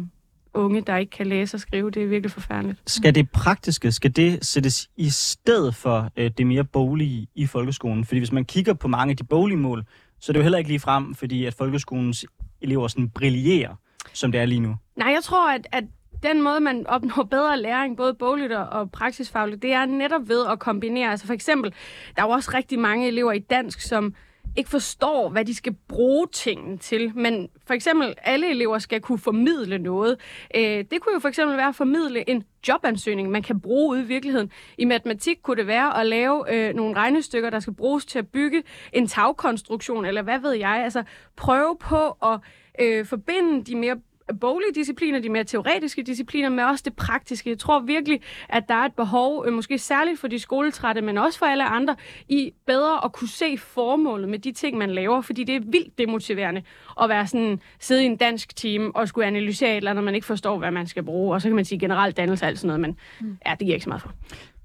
unge, 0.56 0.82
der 0.82 0.98
ikke 0.98 1.10
kan 1.10 1.28
læse 1.28 1.56
og 1.58 1.62
skrive. 1.62 1.92
Det 1.92 2.04
er 2.04 2.08
virkelig 2.08 2.32
forfærdeligt. 2.32 2.80
Skal 2.88 3.16
det 3.16 3.32
praktiske, 3.32 3.92
skal 3.92 4.16
det 4.16 4.46
sættes 4.46 4.90
i 4.98 5.10
stedet 5.10 5.76
for 5.76 6.10
øh, 6.18 6.32
det 6.38 6.48
mere 6.48 6.64
boglige 6.64 7.28
i 7.36 7.46
folkeskolen? 7.46 8.06
Fordi 8.06 8.20
hvis 8.20 8.32
man 8.32 8.46
kigger 8.46 8.74
på 8.74 8.88
mange 8.88 9.12
af 9.12 9.18
de 9.18 9.24
boglige 9.24 9.58
mål, 9.58 9.84
så 10.20 10.32
er 10.32 10.34
det 10.34 10.40
jo 10.40 10.44
heller 10.44 10.58
ikke 10.58 10.70
lige 10.70 10.80
frem, 10.80 11.16
fordi 11.16 11.46
at 11.46 11.54
folkeskolens 11.54 12.26
elever 12.62 12.88
sådan 12.88 13.10
brillerer, 13.10 13.76
som 14.14 14.32
det 14.32 14.42
er 14.42 14.46
lige 14.46 14.60
nu. 14.60 14.76
Nej, 14.96 15.08
jeg 15.08 15.24
tror, 15.24 15.52
at, 15.52 15.68
at 15.72 15.84
den 16.24 16.42
måde, 16.42 16.60
man 16.60 16.88
opnår 16.88 17.24
bedre 17.32 17.62
læring, 17.62 17.98
både 17.98 18.14
bogligt 18.14 18.54
og 18.54 18.92
praksisfagligt, 18.92 19.62
det 19.62 19.72
er 19.72 19.86
netop 19.86 20.30
ved 20.30 20.46
at 20.52 20.60
kombinere. 20.60 21.12
Altså 21.12 21.26
for 21.26 21.34
eksempel, 21.34 21.74
der 22.16 22.22
er 22.22 22.26
jo 22.26 22.32
også 22.32 22.52
rigtig 22.54 22.80
mange 22.80 23.08
elever 23.08 23.32
i 23.32 23.40
dansk, 23.40 23.82
som 23.82 24.14
ikke 24.56 24.70
forstår, 24.70 25.30
hvad 25.30 25.46
de 25.46 25.56
skal 25.56 25.76
bruge 25.88 26.28
tingene 26.32 26.78
til. 26.78 27.12
Men 27.16 27.50
for 27.68 27.74
eksempel, 27.74 28.14
alle 28.24 28.50
elever 28.50 28.80
skal 28.80 29.02
kunne 29.02 29.20
formidle 29.20 29.78
noget. 29.78 30.18
Øh, 30.56 30.86
det 30.92 31.02
kunne 31.02 31.14
jo 31.14 31.20
for 31.20 31.28
eksempel 31.28 31.58
være 31.58 31.68
at 31.68 31.76
formidle 31.76 32.30
en 32.30 32.44
jobansøgning, 32.68 33.30
man 33.30 33.44
kan 33.44 33.60
bruge 33.60 33.92
ude 33.92 34.02
i 34.02 34.06
virkeligheden. 34.06 34.52
I 34.78 34.86
matematik 34.86 35.38
kunne 35.44 35.58
det 35.58 35.68
være 35.68 36.00
at 36.00 36.08
lave 36.08 36.54
øh, 36.54 36.76
nogle 36.76 36.96
regnestykker, 36.96 37.50
der 37.50 37.60
skal 37.60 37.74
bruges 37.74 38.06
til 38.06 38.20
at 38.20 38.28
bygge 38.28 38.64
en 38.94 39.08
tagkonstruktion, 39.08 40.06
eller 40.06 40.22
hvad 40.22 40.40
ved 40.40 40.54
jeg. 40.54 40.82
Altså 40.84 41.04
prøve 41.36 41.78
på 41.80 42.10
at 42.10 42.40
øh, 42.80 43.06
forbinde 43.06 43.64
de 43.64 43.76
mere 43.76 43.98
boglige 44.42 44.72
discipliner, 44.76 45.20
de 45.20 45.30
mere 45.30 45.44
teoretiske 45.44 46.04
discipliner, 46.04 46.50
men 46.50 46.60
også 46.60 46.82
det 46.86 46.96
praktiske. 46.96 47.50
Jeg 47.50 47.60
tror 47.60 47.80
virkelig, 47.80 48.22
at 48.50 48.64
der 48.68 48.74
er 48.74 48.86
et 48.86 48.94
behov, 48.94 49.46
øh, 49.48 49.54
måske 49.54 49.78
særligt 49.78 50.20
for 50.20 50.28
de 50.28 50.40
skoletrætte, 50.40 51.02
men 51.02 51.18
også 51.18 51.40
for 51.40 51.46
alle 51.46 51.64
andre, 51.64 51.96
i 52.30 52.52
bedre 52.68 53.06
at 53.06 53.14
kunne 53.14 53.28
se 53.28 53.58
formålet 53.58 54.30
med 54.30 54.40
de 54.40 54.52
ting, 54.52 54.78
man 54.78 54.90
laver, 54.90 55.22
fordi 55.22 55.44
det 55.44 55.56
er 55.56 55.60
vildt 55.60 55.98
demotiverende 55.98 56.62
at 57.02 57.10
være 57.10 57.28
sådan, 57.28 57.60
sidde 57.80 58.04
i 58.04 58.06
en 58.06 58.18
dansk 58.18 58.56
team 58.56 58.92
og 58.96 59.08
skulle 59.08 59.28
analysere 59.28 59.72
et 59.72 59.78
eller 59.78 59.92
andet, 59.92 60.04
man 60.04 60.16
ikke 60.16 60.28
forstår, 60.28 60.58
hvad 60.58 60.72
man 60.72 60.88
skal 60.88 61.04
bruge, 61.04 61.34
og 61.36 61.42
så 61.42 61.48
kan 61.48 61.56
man 61.56 61.66
sige 61.66 61.80
generelt 61.80 62.18
dannelse 62.18 62.46
og 62.46 62.48
alt 62.48 62.60
sådan 62.60 62.68
noget, 62.68 62.82
men 62.82 62.98
mm. 63.22 63.38
ja, 63.46 63.52
det 63.52 63.60
giver 63.60 63.74
ikke 63.74 63.84
så 63.84 63.90
meget 63.90 64.02
for. 64.02 64.14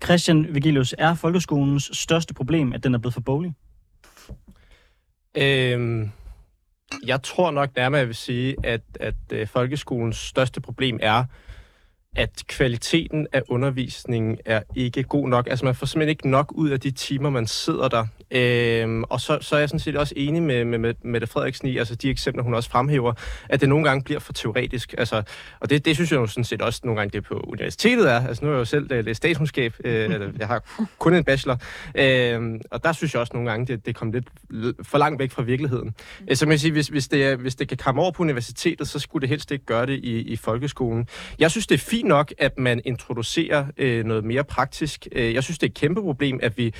Christian 0.04 0.54
Vigilius, 0.54 0.94
er 0.98 1.14
folkeskolens 1.14 1.90
største 1.92 2.34
problem, 2.34 2.72
at 2.72 2.84
den 2.84 2.94
er 2.94 2.98
blevet 2.98 3.14
for 3.14 3.20
boglig? 3.20 3.54
Øhm, 5.36 6.10
jeg 7.06 7.22
tror 7.22 7.50
nok 7.50 7.76
nærmere, 7.76 7.98
jeg 7.98 8.06
vil 8.06 8.14
sige, 8.14 8.56
at, 8.64 8.80
at 9.00 9.14
øh, 9.32 9.46
folkeskolens 9.46 10.16
største 10.16 10.60
problem 10.60 10.98
er, 11.02 11.24
at 12.16 12.42
kvaliteten 12.48 13.26
af 13.32 13.42
undervisningen 13.48 14.38
er 14.44 14.62
ikke 14.76 15.02
god 15.02 15.28
nok. 15.28 15.46
Altså 15.50 15.64
man 15.64 15.74
får 15.74 15.86
simpelthen 15.86 16.08
ikke 16.08 16.30
nok 16.30 16.52
ud 16.52 16.70
af 16.70 16.80
de 16.80 16.90
timer, 16.90 17.30
man 17.30 17.46
sidder 17.46 17.88
der. 17.88 18.06
Øhm, 18.30 19.04
og 19.04 19.20
så, 19.20 19.38
så 19.40 19.56
er 19.56 19.58
jeg 19.60 19.68
sådan 19.68 19.80
set 19.80 19.96
også 19.96 20.14
enig 20.16 20.42
med, 20.42 20.64
med, 20.64 20.78
med 20.78 20.94
Mette 21.02 21.26
Frederiksen 21.26 21.68
i, 21.68 21.78
altså 21.78 21.94
de 21.94 22.10
eksempler, 22.10 22.42
hun 22.42 22.54
også 22.54 22.70
fremhæver, 22.70 23.12
at 23.48 23.60
det 23.60 23.68
nogle 23.68 23.84
gange 23.88 24.04
bliver 24.04 24.20
for 24.20 24.32
teoretisk. 24.32 24.94
Altså, 24.98 25.22
og 25.60 25.70
det, 25.70 25.84
det 25.84 25.94
synes 25.94 26.12
jeg 26.12 26.18
jo 26.18 26.26
sådan 26.26 26.44
set 26.44 26.62
også 26.62 26.80
nogle 26.84 27.00
gange, 27.00 27.12
det 27.12 27.24
på 27.24 27.34
universitetet 27.34 28.10
er. 28.10 28.26
Altså 28.28 28.44
nu 28.44 28.50
er 28.50 28.54
jeg 28.54 28.60
jo 28.60 28.64
selv 28.64 28.92
øh, 28.92 29.04
læst 29.04 29.16
statskundskab, 29.16 29.74
øh, 29.84 30.04
eller 30.14 30.28
jeg 30.38 30.46
har 30.46 30.84
kun 30.98 31.14
en 31.14 31.24
bachelor, 31.24 31.58
øh, 31.94 32.60
og 32.70 32.84
der 32.84 32.92
synes 32.92 33.14
jeg 33.14 33.20
også 33.20 33.32
nogle 33.34 33.50
gange, 33.50 33.66
det, 33.66 33.86
det 33.86 33.96
kommer 33.96 34.20
lidt 34.50 34.86
for 34.86 34.98
langt 34.98 35.18
væk 35.18 35.30
fra 35.30 35.42
virkeligheden. 35.42 35.94
Mm. 36.20 36.34
Så 36.34 36.46
man 36.46 36.58
sige, 36.58 36.72
hvis, 36.72 36.88
hvis, 36.88 37.08
det, 37.08 37.36
hvis 37.36 37.54
det 37.54 37.68
kan 37.68 37.76
komme 37.76 38.02
over 38.02 38.10
på 38.10 38.22
universitetet, 38.22 38.88
så 38.88 38.98
skulle 38.98 39.20
det 39.20 39.28
helst 39.28 39.50
ikke 39.50 39.64
gøre 39.64 39.86
det 39.86 40.00
i, 40.04 40.20
i 40.20 40.36
folkeskolen. 40.36 41.08
Jeg 41.38 41.50
synes, 41.50 41.66
det 41.66 41.74
er 41.74 41.78
fint 41.78 41.99
nok, 42.02 42.32
at 42.38 42.58
man 42.58 42.80
introducerer 42.84 43.66
øh, 43.76 44.04
noget 44.04 44.24
mere 44.24 44.44
praktisk. 44.44 45.06
Øh, 45.12 45.34
jeg 45.34 45.44
synes, 45.44 45.58
det 45.58 45.66
er 45.66 45.70
et 45.70 45.76
kæmpe 45.76 46.02
problem, 46.02 46.40
at 46.42 46.58
vi 46.58 46.74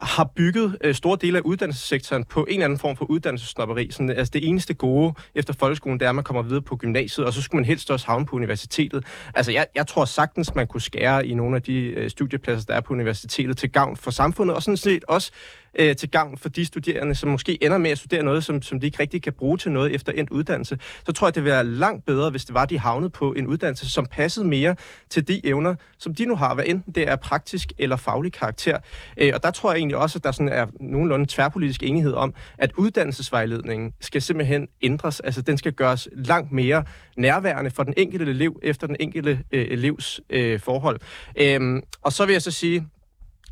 har 0.00 0.24
bygget 0.36 0.78
øh, 0.84 0.94
store 0.94 1.18
dele 1.20 1.38
af 1.38 1.42
uddannelsessektoren 1.42 2.24
på 2.24 2.44
en 2.44 2.54
eller 2.54 2.64
anden 2.64 2.78
form 2.78 2.96
for 2.96 3.04
uddannelsessnopperi. 3.04 3.90
Sådan, 3.90 4.10
altså 4.10 4.30
det 4.30 4.48
eneste 4.48 4.74
gode 4.74 5.14
efter 5.34 5.54
folkeskolen, 5.58 6.00
det 6.00 6.06
er, 6.06 6.08
at 6.08 6.14
man 6.14 6.24
kommer 6.24 6.42
videre 6.42 6.62
på 6.62 6.76
gymnasiet, 6.76 7.26
og 7.26 7.32
så 7.32 7.42
skulle 7.42 7.60
man 7.60 7.64
helst 7.64 7.90
også 7.90 8.06
havne 8.06 8.26
på 8.26 8.36
universitetet. 8.36 9.04
Altså 9.34 9.52
jeg, 9.52 9.66
jeg 9.74 9.86
tror 9.86 10.04
sagtens, 10.04 10.54
man 10.54 10.66
kunne 10.66 10.80
skære 10.80 11.26
i 11.26 11.34
nogle 11.34 11.56
af 11.56 11.62
de 11.62 11.74
øh, 11.74 12.10
studiepladser, 12.10 12.66
der 12.66 12.74
er 12.74 12.80
på 12.80 12.94
universitetet 12.94 13.58
til 13.58 13.72
gavn 13.72 13.96
for 13.96 14.10
samfundet, 14.10 14.56
og 14.56 14.62
sådan 14.62 14.76
set 14.76 15.04
også 15.08 15.32
øh, 15.78 15.96
til 15.96 16.10
gavn 16.10 16.38
for 16.38 16.48
de 16.48 16.64
studerende, 16.64 17.14
som 17.14 17.30
måske 17.30 17.64
ender 17.64 17.78
med 17.78 17.90
at 17.90 17.98
studere 17.98 18.22
noget, 18.22 18.44
som, 18.44 18.62
som 18.62 18.80
de 18.80 18.86
ikke 18.86 19.00
rigtig 19.00 19.22
kan 19.22 19.32
bruge 19.32 19.58
til 19.58 19.72
noget 19.72 19.94
efter 19.94 20.12
endt 20.12 20.30
uddannelse, 20.30 20.78
så 21.06 21.12
tror 21.12 21.26
jeg, 21.26 21.34
det 21.34 21.44
ville 21.44 21.54
være 21.54 21.64
langt 21.64 22.06
bedre, 22.06 22.30
hvis 22.30 22.44
det 22.44 22.54
var, 22.54 22.64
de 22.64 22.78
havnede 22.78 23.10
på 23.10 23.32
en 23.32 23.46
uddannelse, 23.46 23.90
som 23.90 24.06
passede 24.06 24.46
mere 24.46 24.76
til 25.10 25.28
de 25.28 25.46
evner, 25.46 25.74
som 25.98 26.14
de 26.14 26.24
nu 26.24 26.36
har, 26.36 26.54
hvad 26.54 26.64
enten 26.66 26.92
det 26.94 27.08
er 27.08 27.16
praktisk 27.16 27.72
eller 27.78 27.96
faglig 27.96 28.32
karakter. 28.32 28.78
Øh, 29.16 29.32
og 29.34 29.42
der 29.42 29.50
tror 29.50 29.70
jeg 29.70 29.78
egentlig 29.78 29.96
også, 29.96 30.18
at 30.18 30.24
der 30.24 30.32
sådan 30.32 30.48
er 30.48 30.66
nogenlunde 30.80 31.26
tværpolitisk 31.28 31.82
enighed 31.82 32.12
om, 32.12 32.34
at 32.58 32.72
uddannelsesvejledningen 32.76 33.92
skal 34.00 34.22
simpelthen 34.22 34.68
ændres. 34.82 35.20
Altså 35.20 35.42
den 35.42 35.58
skal 35.58 35.72
gøres 35.72 36.08
langt 36.12 36.52
mere 36.52 36.84
nærværende 37.16 37.70
for 37.70 37.82
den 37.82 37.94
enkelte 37.96 38.30
elev 38.30 38.60
efter 38.62 38.86
den 38.86 38.96
enkelte 39.00 39.40
øh, 39.52 39.66
elevs 39.70 40.20
øh, 40.30 40.60
forhold. 40.60 41.00
Øhm, 41.36 41.82
og 42.02 42.12
så 42.12 42.26
vil 42.26 42.32
jeg 42.32 42.42
så 42.42 42.50
sige, 42.50 42.86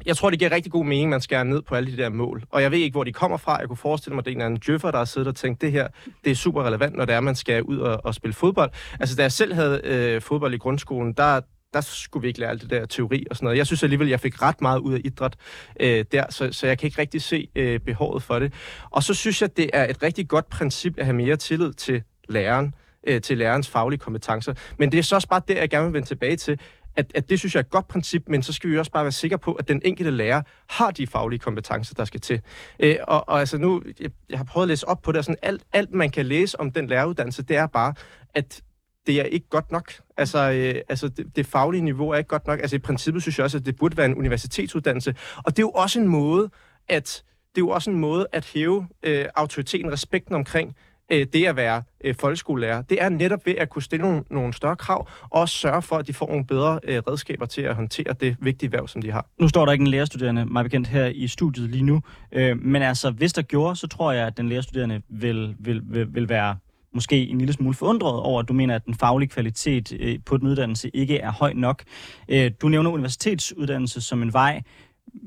jeg 0.06 0.16
tror, 0.16 0.30
det 0.30 0.38
giver 0.38 0.52
rigtig 0.52 0.72
god 0.72 0.84
mening, 0.84 1.04
at 1.04 1.10
man 1.10 1.20
skærer 1.20 1.44
ned 1.44 1.62
på 1.62 1.74
alle 1.74 1.92
de 1.92 1.96
der 1.96 2.08
mål. 2.08 2.44
Og 2.50 2.62
jeg 2.62 2.70
ved 2.70 2.78
ikke, 2.78 2.94
hvor 2.94 3.04
de 3.04 3.12
kommer 3.12 3.36
fra. 3.36 3.56
Jeg 3.56 3.68
kunne 3.68 3.76
forestille 3.76 4.14
mig, 4.14 4.20
at 4.20 4.24
det 4.24 4.30
er 4.30 4.34
en 4.34 4.40
eller 4.40 4.46
anden 4.46 4.60
djøffer, 4.66 4.90
der 4.90 4.98
har 4.98 5.04
siddet 5.04 5.28
og 5.28 5.36
tænkt, 5.36 5.60
det 5.60 5.72
her 5.72 5.88
det 6.24 6.30
er 6.30 6.34
super 6.34 6.62
relevant, 6.62 6.96
når 6.96 7.04
det 7.04 7.14
er, 7.14 7.20
man 7.20 7.34
skal 7.34 7.62
ud 7.62 7.78
og, 7.78 8.00
og 8.04 8.14
spille 8.14 8.34
fodbold. 8.34 8.70
Altså, 9.00 9.16
da 9.16 9.22
jeg 9.22 9.32
selv 9.32 9.54
havde 9.54 9.80
øh, 9.84 10.22
fodbold 10.22 10.54
i 10.54 10.58
grundskolen, 10.58 11.12
der, 11.12 11.40
der 11.74 11.80
skulle 11.80 12.22
vi 12.22 12.28
ikke 12.28 12.40
lære 12.40 12.50
alt 12.50 12.62
det 12.62 12.70
der 12.70 12.86
teori 12.86 13.26
og 13.30 13.36
sådan 13.36 13.44
noget. 13.44 13.58
Jeg 13.58 13.66
synes 13.66 13.82
alligevel, 13.82 14.08
jeg 14.08 14.20
fik 14.20 14.42
ret 14.42 14.60
meget 14.60 14.78
ud 14.78 14.94
af 14.94 15.00
idræt 15.04 15.36
øh, 15.80 16.04
der, 16.12 16.24
så, 16.30 16.52
så 16.52 16.66
jeg 16.66 16.78
kan 16.78 16.86
ikke 16.86 17.00
rigtig 17.00 17.22
se 17.22 17.48
øh, 17.56 17.80
behovet 17.80 18.22
for 18.22 18.38
det. 18.38 18.52
Og 18.90 19.02
så 19.02 19.14
synes 19.14 19.42
jeg, 19.42 19.56
det 19.56 19.70
er 19.72 19.90
et 19.90 20.02
rigtig 20.02 20.28
godt 20.28 20.48
princip 20.48 20.98
at 20.98 21.04
have 21.04 21.16
mere 21.16 21.36
tillid 21.36 21.72
til 21.72 22.02
læreren, 22.28 22.74
øh, 23.06 23.20
til 23.20 23.38
lærerens 23.38 23.68
faglige 23.68 23.98
kompetencer. 23.98 24.54
Men 24.78 24.92
det 24.92 24.98
er 24.98 25.02
så 25.02 25.14
også 25.14 25.28
bare 25.28 25.42
det, 25.48 25.56
jeg 25.56 25.70
gerne 25.70 25.84
vil 25.84 25.94
vende 25.94 26.08
tilbage 26.08 26.36
til, 26.36 26.60
at, 26.98 27.12
at 27.14 27.30
det 27.30 27.38
synes 27.38 27.54
jeg 27.54 27.60
er 27.60 27.64
et 27.64 27.70
godt 27.70 27.88
princip, 27.88 28.22
men 28.26 28.42
så 28.42 28.52
skal 28.52 28.70
vi 28.70 28.78
også 28.78 28.92
bare 28.92 29.04
være 29.04 29.12
sikre 29.12 29.38
på, 29.38 29.52
at 29.52 29.68
den 29.68 29.82
enkelte 29.84 30.10
lærer 30.10 30.42
har 30.68 30.90
de 30.90 31.06
faglige 31.06 31.38
kompetencer, 31.38 31.94
der 31.94 32.04
skal 32.04 32.20
til. 32.20 32.40
Øh, 32.80 32.96
og, 33.02 33.28
og 33.28 33.40
altså 33.40 33.58
nu, 33.58 33.82
jeg, 34.00 34.10
jeg 34.30 34.38
har 34.38 34.44
prøvet 34.44 34.64
at 34.64 34.68
læse 34.68 34.88
op 34.88 35.02
på 35.02 35.12
det, 35.12 35.18
og 35.18 35.24
sådan 35.24 35.38
alt, 35.42 35.62
alt 35.72 35.92
man 35.92 36.10
kan 36.10 36.26
læse 36.26 36.60
om 36.60 36.70
den 36.70 36.86
læreruddannelse, 36.86 37.42
det 37.42 37.56
er 37.56 37.66
bare, 37.66 37.94
at 38.34 38.62
det 39.06 39.20
er 39.20 39.24
ikke 39.24 39.48
godt 39.48 39.72
nok. 39.72 39.92
Altså, 40.16 40.50
øh, 40.50 40.82
altså 40.88 41.08
det, 41.08 41.36
det 41.36 41.46
faglige 41.46 41.82
niveau 41.82 42.10
er 42.10 42.18
ikke 42.18 42.28
godt 42.28 42.46
nok. 42.46 42.60
Altså 42.60 42.76
i 42.76 42.78
princippet 42.78 43.22
synes 43.22 43.38
jeg 43.38 43.44
også, 43.44 43.58
at 43.58 43.66
det 43.66 43.76
burde 43.76 43.96
være 43.96 44.06
en 44.06 44.14
universitetsuddannelse. 44.14 45.14
Og 45.36 45.56
det 45.56 45.58
er 45.58 45.66
jo 45.66 45.70
også 45.70 46.00
en 46.00 46.08
måde 46.08 46.50
at 46.88 47.22
det 47.54 47.62
er 47.62 47.66
jo 47.66 47.68
også 47.68 47.90
en 47.90 47.98
måde 47.98 48.26
at 48.32 48.46
hæve 48.54 48.88
øh, 49.02 49.26
autoriteten, 49.36 49.92
respekten 49.92 50.34
omkring 50.34 50.76
øh, 51.12 51.26
det 51.32 51.46
at 51.46 51.56
være 51.56 51.82
øh, 52.04 52.14
folkeskolelærer. 52.14 52.82
Det 52.82 53.02
er 53.02 53.08
netop 53.08 53.46
ved 53.46 53.54
at 53.58 53.70
kunne 53.70 53.82
stille 53.82 54.06
nogle, 54.06 54.24
nogle 54.30 54.52
større 54.52 54.76
krav, 54.76 55.08
og 55.22 55.40
også 55.40 55.54
sørge 55.54 55.82
for, 55.82 55.96
at 55.96 56.06
de 56.06 56.14
får 56.14 56.26
nogle 56.26 56.46
bedre 56.46 56.80
øh, 56.84 57.02
redskaber 57.08 57.46
til 57.46 57.62
at 57.62 57.74
håndtere 57.74 58.14
det 58.20 58.36
vigtige 58.40 58.72
værv, 58.72 58.88
som 58.88 59.02
de 59.02 59.12
har. 59.12 59.26
Nu 59.40 59.48
står 59.48 59.64
der 59.64 59.72
ikke 59.72 59.82
en 59.82 59.88
lærerstuderende, 59.88 60.46
mig 60.46 60.64
bekendt, 60.64 60.88
her 60.88 61.06
i 61.06 61.28
studiet 61.28 61.70
lige 61.70 61.84
nu. 61.84 62.00
Øh, 62.32 62.62
men 62.62 62.82
altså, 62.82 63.10
hvis 63.10 63.32
der 63.32 63.42
gjorde, 63.42 63.76
så 63.76 63.86
tror 63.86 64.12
jeg, 64.12 64.26
at 64.26 64.36
den 64.36 64.48
lærerstuderende 64.48 65.02
vil, 65.08 65.56
vil, 65.58 65.82
vil, 65.84 66.14
vil 66.14 66.28
være 66.28 66.56
måske 66.94 67.26
en 67.26 67.38
lille 67.38 67.52
smule 67.52 67.74
forundret 67.74 68.12
over, 68.12 68.40
at 68.40 68.48
du 68.48 68.52
mener, 68.52 68.74
at 68.74 68.86
den 68.86 68.94
faglige 68.94 69.28
kvalitet 69.28 69.92
øh, 70.00 70.18
på 70.26 70.36
den 70.36 70.48
uddannelse 70.48 70.90
ikke 70.94 71.18
er 71.18 71.32
høj 71.32 71.52
nok. 71.52 71.82
Øh, 72.28 72.50
du 72.62 72.68
nævner 72.68 72.90
universitetsuddannelse 72.90 74.00
som 74.00 74.22
en 74.22 74.32
vej. 74.32 74.62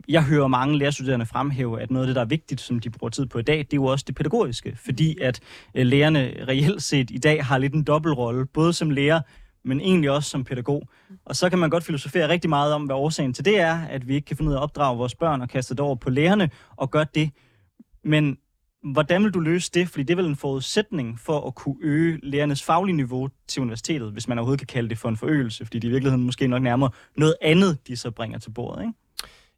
Jeg 0.08 0.24
hører 0.24 0.48
mange 0.48 0.78
lærerstuderende 0.78 1.26
fremhæve, 1.26 1.82
at 1.82 1.92
noget 1.92 2.06
af 2.06 2.08
det, 2.08 2.16
der 2.16 2.22
er 2.22 2.26
vigtigt, 2.26 2.62
som 2.62 2.80
de 2.80 2.90
bruger 2.90 3.10
tid 3.10 3.26
på 3.26 3.40
i 3.40 3.42
dag, 3.42 3.58
det 3.58 3.74
er 3.74 3.78
jo 3.78 3.86
også 3.86 4.06
det 4.08 4.16
pædagogiske. 4.16 4.78
Fordi 4.86 5.18
at 5.22 5.40
øh, 5.76 5.86
lærerne 5.86 6.34
reelt 6.48 6.84
set 6.84 7.12
i 7.12 7.18
dag 7.18 7.46
har 7.46 7.58
lidt 7.58 7.74
en 7.74 7.84
dobbeltrolle, 7.84 8.46
både 8.46 8.74
som 8.74 8.90
lærer, 8.90 9.22
men 9.64 9.82
egentlig 9.82 10.12
også 10.12 10.30
som 10.30 10.44
pædagog. 10.44 10.90
Og 11.26 11.36
så 11.36 11.50
kan 11.50 11.60
man 11.60 11.70
godt 11.70 11.84
filosofere 11.84 12.30
rigtig 12.30 12.50
meget 12.50 12.74
om, 12.74 12.84
hvad 12.84 12.96
årsagen 12.96 13.34
til 13.34 13.46
det 13.46 13.60
er, 13.60 13.80
at 13.80 14.08
vi 14.08 14.16
ikke 14.16 14.26
kan 14.26 14.38
finde 14.38 14.50
ud 14.50 14.56
af 14.56 14.60
at 14.60 14.64
opdrage 14.64 14.98
vores 14.98 15.16
børn 15.16 15.42
og 15.42 15.50
kaste 15.50 15.74
det 15.74 15.80
over 15.80 15.96
på 15.96 16.10
lærerne 16.10 16.50
og 16.78 16.92
gøre 16.92 17.06
det. 17.16 17.30
Men 18.04 18.38
Hvordan 18.84 19.24
vil 19.24 19.32
du 19.32 19.40
løse 19.40 19.72
det? 19.74 19.90
Fordi 19.90 20.04
det 20.04 20.14
er 20.14 20.16
vel 20.16 20.26
en 20.26 20.36
forudsætning 20.36 21.20
for 21.20 21.48
at 21.48 21.56
kunne 21.56 21.76
øge 21.82 22.20
lærernes 22.24 22.64
faglige 22.64 22.96
niveau 22.96 23.30
til 23.48 23.62
universitetet, 23.62 24.12
hvis 24.12 24.28
man 24.28 24.38
overhovedet 24.38 24.60
kan 24.60 24.68
kalde 24.68 24.90
det 24.90 24.98
for 24.98 25.10
en 25.10 25.18
forøgelse, 25.18 25.66
fordi 25.66 25.80
det 25.80 25.88
i 25.88 25.92
virkeligheden 25.92 26.26
måske 26.26 26.48
nok 26.48 26.62
nærmere 26.62 26.90
noget 27.18 27.36
andet, 27.42 27.88
de 27.88 27.96
så 27.96 28.12
bringer 28.12 28.40
til 28.40 28.50
bordet, 28.50 28.82
ikke? 28.82 28.94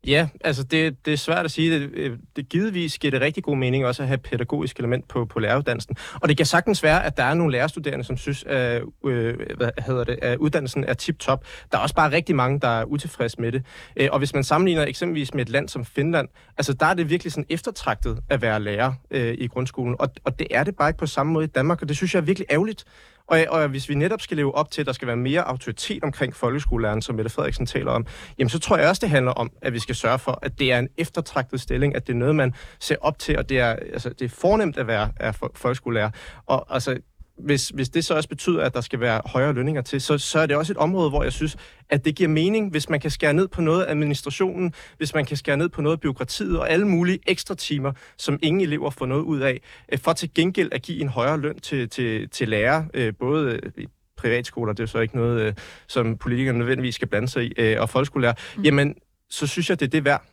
Ja, 0.08 0.28
altså 0.42 0.64
det, 0.64 1.06
det 1.06 1.14
er 1.14 1.18
svært 1.18 1.46
at 1.46 1.52
sige. 1.52 1.80
Det, 1.80 1.90
øh, 1.94 2.18
det 2.36 2.50
givetvis 2.50 2.98
giver 2.98 3.12
det 3.12 3.22
rigtig 3.22 3.44
god 3.44 3.58
mening 3.58 3.86
også 3.86 4.02
at 4.02 4.08
have 4.08 4.18
pædagogisk 4.18 4.80
element 4.80 5.08
på, 5.08 5.26
på 5.26 5.40
læreruddannelsen. 5.40 5.96
Og 6.14 6.30
det 6.30 6.38
kan 6.38 6.46
sagtens 6.46 6.84
være, 6.84 7.06
at 7.06 7.18
der 7.18 7.24
er 7.24 7.34
nogle 7.34 7.52
lærerstuderende, 7.52 8.06
som 8.06 8.18
synes, 8.18 8.44
at, 8.44 8.82
øh, 9.06 9.36
hvad 9.58 9.70
hedder 9.86 10.04
det, 10.04 10.20
at 10.22 10.38
uddannelsen 10.38 10.84
er 10.84 10.94
tip-top. 10.94 11.46
Der 11.72 11.78
er 11.78 11.82
også 11.82 11.96
bare 11.96 12.12
rigtig 12.12 12.36
mange, 12.36 12.60
der 12.60 12.68
er 12.68 12.84
utilfredse 12.84 13.42
med 13.42 13.52
det. 13.52 13.66
Øh, 13.98 14.10
og 14.12 14.20
hvis 14.20 14.34
man 14.34 14.44
sammenligner 14.44 14.86
eksempelvis 14.86 15.34
med 15.34 15.42
et 15.42 15.50
land 15.50 15.70
som 15.70 15.86
Finland, 15.86 16.28
altså 16.58 16.74
der 16.74 16.86
er 16.86 16.94
det 16.94 17.10
virkelig 17.10 17.34
sådan 17.34 17.48
eftertragtet 17.50 18.20
at 18.30 18.42
være 18.42 18.60
lærer 18.60 18.94
øh, 19.12 19.36
i 19.38 19.48
grundskolen. 19.48 19.96
Og, 20.00 20.10
og 20.24 20.40
det 20.40 20.48
er 20.52 20.64
det 20.64 20.76
bare 20.76 20.90
ikke 20.90 21.00
på 21.00 21.06
samme 21.06 21.34
måde 21.34 21.46
i 21.46 21.48
Danmark, 21.48 21.82
og 21.82 21.88
det 21.88 21.98
synes 21.98 22.14
jeg 22.14 22.22
er 22.22 22.26
virkelig 22.26 22.48
ærgerligt. 22.52 22.86
Og, 23.34 23.46
og 23.50 23.68
hvis 23.68 23.90
vi 23.90 23.96
netop 23.96 24.22
skal 24.22 24.38
leve 24.38 24.56
op 24.56 24.72
til, 24.72 24.82
at 24.82 24.88
der 24.88 24.94
skal 24.94 25.08
være 25.08 25.18
mere 25.18 25.48
autoritet 25.48 26.04
omkring 26.04 26.36
folkeskolelæreren, 26.36 27.02
som 27.02 27.16
Mette 27.16 27.30
Frederiksen 27.30 27.66
taler 27.66 27.92
om, 27.92 28.06
jamen 28.40 28.50
så 28.50 28.60
tror 28.60 28.78
jeg 28.78 28.90
også, 28.90 29.00
det 29.00 29.10
handler 29.10 29.32
om, 29.32 29.52
at 29.62 29.74
vi 29.74 29.80
skal 29.80 29.96
sørge 29.96 30.20
for, 30.20 30.40
at 30.42 30.60
det 30.60 30.72
er 30.72 30.80
en 30.80 30.88
eftertragtet 30.98 31.62
stilling, 31.62 31.96
at 31.96 32.08
det 32.08 32.14
er 32.14 32.18
noget, 32.18 32.36
man 32.36 32.54
ser 32.80 32.96
op 33.02 33.20
til, 33.20 33.38
og 33.38 33.50
det 33.50 33.60
er, 33.60 33.70
altså, 33.70 34.10
det 34.10 34.26
er 34.26 34.30
fornemt 34.30 34.78
at 34.78 34.88
være 34.88 35.12
er 35.20 35.32
folkeskolelærer. 35.56 36.10
Og 36.46 36.66
altså, 36.70 36.98
hvis, 37.38 37.70
hvis 37.70 37.90
det 37.90 38.06
så 38.06 38.16
også 38.16 38.30
betyder, 38.30 38.64
at 38.64 38.74
der 38.74 38.82
skal 38.82 39.00
være 39.00 39.22
højere 39.26 39.54
lønninger 39.54 39.82
til, 39.82 40.02
så, 40.02 40.18
så 40.18 40.40
er 40.40 40.46
det 40.46 40.56
også 40.56 40.74
et 40.74 40.78
område, 40.78 41.10
hvor 41.10 41.24
jeg 41.24 41.34
synes, 41.34 41.58
at 41.90 42.06
det 42.06 42.16
giver 42.16 42.30
mening, 42.30 42.72
hvis 42.72 42.90
man 42.90 43.00
kan 43.00 43.12
skære 43.12 43.34
ned 43.34 43.48
på 43.48 43.62
noget 43.62 43.84
af 43.84 43.92
administrationen, 43.92 44.74
hvis 44.98 45.14
man 45.14 45.26
kan 45.26 45.38
skære 45.38 45.58
ned 45.58 45.70
på 45.70 45.82
noget 45.82 45.98
af 45.98 46.02
byråkratiet 46.02 46.60
og 46.60 46.70
alle 46.70 46.88
mulige 46.88 47.20
ekstra 47.28 47.56
timer, 47.56 47.92
som 48.18 48.40
ingen 48.42 48.62
elever 48.62 48.90
får 48.90 49.06
noget 49.06 49.22
ud 49.22 49.40
af, 49.40 49.62
øh, 49.92 50.00
for 50.00 50.14
til 50.14 50.34
gengæld 50.34 50.70
at 50.72 50.82
give 50.82 51.02
en 51.02 51.10
højere 51.10 51.40
løn 51.40 51.60
til, 51.60 51.90
til, 51.90 52.30
til 52.30 52.50
lærere, 52.50 52.88
øh, 52.94 53.14
både 53.20 53.60
i 53.78 53.88
privatskoler, 54.18 54.74
det 54.74 54.84
er 54.84 54.88
så 54.88 55.00
ikke 55.00 55.16
noget, 55.16 55.58
som 55.88 56.18
politikerne 56.18 56.58
nødvendigvis 56.58 56.96
skal 56.96 57.08
blande 57.08 57.28
sig 57.28 57.60
i, 57.60 57.76
og 57.76 57.90
folkeskolelærer, 57.90 58.34
mm. 58.58 58.64
jamen, 58.64 58.96
så 59.30 59.48
synes 59.48 59.70
jeg, 59.70 59.80
det 59.80 59.86
er 59.86 59.90
det 59.90 60.06
værd. 60.06 60.33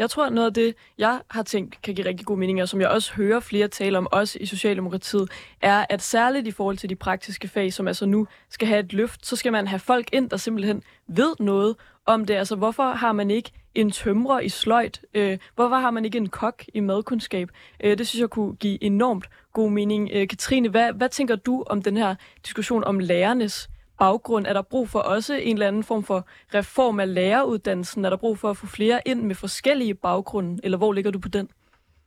Jeg 0.00 0.10
tror, 0.10 0.26
at 0.26 0.32
noget 0.32 0.46
af 0.46 0.54
det, 0.54 0.74
jeg 0.98 1.20
har 1.30 1.42
tænkt, 1.42 1.82
kan 1.82 1.94
give 1.94 2.06
rigtig 2.06 2.26
god 2.26 2.38
mening, 2.38 2.62
og 2.62 2.68
som 2.68 2.80
jeg 2.80 2.88
også 2.88 3.14
hører 3.14 3.40
flere 3.40 3.68
tale 3.68 3.98
om, 3.98 4.08
også 4.12 4.38
i 4.40 4.46
Socialdemokratiet, 4.46 5.30
er, 5.60 5.86
at 5.88 6.02
særligt 6.02 6.46
i 6.46 6.50
forhold 6.50 6.76
til 6.76 6.90
de 6.90 6.96
praktiske 6.96 7.48
fag, 7.48 7.72
som 7.72 7.88
altså 7.88 8.06
nu 8.06 8.26
skal 8.50 8.68
have 8.68 8.80
et 8.80 8.92
løft, 8.92 9.26
så 9.26 9.36
skal 9.36 9.52
man 9.52 9.66
have 9.66 9.78
folk 9.78 10.08
ind, 10.12 10.30
der 10.30 10.36
simpelthen 10.36 10.82
ved 11.08 11.34
noget 11.40 11.76
om 12.06 12.24
det. 12.24 12.34
Altså, 12.34 12.56
hvorfor 12.56 12.92
har 12.92 13.12
man 13.12 13.30
ikke 13.30 13.50
en 13.74 13.90
tømrer 13.90 14.40
i 14.40 14.48
sløjt? 14.48 15.00
Øh, 15.14 15.38
hvorfor 15.54 15.76
har 15.76 15.90
man 15.90 16.04
ikke 16.04 16.18
en 16.18 16.28
kok 16.28 16.64
i 16.74 16.80
madkundskab? 16.80 17.48
Øh, 17.84 17.98
det 17.98 18.08
synes 18.08 18.20
jeg 18.20 18.30
kunne 18.30 18.54
give 18.54 18.84
enormt 18.84 19.28
god 19.52 19.70
mening. 19.70 20.10
Øh, 20.12 20.28
Katrine, 20.28 20.68
hvad, 20.68 20.92
hvad 20.92 21.08
tænker 21.08 21.36
du 21.36 21.64
om 21.66 21.82
den 21.82 21.96
her 21.96 22.14
diskussion 22.44 22.84
om 22.84 22.98
lærernes 22.98 23.70
baggrund? 24.00 24.46
Er 24.46 24.52
der 24.52 24.62
brug 24.62 24.88
for 24.88 24.98
også 24.98 25.34
en 25.34 25.56
eller 25.56 25.68
anden 25.68 25.84
form 25.84 26.04
for 26.04 26.26
reform 26.54 27.00
af 27.00 27.14
læreruddannelsen? 27.14 28.04
Er 28.04 28.10
der 28.10 28.16
brug 28.16 28.38
for 28.38 28.50
at 28.50 28.56
få 28.56 28.66
flere 28.66 29.00
ind 29.06 29.22
med 29.22 29.34
forskellige 29.34 29.94
baggrunde? 29.94 30.60
Eller 30.64 30.78
hvor 30.78 30.92
ligger 30.92 31.10
du 31.10 31.18
på 31.18 31.28
den? 31.28 31.48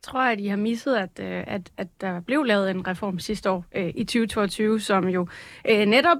Tror, 0.04 0.20
at 0.20 0.40
I 0.40 0.48
har 0.48 0.58
misset, 0.58 0.96
at, 0.96 1.10
øh, 1.20 1.44
at, 1.48 1.62
at 1.78 1.88
der 2.02 2.22
blev 2.22 2.44
lavet 2.44 2.72
en 2.72 2.88
reform 2.88 3.20
sidste 3.20 3.50
år 3.50 3.66
øh, 3.76 3.92
i 3.96 4.04
2022, 4.04 4.80
som 4.80 5.08
jo 5.08 5.28
øh, 5.70 5.86
netop 5.86 6.18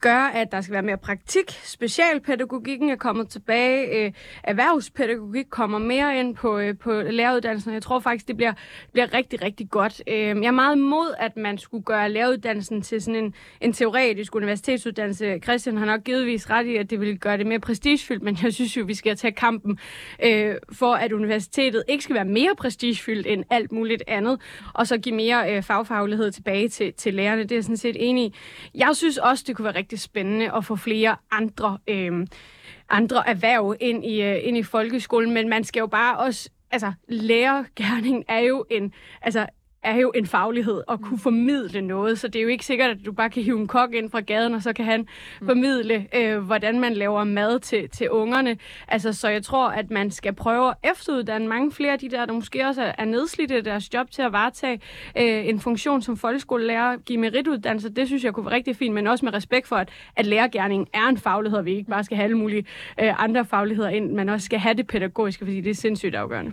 gør, 0.00 0.18
at 0.18 0.52
der 0.52 0.60
skal 0.60 0.72
være 0.72 0.82
mere 0.82 0.98
praktik. 0.98 1.50
Specialpædagogikken 1.50 2.90
er 2.90 2.96
kommet 2.96 3.28
tilbage. 3.28 4.06
Øh, 4.06 4.12
erhvervspædagogik 4.44 5.46
kommer 5.50 5.78
mere 5.78 6.20
ind 6.20 6.34
på, 6.34 6.58
øh, 6.58 6.78
på 6.78 6.92
læreruddannelsen. 6.92 7.72
Jeg 7.72 7.82
tror 7.82 8.00
faktisk, 8.00 8.28
det 8.28 8.36
bliver, 8.36 8.52
bliver 8.92 9.14
rigtig, 9.14 9.42
rigtig 9.42 9.70
godt. 9.70 10.02
Øh, 10.06 10.16
jeg 10.16 10.44
er 10.44 10.50
meget 10.50 10.76
imod, 10.76 11.14
at 11.18 11.36
man 11.36 11.58
skulle 11.58 11.84
gøre 11.84 12.10
læreruddannelsen 12.10 12.82
til 12.82 13.02
sådan 13.02 13.24
en, 13.24 13.34
en 13.60 13.72
teoretisk 13.72 14.34
universitetsuddannelse. 14.34 15.38
Christian 15.42 15.76
har 15.76 15.86
nok 15.86 16.04
givetvis 16.04 16.50
ret 16.50 16.66
i, 16.66 16.76
at 16.76 16.90
det 16.90 17.00
vil 17.00 17.18
gøre 17.18 17.38
det 17.38 17.46
mere 17.46 17.60
prestigefyldt, 17.60 18.22
men 18.22 18.38
jeg 18.42 18.52
synes 18.52 18.76
jo, 18.76 18.84
vi 18.84 18.94
skal 18.94 19.16
tage 19.16 19.32
kampen 19.32 19.78
øh, 20.22 20.54
for, 20.72 20.94
at 20.94 21.12
universitetet 21.12 21.84
ikke 21.88 22.04
skal 22.04 22.14
være 22.14 22.24
mere 22.24 22.54
prestigefyldt, 22.58 23.25
end 23.26 23.44
alt 23.50 23.72
muligt 23.72 24.02
andet, 24.06 24.40
og 24.74 24.86
så 24.86 24.98
give 24.98 25.14
mere 25.14 25.56
øh, 25.56 25.62
fagfaglighed 25.62 26.32
tilbage 26.32 26.68
til, 26.68 26.92
til 26.92 27.14
lærerne. 27.14 27.42
Det 27.42 27.52
er 27.52 27.56
jeg 27.56 27.64
sådan 27.64 27.76
set 27.76 27.96
enig 27.98 28.24
i. 28.24 28.34
Jeg 28.74 28.96
synes 28.96 29.18
også, 29.18 29.44
det 29.46 29.56
kunne 29.56 29.64
være 29.64 29.76
rigtig 29.76 30.00
spændende 30.00 30.52
at 30.56 30.64
få 30.64 30.76
flere 30.76 31.16
andre, 31.30 31.78
øh, 31.88 32.26
andre 32.88 33.28
erhverv 33.28 33.76
ind 33.80 34.04
i, 34.04 34.22
øh, 34.22 34.36
ind 34.42 34.56
i 34.56 34.62
folkeskolen, 34.62 35.34
men 35.34 35.48
man 35.48 35.64
skal 35.64 35.80
jo 35.80 35.86
bare 35.86 36.18
også 36.18 36.50
altså, 36.70 36.92
lærergærning 37.08 38.24
er 38.28 38.38
jo 38.38 38.64
en, 38.70 38.92
altså, 39.22 39.46
er 39.82 39.96
jo 39.96 40.12
en 40.14 40.26
faglighed 40.26 40.82
at 40.88 41.00
kunne 41.00 41.18
formidle 41.18 41.80
noget, 41.80 42.18
så 42.18 42.28
det 42.28 42.38
er 42.38 42.42
jo 42.42 42.48
ikke 42.48 42.66
sikkert, 42.66 42.90
at 42.90 42.96
du 43.06 43.12
bare 43.12 43.30
kan 43.30 43.42
hive 43.42 43.60
en 43.60 43.66
kok 43.66 43.94
ind 43.94 44.10
fra 44.10 44.20
gaden, 44.20 44.54
og 44.54 44.62
så 44.62 44.72
kan 44.72 44.84
han 44.84 45.08
mm. 45.40 45.46
formidle, 45.46 46.06
øh, 46.16 46.38
hvordan 46.38 46.80
man 46.80 46.94
laver 46.94 47.24
mad 47.24 47.60
til, 47.60 47.88
til 47.88 48.10
ungerne. 48.10 48.56
Altså, 48.88 49.12
så 49.12 49.28
jeg 49.28 49.42
tror, 49.42 49.68
at 49.68 49.90
man 49.90 50.10
skal 50.10 50.32
prøve 50.32 50.68
at 50.68 50.90
efteruddanne 50.90 51.48
mange 51.48 51.72
flere 51.72 51.92
af 51.92 51.98
de 51.98 52.08
der, 52.08 52.26
der 52.26 52.32
måske 52.32 52.66
også 52.66 52.92
er 52.98 53.04
nedslidte 53.04 53.60
deres 53.60 53.94
job 53.94 54.10
til 54.10 54.22
at 54.22 54.32
varetage 54.32 54.80
øh, 55.18 55.48
en 55.48 55.60
funktion 55.60 56.02
som 56.02 56.16
folkeskolelærer, 56.16 56.96
give 56.96 57.18
merituddannelse. 57.18 57.88
Det 57.88 58.06
synes 58.06 58.24
jeg 58.24 58.32
kunne 58.32 58.46
være 58.46 58.54
rigtig 58.54 58.76
fint, 58.76 58.94
men 58.94 59.06
også 59.06 59.24
med 59.24 59.34
respekt 59.34 59.68
for, 59.68 59.76
at, 59.76 59.88
at 60.16 60.26
lærergærningen 60.26 60.88
er 60.94 61.06
en 61.08 61.18
faglighed, 61.18 61.58
og 61.58 61.64
vi 61.64 61.76
ikke 61.76 61.90
bare 61.90 62.04
skal 62.04 62.16
have 62.16 62.24
alle 62.24 62.38
mulige 62.38 62.64
øh, 63.02 63.22
andre 63.24 63.44
fagligheder 63.44 63.88
ind, 63.88 64.12
men 64.12 64.28
også 64.28 64.44
skal 64.44 64.58
have 64.58 64.74
det 64.74 64.86
pædagogiske, 64.86 65.44
fordi 65.44 65.60
det 65.60 65.70
er 65.70 65.74
sindssygt 65.74 66.14
afgørende. 66.14 66.52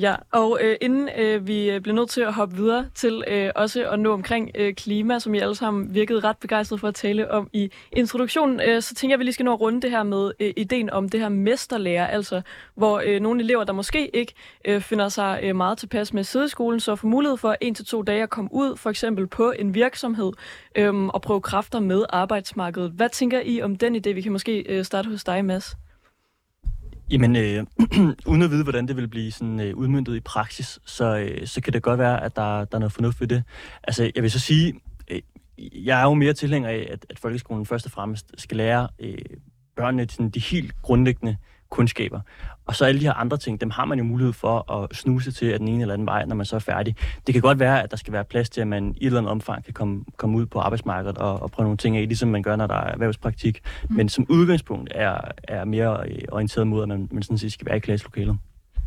Ja, 0.00 0.14
og 0.32 0.58
øh, 0.62 0.76
inden 0.80 1.08
øh, 1.18 1.46
vi 1.46 1.70
øh, 1.70 1.80
bliver 1.80 1.94
nødt 1.94 2.10
til 2.10 2.20
at 2.20 2.34
hoppe 2.34 2.56
videre 2.56 2.86
til 2.94 3.24
øh, 3.26 3.50
også 3.54 3.90
at 3.90 4.00
nå 4.00 4.12
omkring 4.12 4.50
øh, 4.54 4.74
klima, 4.74 5.18
som 5.18 5.34
I 5.34 5.38
alle 5.38 5.54
sammen 5.54 5.94
virkede 5.94 6.20
ret 6.20 6.38
begejstrede 6.38 6.78
for 6.78 6.88
at 6.88 6.94
tale 6.94 7.30
om 7.30 7.50
i 7.52 7.70
introduktionen, 7.92 8.60
øh, 8.60 8.82
så 8.82 8.94
tænker 8.94 9.12
jeg, 9.12 9.16
at 9.16 9.18
vi 9.18 9.24
lige 9.24 9.32
skal 9.32 9.44
nå 9.44 9.52
at 9.52 9.60
runde 9.60 9.82
det 9.82 9.90
her 9.90 10.02
med 10.02 10.32
øh, 10.40 10.52
ideen 10.56 10.90
om 10.90 11.08
det 11.08 11.20
her 11.20 11.28
mesterlærer, 11.28 12.06
altså 12.06 12.42
hvor 12.74 13.02
øh, 13.06 13.20
nogle 13.20 13.42
elever, 13.42 13.64
der 13.64 13.72
måske 13.72 14.16
ikke 14.16 14.34
øh, 14.64 14.80
finder 14.80 15.08
sig 15.08 15.40
øh, 15.42 15.56
meget 15.56 15.78
tilpas 15.78 16.12
med 16.12 16.24
sideskolen, 16.24 16.80
så 16.80 16.96
får 16.96 17.08
mulighed 17.08 17.36
for 17.36 17.56
en 17.60 17.74
til 17.74 17.86
to 17.86 18.02
dage 18.02 18.22
at 18.22 18.30
komme 18.30 18.50
ud, 18.52 18.76
for 18.76 18.90
eksempel 18.90 19.26
på 19.26 19.52
en 19.58 19.74
virksomhed, 19.74 20.32
øh, 20.74 20.94
og 21.06 21.22
prøve 21.22 21.40
kræfter 21.40 21.80
med 21.80 22.04
arbejdsmarkedet. 22.08 22.90
Hvad 22.90 23.08
tænker 23.08 23.40
I 23.44 23.62
om 23.62 23.76
den 23.76 23.96
idé? 23.96 24.12
Vi 24.12 24.20
kan 24.20 24.32
måske 24.32 24.58
øh, 24.58 24.84
starte 24.84 25.08
hos 25.08 25.24
dig, 25.24 25.44
Mads. 25.44 25.76
Jamen, 27.10 27.36
øh, 27.36 27.66
uden 28.30 28.42
at 28.42 28.50
vide, 28.50 28.62
hvordan 28.62 28.88
det 28.88 28.96
vil 28.96 29.08
blive 29.08 29.32
sådan, 29.32 29.60
øh, 29.60 29.76
udmyndtet 29.76 30.16
i 30.16 30.20
praksis, 30.20 30.78
så, 30.84 31.16
øh, 31.18 31.46
så 31.46 31.60
kan 31.60 31.72
det 31.72 31.82
godt 31.82 31.98
være, 31.98 32.24
at 32.24 32.36
der, 32.36 32.64
der 32.64 32.76
er 32.76 32.78
noget 32.78 32.92
fornuft 32.92 33.20
ved 33.20 33.28
det. 33.28 33.42
Altså, 33.82 34.10
jeg 34.14 34.22
vil 34.22 34.30
så 34.30 34.38
sige, 34.38 34.80
øh, 35.10 35.20
jeg 35.58 36.00
er 36.00 36.04
jo 36.04 36.14
mere 36.14 36.32
tilhænger 36.32 36.68
af, 36.68 36.88
at, 36.90 37.06
at 37.10 37.18
folkeskolen 37.18 37.66
først 37.66 37.86
og 37.86 37.92
fremmest 37.92 38.26
skal 38.38 38.56
lære 38.56 38.88
øh, 38.98 39.18
børnene 39.76 40.08
sådan, 40.10 40.30
de 40.30 40.40
helt 40.40 40.82
grundlæggende 40.82 41.36
kundskaber. 41.70 42.20
Og 42.66 42.76
så 42.76 42.84
alle 42.84 43.00
de 43.00 43.04
her 43.04 43.12
andre 43.12 43.36
ting, 43.36 43.60
dem 43.60 43.70
har 43.70 43.84
man 43.84 43.98
jo 43.98 44.04
mulighed 44.04 44.32
for 44.32 44.72
at 44.72 44.96
snuse 44.96 45.32
til 45.32 45.46
af 45.46 45.58
den 45.58 45.68
ene 45.68 45.80
eller 45.80 45.94
anden 45.94 46.06
vej, 46.06 46.24
når 46.24 46.36
man 46.36 46.46
så 46.46 46.56
er 46.56 46.60
færdig. 46.60 46.96
Det 47.26 47.34
kan 47.34 47.42
godt 47.42 47.58
være, 47.58 47.82
at 47.82 47.90
der 47.90 47.96
skal 47.96 48.12
være 48.12 48.24
plads 48.24 48.50
til, 48.50 48.60
at 48.60 48.68
man 48.68 48.94
i 48.96 49.00
et 49.00 49.06
eller 49.06 49.18
andet 49.18 49.30
omfang 49.30 49.64
kan 49.64 49.74
komme, 49.74 50.04
komme 50.16 50.38
ud 50.38 50.46
på 50.46 50.58
arbejdsmarkedet 50.58 51.18
og, 51.18 51.42
og 51.42 51.50
prøve 51.50 51.64
nogle 51.64 51.76
ting 51.76 51.96
af, 51.96 52.06
ligesom 52.06 52.28
man 52.28 52.42
gør, 52.42 52.56
når 52.56 52.66
der 52.66 52.74
er 52.74 52.92
erhvervspraktik. 52.92 53.62
Mm. 53.88 53.96
Men 53.96 54.08
som 54.08 54.26
udgangspunkt 54.28 54.92
er, 54.94 55.20
er 55.44 55.64
mere 55.64 56.08
øh, 56.08 56.18
orienteret 56.32 56.66
mod, 56.66 56.82
at 56.82 56.88
man, 56.88 57.08
man 57.12 57.22
sådan 57.22 57.38
set 57.38 57.52
skal 57.52 57.66
være 57.66 57.76
i 57.76 57.80
klasselokalet. 57.80 58.38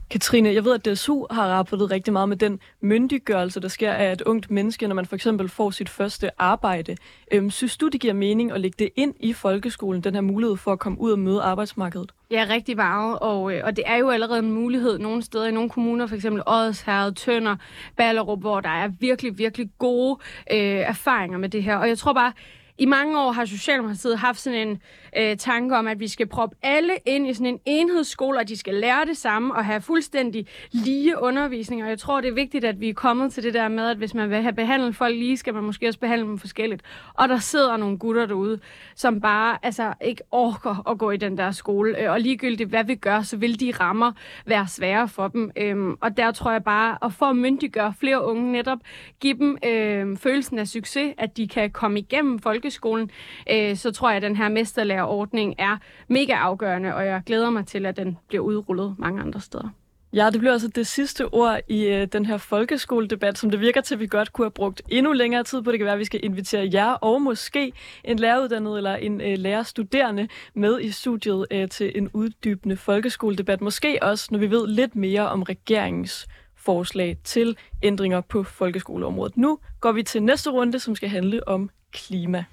Katrine, 0.09 0.53
jeg 0.53 0.65
ved, 0.65 0.73
at 0.73 0.85
DSU 0.85 1.25
har 1.31 1.47
rappet 1.47 1.91
rigtig 1.91 2.13
meget 2.13 2.29
med 2.29 2.37
den 2.37 2.59
myndiggørelse, 2.81 3.59
der 3.59 3.67
sker 3.67 3.91
af 3.93 4.11
et 4.11 4.21
ungt 4.21 4.51
menneske, 4.51 4.87
når 4.87 4.95
man 4.95 5.05
for 5.05 5.15
eksempel 5.15 5.49
får 5.49 5.69
sit 5.69 5.89
første 5.89 6.41
arbejde. 6.41 6.95
Øhm, 7.31 7.49
synes 7.49 7.77
du, 7.77 7.87
det 7.87 8.01
giver 8.01 8.13
mening 8.13 8.51
at 8.51 8.61
lægge 8.61 8.75
det 8.79 8.89
ind 8.95 9.13
i 9.19 9.33
folkeskolen, 9.33 10.01
den 10.01 10.13
her 10.13 10.21
mulighed 10.21 10.57
for 10.57 10.71
at 10.71 10.79
komme 10.79 11.01
ud 11.01 11.11
og 11.11 11.19
møde 11.19 11.41
arbejdsmarkedet? 11.41 12.11
Ja, 12.31 12.45
rigtig 12.49 12.75
meget, 12.75 13.19
og, 13.19 13.53
øh, 13.53 13.61
og 13.63 13.75
det 13.75 13.83
er 13.87 13.95
jo 13.95 14.09
allerede 14.09 14.39
en 14.39 14.51
mulighed 14.51 14.99
nogle 14.99 15.21
steder 15.21 15.47
i 15.47 15.51
nogle 15.51 15.69
kommuner, 15.69 16.07
f.eks. 16.07 16.25
Odsherred, 16.25 17.11
Tønder, 17.11 17.55
Ballerup, 17.97 18.39
hvor 18.39 18.59
der 18.59 18.69
er 18.69 18.87
virkelig, 18.99 19.37
virkelig 19.37 19.69
gode 19.77 20.19
øh, 20.51 20.59
erfaringer 20.59 21.37
med 21.37 21.49
det 21.49 21.63
her. 21.63 21.77
Og 21.77 21.87
jeg 21.87 21.97
tror 21.97 22.13
bare, 22.13 22.33
i 22.79 22.85
mange 22.85 23.19
år 23.21 23.31
har 23.31 23.45
Socialdemokratiet 23.45 24.17
haft 24.17 24.39
sådan 24.39 24.67
en 24.67 24.81
øh, 25.17 25.37
tanke 25.37 25.77
om, 25.77 25.87
at 25.87 25.99
vi 25.99 26.07
skal 26.07 26.27
proppe 26.27 26.55
alle 26.61 26.93
ind 27.05 27.27
i 27.27 27.33
sådan 27.33 27.47
en 27.47 27.59
enhedsskole, 27.65 28.39
og 28.39 28.47
de 28.47 28.57
skal 28.57 28.73
lære 28.73 29.05
det 29.05 29.17
samme 29.17 29.55
og 29.55 29.65
have 29.65 29.81
fuldstændig 29.81 30.47
lige 30.71 31.21
undervisning. 31.21 31.83
Og 31.83 31.89
jeg 31.89 31.99
tror, 31.99 32.21
det 32.21 32.29
er 32.29 32.33
vigtigt, 32.33 32.65
at 32.65 32.79
vi 32.79 32.89
er 32.89 32.93
kommet 32.93 33.33
til 33.33 33.43
det 33.43 33.53
der 33.53 33.67
med, 33.67 33.89
at 33.89 33.97
hvis 33.97 34.13
man 34.13 34.29
vil 34.29 34.41
have 34.41 34.53
behandlet 34.53 34.95
folk 34.95 35.15
lige, 35.15 35.37
skal 35.37 35.53
man 35.53 35.63
måske 35.63 35.87
også 35.87 35.99
behandle 35.99 36.27
dem 36.27 36.39
forskelligt. 36.39 36.81
Og 37.13 37.29
der 37.29 37.37
sidder 37.37 37.77
nogle 37.77 37.97
gutter 37.97 38.25
derude, 38.25 38.59
som 38.95 39.21
bare 39.21 39.57
altså, 39.63 39.93
ikke 40.01 40.21
orker 40.31 40.89
at 40.89 40.97
gå 40.97 41.11
i 41.11 41.17
den 41.17 41.37
der 41.37 41.51
skole. 41.51 42.03
Øh, 42.03 42.11
og 42.11 42.19
ligegyldigt, 42.19 42.69
hvad 42.69 42.83
vi 42.83 42.95
gør, 42.95 43.21
så 43.21 43.37
vil 43.37 43.59
de 43.59 43.73
rammer 43.79 44.11
være 44.45 44.67
svære 44.67 45.07
for 45.07 45.27
dem. 45.27 45.51
Øhm, 45.57 45.97
og 46.01 46.17
der 46.17 46.31
tror 46.31 46.51
jeg 46.51 46.63
bare, 46.63 46.97
at 47.01 47.13
for 47.13 47.25
at 47.25 47.35
myndiggøre 47.35 47.93
flere 47.99 48.25
unge 48.25 48.51
netop, 48.51 48.79
give 49.19 49.37
dem 49.37 49.57
øh, 49.65 50.17
følelsen 50.17 50.59
af 50.59 50.67
succes, 50.67 51.13
at 51.17 51.37
de 51.37 51.47
kan 51.47 51.71
komme 51.71 51.99
igennem 51.99 52.39
folkeskolen, 52.69 53.09
øh, 53.49 53.75
så 53.75 53.91
tror 53.91 54.09
jeg, 54.09 54.17
at 54.17 54.21
den 54.21 54.35
her 54.35 54.49
mesterlærerordning 54.49 55.55
er 55.57 55.77
mega 56.07 56.33
afgørende, 56.33 56.95
og 56.95 57.05
jeg 57.05 57.21
glæder 57.25 57.49
mig 57.49 57.67
til, 57.67 57.85
at 57.85 57.97
den 57.97 58.17
bliver 58.27 58.43
udrullet 58.43 58.95
mange 58.97 59.21
andre 59.21 59.41
steder. 59.41 59.69
Ja, 60.13 60.29
det 60.29 60.39
bliver 60.39 60.53
altså 60.53 60.67
det 60.67 60.87
sidste 60.87 61.33
ord 61.33 61.59
i 61.67 61.85
øh, 61.85 62.07
den 62.07 62.25
her 62.25 62.37
folkeskoledebat, 62.37 63.37
som 63.37 63.49
det 63.49 63.59
virker 63.59 63.81
til, 63.81 63.95
at 63.95 63.99
vi 63.99 64.07
godt 64.07 64.33
kunne 64.33 64.45
have 64.45 64.51
brugt 64.51 64.81
endnu 64.89 65.13
længere 65.13 65.43
tid 65.43 65.61
på. 65.61 65.71
Det 65.71 65.79
kan 65.79 65.85
være, 65.85 65.93
at 65.93 65.99
vi 65.99 66.05
skal 66.05 66.19
invitere 66.23 66.69
jer 66.73 66.91
og 66.91 67.21
måske 67.21 67.71
en 68.03 68.19
læreruddannet 68.19 68.77
eller 68.77 68.95
en 68.95 69.21
øh, 69.21 69.37
lærerstuderende 69.37 70.27
med 70.53 70.81
i 70.81 70.91
studiet 70.91 71.45
øh, 71.51 71.69
til 71.69 71.91
en 71.95 72.09
uddybende 72.13 72.77
folkeskoledebat. 72.77 73.61
Måske 73.61 73.99
også, 74.01 74.27
når 74.31 74.39
vi 74.39 74.51
ved 74.51 74.67
lidt 74.67 74.95
mere 74.95 75.29
om 75.29 75.43
regeringens 75.43 76.27
forslag 76.57 77.17
til 77.23 77.57
ændringer 77.83 78.21
på 78.21 78.43
folkeskoleområdet. 78.43 79.37
Nu 79.37 79.59
går 79.79 79.91
vi 79.91 80.03
til 80.03 80.23
næste 80.23 80.49
runde, 80.49 80.79
som 80.79 80.95
skal 80.95 81.09
handle 81.09 81.47
om 81.47 81.69
klima. 81.91 82.45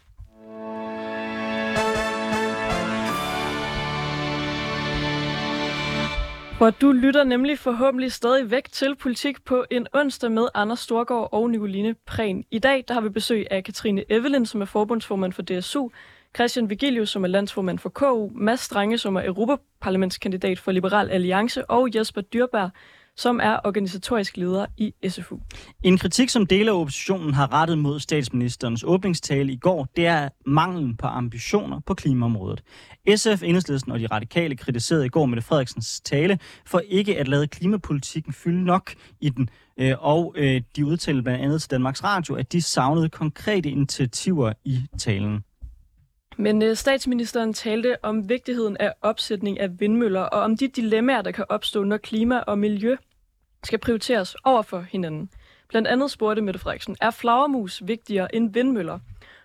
Hvor 6.59 6.71
du 6.71 6.93
lytter 6.93 7.25
nemlig 7.25 7.59
forhåbentlig 7.59 8.13
stadig 8.13 8.51
væk 8.51 8.73
til 8.73 8.97
Politik 8.97 9.45
på 9.45 9.65
en 9.71 9.87
onsdag 9.95 10.31
med 10.31 10.49
Anders 10.55 10.81
Storgård 10.81 11.29
og 11.33 11.51
Nicoline 11.51 11.95
Prehn. 12.07 12.45
I 12.51 12.59
dag 12.59 12.85
der 12.89 12.95
har 12.95 13.01
vi 13.01 13.09
besøg 13.09 13.47
af 13.51 13.65
Katrine 13.65 14.05
Evelyn, 14.09 14.45
som 14.45 14.61
er 14.61 14.65
forbundsformand 14.65 15.33
for 15.33 15.43
DSU, 15.43 15.89
Christian 16.37 16.71
Vigilius, 16.71 17.11
som 17.11 17.25
er 17.25 17.29
landsformand 17.29 17.79
for 17.79 17.89
KU, 17.89 18.31
Mads 18.35 18.61
Strange, 18.61 18.99
som 18.99 19.17
er 19.17 19.25
Europaparlamentskandidat 19.25 20.59
for 20.59 20.73
Liberal 20.73 21.11
Alliance, 21.11 21.71
og 21.71 21.89
Jesper 21.95 22.21
Dyrberg, 22.21 22.71
som 23.17 23.41
er 23.43 23.59
organisatorisk 23.65 24.37
leder 24.37 24.67
i 24.77 24.95
SFU. 25.09 25.39
En 25.83 25.99
kritik, 25.99 26.29
som 26.29 26.47
dele 26.47 26.71
af 26.71 26.75
oppositionen 26.75 27.35
har 27.35 27.53
rettet 27.53 27.79
mod 27.79 28.01
statsministerens 28.01 28.85
åbningstale 28.87 29.53
i 29.53 29.57
går, 29.57 29.89
det 29.97 30.07
er 30.07 30.29
manglen 30.47 30.97
på 30.97 31.07
ambitioner 31.07 31.81
på 31.87 31.95
klimaområdet. 31.95 32.63
SF, 33.17 33.43
Enhedslisten 33.43 33.93
og 33.93 34.01
de 34.01 34.07
radikale 34.07 34.57
kritiserede 34.57 35.07
i 35.07 35.09
går 35.09 35.27
Mette 35.27 35.43
Frederiksens 35.43 36.01
tale 36.01 36.39
for 36.67 36.79
ikke 36.79 37.19
at 37.19 37.29
lade 37.29 37.47
klimapolitikken 37.47 38.33
fylde 38.33 38.65
nok 38.65 38.95
i 39.21 39.29
den. 39.29 39.49
Øh, 39.81 39.95
og 39.99 40.35
øh, 40.37 40.63
de 40.77 40.87
udtalte 40.87 41.23
blandt 41.23 41.45
andet 41.45 41.63
til 41.63 41.71
Danmarks 41.71 42.05
Radio, 42.05 42.35
at 42.35 42.53
de 42.53 42.63
savnede 42.63 43.09
konkrete 43.09 43.69
initiativer 43.69 44.53
i 44.65 44.83
talen. 44.99 45.45
Men 46.37 46.63
øh, 46.63 46.77
statsministeren 46.77 47.53
talte 47.53 48.05
om 48.05 48.29
vigtigheden 48.29 48.77
af 48.77 48.93
opsætning 49.03 49.61
af 49.61 49.81
vindmøller, 49.81 50.21
og 50.21 50.41
om 50.41 50.57
de 50.57 50.69
dilemmaer, 50.69 51.23
der 51.23 51.31
kan 51.31 51.45
opstå, 51.49 51.85
når 51.85 51.97
klima 51.97 52.39
og 52.39 52.59
miljø 52.59 52.97
skal 53.65 53.79
prioriteres 53.79 54.37
over 54.45 54.63
for 54.63 54.81
hinanden. 54.81 55.31
Blandt 55.69 55.89
andet 55.89 56.11
spurgte 56.11 56.43
Mette 56.43 56.61
Frederiksen, 56.61 56.97
er 57.01 57.11
flagermus 57.11 57.83
vigtigere 57.87 58.35
end 58.35 58.53
vindmøller? 58.53 58.99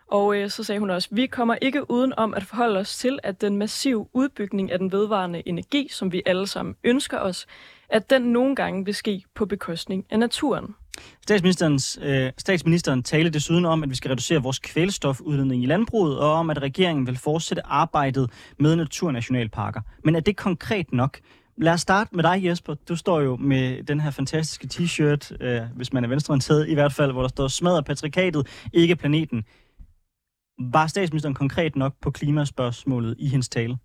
Og 0.08 0.36
øh, 0.36 0.50
så 0.50 0.64
sagde 0.64 0.80
hun 0.80 0.90
også, 0.90 1.10
vi 1.12 1.28
kommer 1.28 1.56
ikke 1.62 1.92
uden 1.92 2.14
om 2.18 2.34
at 2.34 2.44
forholde 2.44 2.80
os 2.80 2.98
til, 2.98 3.20
at 3.24 3.42
den 3.42 3.58
massive 3.58 4.08
udbygning 4.14 4.72
af 4.72 4.80
den 4.80 4.92
vedvarende 4.92 5.44
energi, 5.46 5.88
som 5.92 6.12
vi 6.12 6.22
alle 6.26 6.48
sammen 6.48 6.76
ønsker 6.84 7.20
os, 7.20 7.48
at 7.90 8.10
den 8.10 8.22
nogle 8.22 8.56
gange 8.56 8.86
vil 8.86 8.96
ske 8.96 9.24
på 9.36 9.46
bekostning 9.46 10.06
af 10.10 10.20
naturen. 10.20 10.76
Statsministerens, 11.24 12.00
øh, 12.02 12.32
statsministeren 12.38 13.04
talte 13.04 13.30
desuden 13.30 13.66
om, 13.66 13.84
at 13.84 13.90
vi 13.90 13.96
skal 13.96 14.10
reducere 14.10 14.44
vores 14.44 14.60
kvælstofudledning 14.60 15.64
i 15.64 15.66
landbruget, 15.66 16.20
og 16.20 16.32
om, 16.32 16.50
at 16.50 16.62
regeringen 16.62 17.08
vil 17.08 17.18
fortsætte 17.18 17.66
arbejdet 17.66 18.32
med 18.60 18.76
naturnationalparker. 18.76 19.82
Men 20.04 20.16
er 20.16 20.20
det 20.20 20.38
konkret 20.38 20.94
nok? 20.94 21.20
Lad 21.58 21.74
os 21.74 21.82
starte 21.82 22.16
med 22.16 22.24
dig, 22.24 22.46
Jesper. 22.46 22.76
Du 22.90 22.96
står 22.96 23.22
jo 23.22 23.36
med 23.36 23.84
den 23.84 24.00
her 24.00 24.12
fantastiske 24.12 24.68
t-shirt, 24.74 25.44
øh, 25.46 25.62
hvis 25.76 25.94
man 25.94 26.04
er 26.04 26.08
venstreorienteret 26.08 26.70
i 26.70 26.74
hvert 26.74 26.94
fald, 26.94 27.12
hvor 27.12 27.22
der 27.22 27.30
står 27.30 27.48
smadret 27.48 27.86
patrikatet, 27.86 28.48
ikke 28.74 28.96
planeten. 28.96 29.44
Var 30.72 30.88
statsministeren 30.88 31.36
konkret 31.36 31.76
nok 31.76 31.94
på 32.02 32.12
klimaspørgsmålet 32.12 33.16
i 33.20 33.28
hendes 33.28 33.50
tale? 33.50 33.78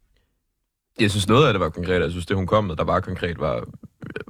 Jeg 1.01 1.11
synes, 1.11 1.29
noget 1.29 1.47
af 1.47 1.53
det 1.53 1.61
var 1.61 1.69
konkret. 1.69 2.03
Jeg 2.03 2.11
synes, 2.11 2.27
det 2.27 2.37
hun 2.37 2.47
kom 2.47 2.65
med, 2.65 2.77
der 2.77 2.85
var 2.85 3.01
konkret, 3.01 3.41
var, 3.41 3.65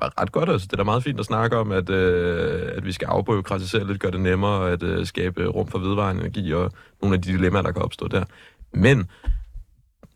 var 0.00 0.20
ret 0.20 0.32
godt. 0.32 0.48
Altså, 0.48 0.66
det 0.66 0.72
er 0.72 0.76
da 0.76 0.82
meget 0.82 1.02
fint 1.02 1.20
at 1.20 1.26
snakke 1.26 1.56
om, 1.56 1.72
at, 1.72 1.90
øh, 1.90 2.72
at 2.76 2.84
vi 2.84 2.92
skal 2.92 3.06
afbyråkratisere 3.06 3.86
lidt, 3.86 4.00
gøre 4.00 4.12
det 4.12 4.20
nemmere 4.20 4.70
at 4.70 4.82
øh, 4.82 5.06
skabe 5.06 5.46
rum 5.46 5.68
for 5.68 5.78
vedvarende 5.78 6.22
energi 6.22 6.52
og 6.52 6.72
nogle 7.02 7.16
af 7.16 7.22
de 7.22 7.32
dilemmaer, 7.32 7.62
der 7.62 7.72
kan 7.72 7.82
opstå 7.82 8.08
der. 8.08 8.24
Men 8.72 9.06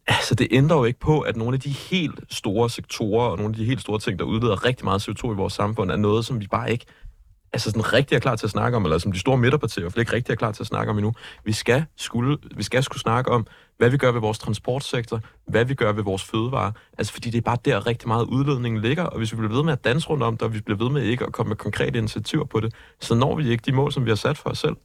altså, 0.07 0.35
det 0.35 0.49
ændrer 0.51 0.77
jo 0.77 0.85
ikke 0.85 1.01
på, 1.01 1.21
at 1.21 1.37
nogle 1.37 1.55
af 1.55 1.61
de 1.61 1.71
helt 1.71 2.21
store 2.29 2.71
sektorer 2.71 3.29
og 3.29 3.37
nogle 3.37 3.51
af 3.51 3.57
de 3.57 3.65
helt 3.65 3.81
store 3.81 3.99
ting, 3.99 4.19
der 4.19 4.25
udleder 4.25 4.65
rigtig 4.65 4.85
meget 4.85 5.09
CO2 5.09 5.33
i 5.33 5.35
vores 5.35 5.53
samfund, 5.53 5.91
er 5.91 5.97
noget, 5.97 6.25
som 6.25 6.41
vi 6.41 6.47
bare 6.47 6.73
ikke 6.73 6.85
altså 7.53 7.71
sådan 7.71 7.93
rigtig 7.93 8.17
er 8.17 8.21
klar 8.21 8.37
til 8.37 8.47
at 8.47 8.51
snakke 8.51 8.77
om, 8.77 8.85
eller 8.85 8.99
som 8.99 9.13
de 9.13 9.19
store 9.19 9.39
midterpartier 9.39 9.83
i 9.83 9.85
hvert 9.85 9.93
fald 9.93 10.01
ikke 10.01 10.13
rigtig 10.13 10.33
er 10.33 10.37
klar 10.37 10.53
til 10.53 10.63
at 10.63 10.67
snakke 10.67 10.91
om 10.91 10.99
endnu. 10.99 11.13
Vi 11.45 11.53
skal, 11.53 11.85
skulle, 11.97 12.39
vi 12.57 12.63
skal 12.63 12.83
skulle 12.83 13.01
snakke 13.01 13.31
om, 13.31 13.47
hvad 13.79 13.91
vi 13.91 13.97
gør 13.97 14.13
ved 14.13 14.21
vores 14.21 14.39
transportsektor, 14.39 15.21
hvad 15.47 15.65
vi 15.65 15.75
gør 15.75 15.93
ved 15.93 16.03
vores 16.03 16.25
fødevare. 16.25 16.73
Altså 16.99 17.13
fordi 17.13 17.31
det 17.31 17.39
er 17.39 17.43
bare 17.43 17.59
der 17.65 17.87
rigtig 17.87 18.09
meget 18.09 18.25
udledningen 18.25 18.83
ligger, 18.83 19.05
og 19.05 19.19
hvis 19.19 19.33
vi 19.33 19.37
bliver 19.37 19.55
ved 19.55 19.63
med 19.63 19.73
at 19.73 19.85
danse 19.85 20.09
rundt 20.09 20.23
om 20.23 20.37
det, 20.37 20.43
og 20.43 20.55
vi 20.55 20.61
bliver 20.61 20.79
ved 20.79 20.91
med 20.91 21.03
ikke 21.03 21.25
at 21.25 21.33
komme 21.33 21.49
med 21.49 21.57
konkrete 21.57 21.99
initiativer 21.99 22.45
på 22.45 22.61
det, 22.61 22.75
så 23.01 23.15
når 23.15 23.37
vi 23.37 23.51
ikke 23.51 23.63
de 23.67 23.73
mål, 23.73 23.93
som 23.93 24.05
vi 24.05 24.11
har 24.11 24.17
sat 24.17 24.39
for 24.39 24.51
os 24.51 24.59
selv. 24.59 24.77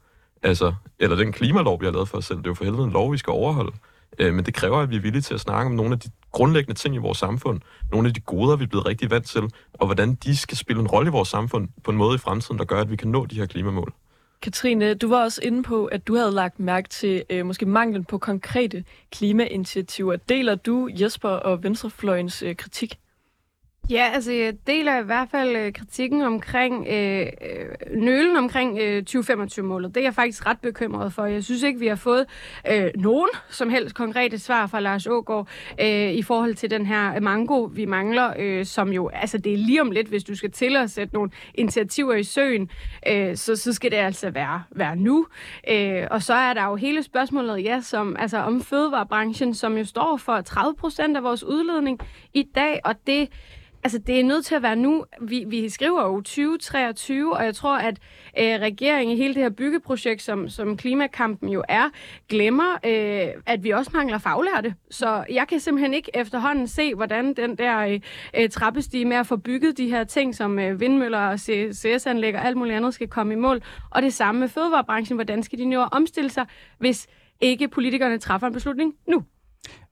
Altså, 0.44 0.74
eller 1.00 1.16
den 1.16 1.32
klimalov, 1.32 1.80
vi 1.80 1.86
har 1.86 1.94
lavet 1.94 2.10
for 2.10 2.18
os 2.18 2.26
selv. 2.26 2.38
Det 2.38 2.46
er 2.46 2.50
jo 2.50 2.54
for 2.54 2.64
helvede 2.64 2.84
en 2.84 2.92
lov, 2.92 3.12
vi 3.12 3.18
skal 3.18 3.32
overholde. 3.32 3.72
Øh, 4.20 4.34
men 4.34 4.46
det 4.46 4.54
kræver, 4.54 4.78
at 4.78 4.90
vi 4.90 4.96
er 4.96 5.00
villige 5.00 5.22
til 5.22 5.34
at 5.34 5.40
snakke 5.40 5.66
om 5.66 5.72
nogle 5.72 5.94
af 5.94 6.00
de 6.00 6.10
grundlæggende 6.32 6.80
ting 6.80 6.96
i 6.96 6.98
vores 6.98 7.18
samfund, 7.18 7.62
nogle 7.92 8.08
af 8.08 8.14
de 8.14 8.20
goder, 8.20 8.56
vi 8.56 8.64
er 8.64 8.68
blevet 8.68 8.86
rigtig 8.86 9.12
vant 9.12 9.26
til, 9.26 9.44
og 9.74 9.86
hvordan 9.86 10.16
de 10.16 10.38
skal 10.38 10.58
spille 10.58 10.82
en 10.82 10.88
rolle 10.88 11.08
i 11.08 11.12
vores 11.12 11.30
samfund 11.30 11.70
på 11.84 11.92
en 11.92 11.98
måde 11.98 12.16
i 12.16 12.18
fremtiden, 12.18 12.60
der 12.60 12.66
gør, 12.66 12.82
at 12.82 12.92
vi 12.92 12.96
kan 12.96 13.08
nå 13.08 13.26
de 13.26 13.36
her 13.36 13.46
klimamål. 13.46 13.94
Katrine, 14.42 14.94
du 14.94 15.10
var 15.10 15.24
også 15.24 15.42
inde 15.44 15.64
på, 15.64 15.86
at 15.86 16.08
du 16.08 16.16
havde 16.16 16.32
lagt 16.32 16.60
mærke 16.60 16.90
til 16.90 17.24
øh, 17.30 17.46
måske 17.46 17.66
manglen 17.66 18.06
på 18.06 18.18
konkrete 18.18 18.84
klimainitiativer. 19.12 20.16
Deler 20.16 20.56
du 20.56 20.90
Jesper 21.02 21.30
og 21.30 21.64
Venstrefløjens 21.64 22.44
øh, 22.44 22.56
kritik? 22.56 23.00
Ja, 23.90 24.10
altså 24.14 24.32
jeg 24.32 24.54
deler 24.68 25.00
i 25.00 25.04
hvert 25.04 25.30
fald 25.30 25.56
øh, 25.56 25.74
kritikken 25.74 26.22
omkring 26.22 26.88
øh, 26.88 27.22
øh, 27.22 28.02
nølen 28.02 28.38
omkring 28.38 28.80
øh, 28.80 29.04
2025-målet. 29.10 29.96
Det 29.96 30.02
er 30.02 30.06
jeg 30.06 30.14
faktisk 30.14 30.46
ret 30.46 30.60
bekymret 30.60 31.14
for. 31.14 31.26
Jeg 31.26 31.44
synes 31.44 31.64
ikke, 31.64 31.80
vi 31.80 31.88
har 31.88 31.96
fået 31.96 32.26
øh, 32.72 32.92
nogen 32.96 33.30
som 33.50 33.70
helst 33.70 33.96
konkrete 33.96 34.40
svar 34.40 34.68
fra 34.68 34.80
Lars 34.80 35.08
Ågaard 35.08 35.48
øh, 35.82 36.12
i 36.12 36.22
forhold 36.22 36.56
til 36.56 36.70
den 36.72 36.86
her 36.86 37.20
mango, 37.20 37.64
vi 37.64 37.86
mangler, 37.86 38.34
øh, 38.40 38.66
som 38.66 38.94
jo, 38.94 39.10
altså 39.14 39.38
det 39.38 39.54
er 39.54 39.58
lige 39.58 39.82
om 39.82 39.92
lidt, 39.92 40.08
hvis 40.08 40.24
du 40.24 40.36
skal 40.36 40.52
til 40.52 40.76
at 40.76 40.92
sætte 40.92 41.14
nogle 41.14 41.32
initiativer 41.54 42.14
i 42.14 42.24
søen, 42.24 42.70
øh, 43.08 43.36
så, 43.36 43.56
så 43.56 43.74
skal 43.74 43.92
det 43.92 43.98
altså 43.98 44.30
være, 44.30 44.64
være 44.72 44.96
nu. 44.96 45.28
Øh, 45.70 46.08
og 46.12 46.24
så 46.24 46.34
er 46.34 46.54
der 46.54 46.66
jo 46.66 46.76
hele 46.76 47.04
spørgsmålet, 47.04 47.64
ja, 47.64 47.82
som, 47.82 48.16
altså 48.20 48.38
om 48.38 48.62
fødevarebranchen, 48.62 49.54
som 49.54 49.78
jo 49.78 49.86
står 49.86 50.18
for 50.18 50.42
30 50.42 50.76
procent 50.76 51.18
af 51.18 51.24
vores 51.24 51.44
udledning 51.44 52.00
i 52.34 52.44
dag, 52.56 52.80
og 52.84 52.96
det 53.08 53.30
Altså, 53.86 53.98
det 53.98 54.20
er 54.20 54.24
nødt 54.24 54.46
til 54.46 54.56
at 54.56 54.64
være 54.64 54.76
nu. 54.76 55.06
Vi, 55.22 55.46
vi 55.48 55.70
skriver 55.70 56.02
jo 56.04 56.16
2023, 56.16 57.36
og 57.36 57.46
jeg 57.46 57.56
tror, 57.56 57.78
at 57.78 58.00
øh, 58.40 58.62
regeringen 58.62 59.18
i 59.18 59.22
hele 59.22 59.34
det 59.34 59.44
her 59.44 59.50
byggeprojekt, 59.50 60.22
som, 60.22 60.50
som 60.50 60.78
klimakampen 60.78 61.50
jo 61.50 61.64
er, 61.70 61.90
glemmer, 62.30 62.74
øh, 62.86 63.42
at 63.46 63.64
vi 63.64 63.70
også 63.70 63.92
mangler 63.94 64.18
faglærte. 64.18 64.76
Så 64.92 65.26
jeg 65.30 65.48
kan 65.48 65.60
simpelthen 65.60 65.94
ikke 65.94 66.12
efterhånden 66.14 66.68
se, 66.68 66.96
hvordan 66.96 67.34
den 67.34 67.58
der 67.58 67.80
øh, 67.80 68.00
øh 68.36 68.50
trappestige 68.50 69.06
med 69.06 69.18
at 69.18 69.28
få 69.28 69.36
bygget 69.36 69.78
de 69.78 69.90
her 69.90 70.04
ting, 70.04 70.36
som 70.36 70.60
øh, 70.60 70.80
vindmøller 70.80 71.20
og 71.20 71.40
CS-anlæg 71.40 72.36
og 72.36 72.46
alt 72.46 72.58
muligt 72.58 72.76
andet 72.76 72.94
skal 72.94 73.08
komme 73.08 73.34
i 73.34 73.38
mål. 73.38 73.62
Og 73.92 74.02
det 74.02 74.14
samme 74.14 74.40
med 74.40 74.48
fødevarebranchen. 74.48 75.18
Hvordan 75.18 75.44
skal 75.44 75.60
de 75.60 75.66
nu 75.66 75.80
omstille 75.80 76.30
sig, 76.30 76.46
hvis 76.78 77.08
ikke 77.42 77.68
politikerne 77.68 78.18
træffer 78.18 78.48
en 78.48 78.54
beslutning 78.54 78.94
nu? 79.08 79.24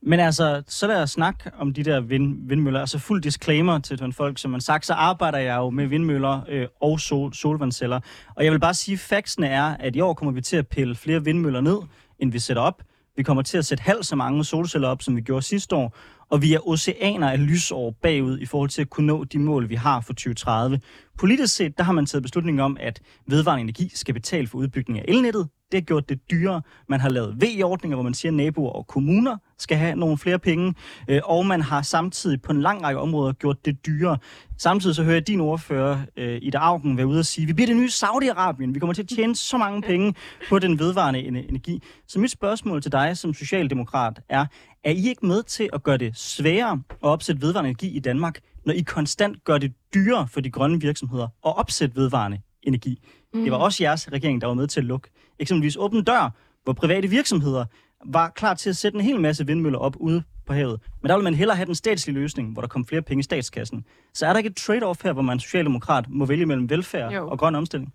Men 0.05 0.19
altså, 0.19 0.63
så 0.67 0.87
lad 0.87 1.03
os 1.03 1.11
snakke 1.11 1.51
om 1.59 1.73
de 1.73 1.83
der 1.83 2.01
vind, 2.01 2.47
vindmøller. 2.47 2.79
Altså 2.79 2.99
fuld 2.99 3.21
disclaimer 3.21 3.79
til 3.79 3.99
den 3.99 4.13
folk, 4.13 4.37
som 4.39 4.51
man 4.51 4.61
sagt, 4.61 4.85
så 4.85 4.93
arbejder 4.93 5.37
jeg 5.37 5.55
jo 5.57 5.69
med 5.69 5.87
vindmøller 5.87 6.41
øh, 6.49 6.67
og 6.81 6.99
sol, 6.99 7.33
solvandceller. 7.33 7.99
Og 8.35 8.43
jeg 8.43 8.51
vil 8.51 8.59
bare 8.59 8.73
sige, 8.73 8.93
at 8.93 8.99
faxene 8.99 9.47
er, 9.47 9.63
at 9.79 9.95
i 9.95 10.01
år 10.01 10.13
kommer 10.13 10.31
vi 10.31 10.41
til 10.41 10.57
at 10.57 10.67
pille 10.67 10.95
flere 10.95 11.23
vindmøller 11.23 11.61
ned, 11.61 11.77
end 12.19 12.31
vi 12.31 12.39
sætter 12.39 12.63
op. 12.63 12.81
Vi 13.15 13.23
kommer 13.23 13.43
til 13.43 13.57
at 13.57 13.65
sætte 13.65 13.81
halvt 13.81 14.05
så 14.05 14.15
mange 14.15 14.45
solceller 14.45 14.87
op, 14.87 15.01
som 15.01 15.15
vi 15.15 15.21
gjorde 15.21 15.41
sidste 15.41 15.75
år. 15.75 15.97
Og 16.29 16.41
vi 16.41 16.53
er 16.53 16.67
oceaner 16.67 17.29
af 17.29 17.47
lysår 17.47 17.95
bagud 18.01 18.39
i 18.39 18.45
forhold 18.45 18.69
til 18.69 18.81
at 18.81 18.89
kunne 18.89 19.07
nå 19.07 19.23
de 19.23 19.39
mål, 19.39 19.69
vi 19.69 19.75
har 19.75 20.01
for 20.01 20.13
2030. 20.13 20.79
Politisk 21.19 21.55
set, 21.55 21.77
der 21.77 21.83
har 21.83 21.93
man 21.93 22.05
taget 22.05 22.23
beslutning 22.23 22.61
om, 22.61 22.77
at 22.79 23.01
vedvarende 23.27 23.61
energi 23.61 23.91
skal 23.93 24.13
betale 24.13 24.47
for 24.47 24.57
udbygning 24.57 24.99
af 24.99 25.05
elnettet. 25.07 25.49
Det 25.71 25.79
har 25.79 25.85
gjort 25.85 26.09
det 26.09 26.31
dyrere. 26.31 26.61
Man 26.89 26.99
har 26.99 27.09
lavet 27.09 27.41
V-ordninger, 27.41 27.95
hvor 27.95 28.03
man 28.03 28.13
siger, 28.13 28.29
at 28.31 28.33
naboer 28.33 28.71
og 28.71 28.87
kommuner 28.87 29.37
skal 29.57 29.77
have 29.77 29.95
nogle 29.95 30.17
flere 30.17 30.39
penge. 30.39 30.73
Øh, 31.07 31.21
og 31.23 31.45
man 31.45 31.61
har 31.61 31.81
samtidig 31.81 32.41
på 32.41 32.51
en 32.51 32.61
lang 32.61 32.83
række 32.83 32.99
områder 32.99 33.33
gjort 33.33 33.65
det 33.65 33.85
dyrere. 33.85 34.17
Samtidig 34.57 34.95
så 34.95 35.03
hører 35.03 35.15
jeg 35.15 35.27
din 35.27 35.39
ordfører, 35.39 35.97
i 36.17 36.37
Ida 36.37 36.57
Augen, 36.57 36.97
være 36.97 37.07
ude 37.07 37.19
og 37.19 37.25
sige, 37.25 37.47
vi 37.47 37.53
bliver 37.53 37.67
det 37.67 37.75
nye 37.75 37.89
Saudi-Arabien. 37.89 38.73
Vi 38.73 38.79
kommer 38.79 38.93
til 38.93 39.03
at 39.03 39.09
tjene 39.09 39.35
så 39.35 39.57
mange 39.57 39.81
penge 39.81 40.13
på 40.49 40.59
den 40.59 40.79
vedvarende 40.79 41.19
energi. 41.19 41.83
Så 42.07 42.19
mit 42.19 42.31
spørgsmål 42.31 42.81
til 42.81 42.91
dig 42.91 43.17
som 43.17 43.33
socialdemokrat 43.33 44.21
er, 44.29 44.45
er 44.83 44.91
I 44.91 45.09
ikke 45.09 45.25
med 45.25 45.43
til 45.43 45.69
at 45.73 45.83
gøre 45.83 45.97
det 45.97 46.17
sværere 46.17 46.81
at 46.89 47.09
opsætte 47.09 47.41
vedvarende 47.41 47.69
energi 47.69 47.87
i 47.95 47.99
Danmark, 47.99 48.39
når 48.65 48.73
I 48.73 48.81
konstant 48.81 49.43
gør 49.43 49.57
det 49.57 49.73
dyrere 49.93 50.27
for 50.27 50.41
de 50.41 50.51
grønne 50.51 50.81
virksomheder 50.81 51.23
at 51.23 51.57
opsætte 51.57 51.95
vedvarende 51.95 52.41
energi? 52.63 52.99
Mm. 53.33 53.43
Det 53.43 53.51
var 53.51 53.57
også 53.57 53.83
jeres 53.83 54.11
regering, 54.11 54.41
der 54.41 54.47
var 54.47 54.53
med 54.53 54.67
til 54.67 54.79
at 54.79 54.85
lukke 54.85 55.09
eksempelvis 55.39 55.77
åben 55.77 56.03
dør, 56.03 56.29
hvor 56.63 56.73
private 56.73 57.07
virksomheder 57.07 57.65
var 58.05 58.29
klar 58.29 58.53
til 58.53 58.69
at 58.69 58.77
sætte 58.77 58.95
en 58.95 59.01
hel 59.03 59.19
masse 59.19 59.45
vindmøller 59.45 59.79
op 59.79 59.95
ude 59.99 60.23
på 60.45 60.53
havet. 60.53 60.79
Men 61.01 61.09
der 61.09 61.15
vil 61.15 61.23
man 61.23 61.33
hellere 61.33 61.55
have 61.55 61.65
den 61.65 61.75
statslige 61.75 62.19
løsning, 62.19 62.53
hvor 62.53 62.61
der 62.61 62.67
kom 62.67 62.85
flere 62.85 63.01
penge 63.01 63.19
i 63.19 63.23
statskassen. 63.23 63.85
Så 64.13 64.25
er 64.25 64.29
der 64.29 64.37
ikke 64.37 64.49
et 64.49 64.59
trade-off 64.59 65.03
her, 65.03 65.13
hvor 65.13 65.21
man 65.21 65.39
socialdemokrat 65.39 66.05
må 66.09 66.25
vælge 66.25 66.45
mellem 66.45 66.69
velfærd 66.69 67.13
jo. 67.13 67.29
og 67.29 67.39
grøn 67.39 67.55
omstilling? 67.55 67.93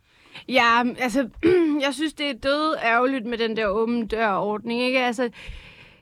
Ja, 0.49 0.83
altså, 0.99 1.29
jeg 1.87 1.95
synes, 1.95 2.13
det 2.13 2.27
er 2.31 2.35
død 2.35 2.77
ærgerligt 2.85 3.27
med 3.27 3.39
den 3.39 3.57
der 3.57 3.67
åben 3.67 4.07
dør-ordning, 4.07 4.83
ikke? 4.83 5.01
Altså, 5.01 5.31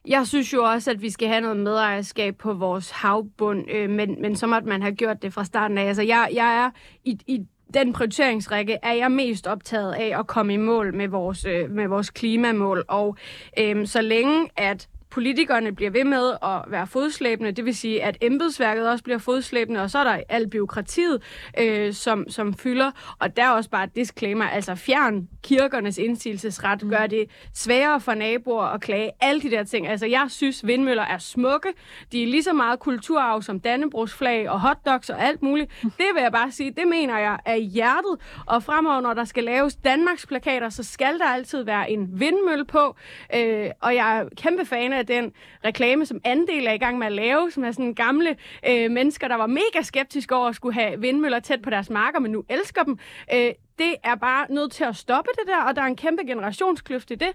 jeg 0.07 0.27
synes 0.27 0.53
jo 0.53 0.63
også, 0.63 0.91
at 0.91 1.03
vi 1.03 1.11
skal 1.11 1.29
have 1.29 1.41
noget 1.41 1.57
medejerskab 1.57 2.37
på 2.37 2.53
vores 2.53 2.91
havbund, 2.91 3.71
øh, 3.71 3.91
men, 3.91 4.21
men 4.21 4.37
så 4.37 4.47
måtte 4.47 4.69
man 4.69 4.83
have 4.83 4.95
gjort 4.95 5.23
det 5.23 5.33
fra 5.33 5.45
starten 5.45 5.79
af. 5.79 5.85
Altså, 5.85 6.03
jeg, 6.03 6.29
jeg 6.35 6.65
er 6.65 6.71
i, 7.05 7.19
i 7.27 7.47
den 7.75 7.93
prioriteringsrække 7.93 8.79
er 8.83 8.93
jeg 8.93 9.13
mest 9.13 9.47
optaget 9.47 9.93
af 9.93 10.19
at 10.19 10.27
komme 10.27 10.55
i 10.55 10.57
mål 10.57 10.95
med 10.95 11.09
vores, 11.09 11.45
øh, 11.45 11.71
med 11.71 11.89
vores 11.89 12.11
klimamål. 12.11 12.85
Og 12.89 13.17
øh, 13.59 13.87
så 13.87 14.01
længe 14.01 14.49
at 14.57 14.89
politikerne 15.17 15.75
bliver 15.75 15.91
ved 15.91 16.05
med 16.05 16.33
at 16.43 16.65
være 16.67 16.87
fodslæbende, 16.87 17.53
det 17.53 17.65
vil 17.65 17.77
sige, 17.77 18.03
at 18.03 18.19
embedsværket 18.21 18.89
også 18.89 19.05
bliver 19.05 19.19
fodslæbende, 19.19 19.83
og 19.83 19.91
så 19.91 19.99
er 19.99 20.05
der 20.05 20.21
alt 20.29 20.51
byråkratiet, 20.51 21.23
øh, 21.59 21.93
som, 21.93 22.25
som 22.29 22.55
fylder, 22.55 22.91
og 23.19 23.37
der 23.37 23.45
er 23.45 23.51
også 23.51 23.71
bare 23.71 23.85
et 23.85 23.97
disclaimer, 23.97 24.45
altså 24.45 24.75
fjern 24.75 25.29
kirkernes 25.43 25.99
indsigelsesret, 25.99 26.83
mm. 26.83 26.91
gør 26.91 27.07
det 27.07 27.25
sværere 27.55 28.01
for 28.01 28.15
naboer 28.15 28.65
at 28.65 28.81
klage, 28.81 29.11
alle 29.21 29.43
de 29.43 29.51
der 29.51 29.65
ting. 29.65 29.89
Altså 29.89 30.07
jeg 30.07 30.27
synes, 30.29 30.67
vindmøller 30.67 31.03
er 31.03 31.19
smukke, 31.19 31.69
de 32.13 32.23
er 32.23 32.27
lige 32.27 32.43
så 32.43 32.53
meget 32.53 32.81
kulturarv 32.81 33.43
som 33.43 33.61
Dannebrogsflag 33.61 34.51
og 34.51 34.61
hotdogs 34.61 35.11
og 35.11 35.23
alt 35.23 35.43
muligt. 35.43 35.71
Det 35.83 36.07
vil 36.15 36.23
jeg 36.23 36.33
bare 36.33 36.51
sige, 36.51 36.71
det 36.71 36.89
mener 36.89 37.19
jeg 37.19 37.39
er 37.45 37.57
hjertet, 37.57 38.43
og 38.47 38.63
fremover, 38.63 39.01
når 39.01 39.15
der 39.15 39.25
skal 39.25 39.45
laves 39.45 39.77
Danmarks 39.77 40.27
plakater, 40.27 40.69
så 40.69 40.83
skal 40.83 41.19
der 41.19 41.27
altid 41.27 41.63
være 41.63 41.91
en 41.91 42.21
vindmølle 42.21 42.65
på, 42.65 42.97
øh, 43.35 43.71
og 43.81 43.95
jeg 43.95 44.19
er 44.19 44.29
kæmpe 44.37 44.65
fan 44.65 44.93
af 44.93 45.06
den 45.09 45.33
reklame, 45.65 46.07
som 46.07 46.21
andel 46.25 46.67
er 46.67 46.73
i 46.73 46.79
gang 46.79 46.99
med 46.99 47.07
at 47.07 47.13
lave, 47.13 47.51
som 47.51 47.65
er 47.65 47.71
sådan 47.71 47.95
gamle 47.95 48.37
øh, 48.69 48.91
mennesker, 48.91 49.29
der 49.29 49.37
var 49.37 49.47
mega 49.47 49.83
skeptiske 49.83 50.35
over 50.37 50.49
at 50.49 50.55
skulle 50.55 50.75
have 50.75 51.01
vindmøller 51.01 51.41
tæt 51.41 51.63
på 51.63 51.71
deres 51.71 51.91
marker, 51.91 52.21
men 52.21 52.33
nu 52.33 52.45
elsker 52.49 52.83
dem. 52.83 52.99
Øh, 53.35 53.51
det 53.79 53.95
er 54.05 54.15
bare 54.15 54.47
nødt 54.51 54.73
til 54.73 54.85
at 54.85 54.97
stoppe 54.97 55.31
det 55.35 55.47
der, 55.47 55.63
og 55.69 55.77
der 55.77 55.83
er 55.83 55.87
en 55.87 55.97
kæmpe 55.97 56.23
generationskløft 56.27 57.11
i 57.11 57.15
det. 57.15 57.29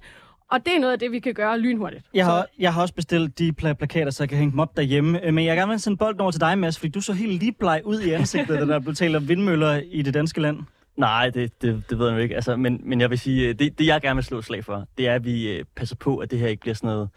Og 0.52 0.66
det 0.66 0.76
er 0.76 0.80
noget 0.80 0.94
af 0.94 1.00
det, 1.00 1.12
vi 1.12 1.20
kan 1.20 1.34
gøre 1.34 1.60
lynhurtigt. 1.60 2.06
Jeg 2.14 2.26
har, 2.26 2.46
jeg 2.60 2.74
har 2.74 2.82
også 2.82 2.94
bestilt 2.94 3.40
de 3.40 3.54
pla- 3.62 3.74
plakater, 3.74 4.12
så 4.12 4.24
jeg 4.24 4.30
kan 4.30 4.38
hænge 4.38 4.52
dem 4.52 4.60
op 4.60 4.78
derhjemme. 4.78 5.26
Øh, 5.26 5.34
men 5.34 5.46
jeg 5.46 5.52
vil 5.56 5.60
gerne 5.60 5.80
sende 5.80 5.98
bolden 5.98 6.22
over 6.22 6.32
til 6.32 6.42
dig, 6.42 6.58
Mads, 6.58 6.80
fordi 6.80 6.92
du 6.92 7.02
så 7.02 7.14
helt 7.14 7.40
lige 7.40 7.52
bleg 7.52 7.82
ud 7.86 8.00
i 8.00 8.12
ansigtet, 8.12 8.60
da 8.60 8.66
der 8.66 8.80
blev 8.80 8.96
talt 8.96 9.16
om 9.16 9.28
vindmøller 9.28 9.82
i 9.92 10.02
det 10.02 10.14
danske 10.14 10.42
land. 10.42 10.58
Nej, 10.98 11.30
det, 11.30 11.62
det, 11.62 11.84
det 11.90 12.00
ved 12.00 12.12
jeg 12.12 12.22
ikke. 12.22 12.36
Altså, 12.36 12.56
men, 12.56 12.82
men 12.84 13.02
jeg 13.02 13.10
vil 13.10 13.20
sige, 13.20 13.48
øh, 13.48 13.60
det, 13.60 13.80
det 13.80 13.86
jeg 13.86 14.02
gerne 14.02 14.16
vil 14.16 14.24
slå 14.24 14.42
slag 14.42 14.66
for, 14.66 14.86
det 14.98 15.08
er, 15.08 15.16
at 15.16 15.26
vi 15.26 15.52
øh, 15.52 15.66
passer 15.76 15.96
på, 15.96 16.18
at 16.18 16.32
det 16.32 16.40
her 16.40 16.48
ikke 16.48 16.62
bliver 16.62 16.76
sådan 16.76 16.88
noget 16.88 17.10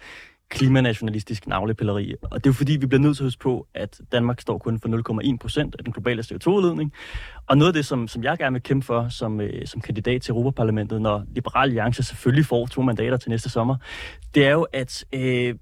klimanationalistisk 0.49 1.47
navlepilleri. 1.47 2.15
Og 2.23 2.45
det 2.45 2.47
er 2.47 2.51
jo 2.51 2.55
fordi, 2.55 2.77
vi 2.77 2.87
bliver 2.87 3.01
nødt 3.01 3.17
til 3.17 3.23
at 3.23 3.27
huske 3.27 3.41
på, 3.41 3.67
at 3.75 4.01
Danmark 4.13 4.41
står 4.41 4.59
kun 4.59 4.81
for 4.81 5.23
0,1 5.33 5.37
procent 5.41 5.77
af 5.79 5.85
den 5.85 5.93
globale 5.93 6.23
CO2-udledning. 6.23 6.93
Og 7.47 7.59
noget 7.59 7.69
af 7.69 7.75
det, 7.75 7.87
som, 7.87 8.09
som 8.09 8.25
jeg 8.25 8.39
gerne 8.39 8.55
vil 8.55 8.63
kæmpe 8.63 8.87
for 8.87 9.09
som, 9.09 9.41
øh, 9.41 9.67
som 9.67 9.81
kandidat 9.81 10.23
til 10.23 10.33
Europaparlamentet, 10.33 11.03
når 11.03 11.25
Liberal 11.35 11.69
Alliance 11.69 12.03
selvfølgelig 12.03 12.47
får 12.47 12.67
to 12.67 12.83
mandater 12.83 13.17
til 13.17 13.31
næste 13.31 13.49
sommer, 13.49 13.77
det 14.35 14.47
er 14.47 14.51
jo, 14.51 14.67
at 14.73 15.05
øh, 15.13 15.55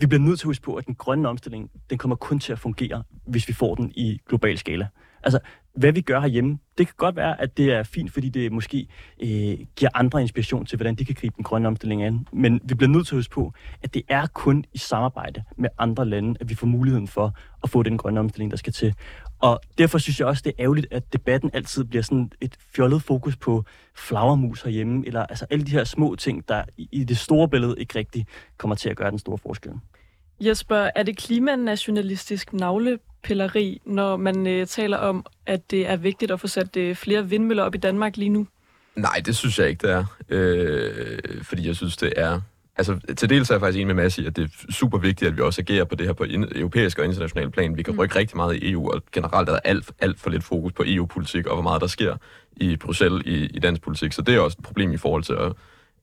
vi 0.00 0.06
bliver 0.06 0.20
nødt 0.20 0.38
til 0.38 0.46
at 0.46 0.48
huske 0.48 0.62
på, 0.62 0.74
at 0.74 0.86
den 0.86 0.94
grønne 0.94 1.28
omstilling, 1.28 1.70
den 1.90 1.98
kommer 1.98 2.16
kun 2.16 2.38
til 2.38 2.52
at 2.52 2.58
fungere, 2.58 3.02
hvis 3.26 3.48
vi 3.48 3.52
får 3.52 3.74
den 3.74 3.92
i 3.94 4.20
global 4.28 4.58
skala. 4.58 4.88
Altså, 5.22 5.38
hvad 5.76 5.92
vi 5.92 6.00
gør 6.00 6.20
herhjemme, 6.20 6.58
det 6.78 6.86
kan 6.86 6.94
godt 6.96 7.16
være, 7.16 7.40
at 7.40 7.56
det 7.56 7.72
er 7.72 7.82
fint, 7.82 8.12
fordi 8.12 8.28
det 8.28 8.52
måske 8.52 8.86
øh, 9.22 9.66
giver 9.76 9.90
andre 9.94 10.20
inspiration 10.22 10.66
til, 10.66 10.76
hvordan 10.76 10.94
de 10.94 11.04
kan 11.04 11.14
gribe 11.14 11.34
den 11.36 11.44
grønne 11.44 11.68
omstilling 11.68 12.02
an. 12.02 12.28
Men 12.32 12.60
vi 12.64 12.74
bliver 12.74 12.90
nødt 12.90 13.06
til 13.06 13.14
at 13.14 13.18
huske 13.18 13.34
på, 13.34 13.52
at 13.82 13.94
det 13.94 14.02
er 14.08 14.26
kun 14.26 14.64
i 14.72 14.78
samarbejde 14.78 15.44
med 15.56 15.68
andre 15.78 16.06
lande, 16.06 16.34
at 16.40 16.48
vi 16.48 16.54
får 16.54 16.66
muligheden 16.66 17.08
for 17.08 17.36
at 17.62 17.70
få 17.70 17.82
den 17.82 17.98
grønne 17.98 18.20
omstilling, 18.20 18.50
der 18.50 18.56
skal 18.56 18.72
til. 18.72 18.94
Og 19.38 19.60
derfor 19.78 19.98
synes 19.98 20.20
jeg 20.20 20.28
også, 20.28 20.42
det 20.44 20.50
er 20.50 20.62
ærgerligt, 20.64 20.86
at 20.90 21.12
debatten 21.12 21.50
altid 21.54 21.84
bliver 21.84 22.02
sådan 22.02 22.30
et 22.40 22.56
fjollet 22.76 23.02
fokus 23.02 23.36
på 23.36 23.64
flagermus 23.96 24.62
herhjemme, 24.62 25.06
eller 25.06 25.26
altså 25.26 25.46
alle 25.50 25.64
de 25.64 25.70
her 25.70 25.84
små 25.84 26.14
ting, 26.14 26.48
der 26.48 26.64
i 26.76 27.04
det 27.04 27.18
store 27.18 27.48
billede 27.48 27.74
ikke 27.78 27.98
rigtig 27.98 28.26
kommer 28.56 28.74
til 28.74 28.88
at 28.88 28.96
gøre 28.96 29.10
den 29.10 29.18
store 29.18 29.38
forskel. 29.38 29.72
Jesper, 30.40 30.90
er 30.96 31.02
det 31.02 31.16
klimanationalistisk 31.16 32.52
navlepilleri, 33.34 33.80
når 33.84 34.16
man 34.16 34.46
øh, 34.46 34.66
taler 34.66 34.96
om, 34.96 35.26
at 35.46 35.70
det 35.70 35.88
er 35.88 35.96
vigtigt 35.96 36.30
at 36.30 36.40
få 36.40 36.46
sat 36.46 36.76
øh, 36.76 36.96
flere 36.96 37.28
vindmøller 37.28 37.62
op 37.62 37.74
i 37.74 37.78
Danmark 37.78 38.16
lige 38.16 38.28
nu? 38.28 38.46
Nej, 38.96 39.22
det 39.26 39.36
synes 39.36 39.58
jeg 39.58 39.68
ikke, 39.68 39.86
det 39.86 39.94
er. 39.94 40.04
Øh, 40.28 41.42
fordi 41.42 41.66
jeg 41.66 41.76
synes, 41.76 41.96
det 41.96 42.12
er... 42.16 42.40
Altså, 42.78 42.98
til 43.16 43.30
dels 43.30 43.50
er 43.50 43.54
jeg 43.54 43.60
faktisk 43.60 43.76
enig 43.76 43.86
med 43.86 44.02
Mads 44.02 44.18
i, 44.18 44.26
at 44.26 44.36
det 44.36 44.44
er 44.44 44.72
super 44.72 44.98
vigtigt, 44.98 45.28
at 45.28 45.36
vi 45.36 45.42
også 45.42 45.60
agerer 45.60 45.84
på 45.84 45.94
det 45.94 46.06
her 46.06 46.12
på 46.12 46.24
europæisk 46.54 46.98
og 46.98 47.04
international 47.04 47.50
plan. 47.50 47.76
Vi 47.76 47.82
kan 47.82 47.94
mm. 47.94 48.00
rykke 48.00 48.16
rigtig 48.16 48.36
meget 48.36 48.56
i 48.56 48.70
EU, 48.70 48.90
og 48.90 49.02
generelt 49.12 49.48
er 49.48 49.52
der 49.52 49.60
alt, 49.64 49.90
alt 50.00 50.20
for 50.20 50.30
lidt 50.30 50.44
fokus 50.44 50.72
på 50.72 50.82
EU-politik, 50.86 51.46
og 51.46 51.54
hvor 51.54 51.62
meget 51.62 51.80
der 51.80 51.86
sker 51.86 52.16
i 52.56 52.76
Bruxelles 52.76 53.22
i, 53.26 53.46
i 53.46 53.58
dansk 53.58 53.82
politik. 53.82 54.12
Så 54.12 54.22
det 54.22 54.34
er 54.34 54.40
også 54.40 54.56
et 54.58 54.64
problem 54.64 54.92
i 54.92 54.96
forhold 54.96 55.22
til 55.22 55.32
at 55.32 55.52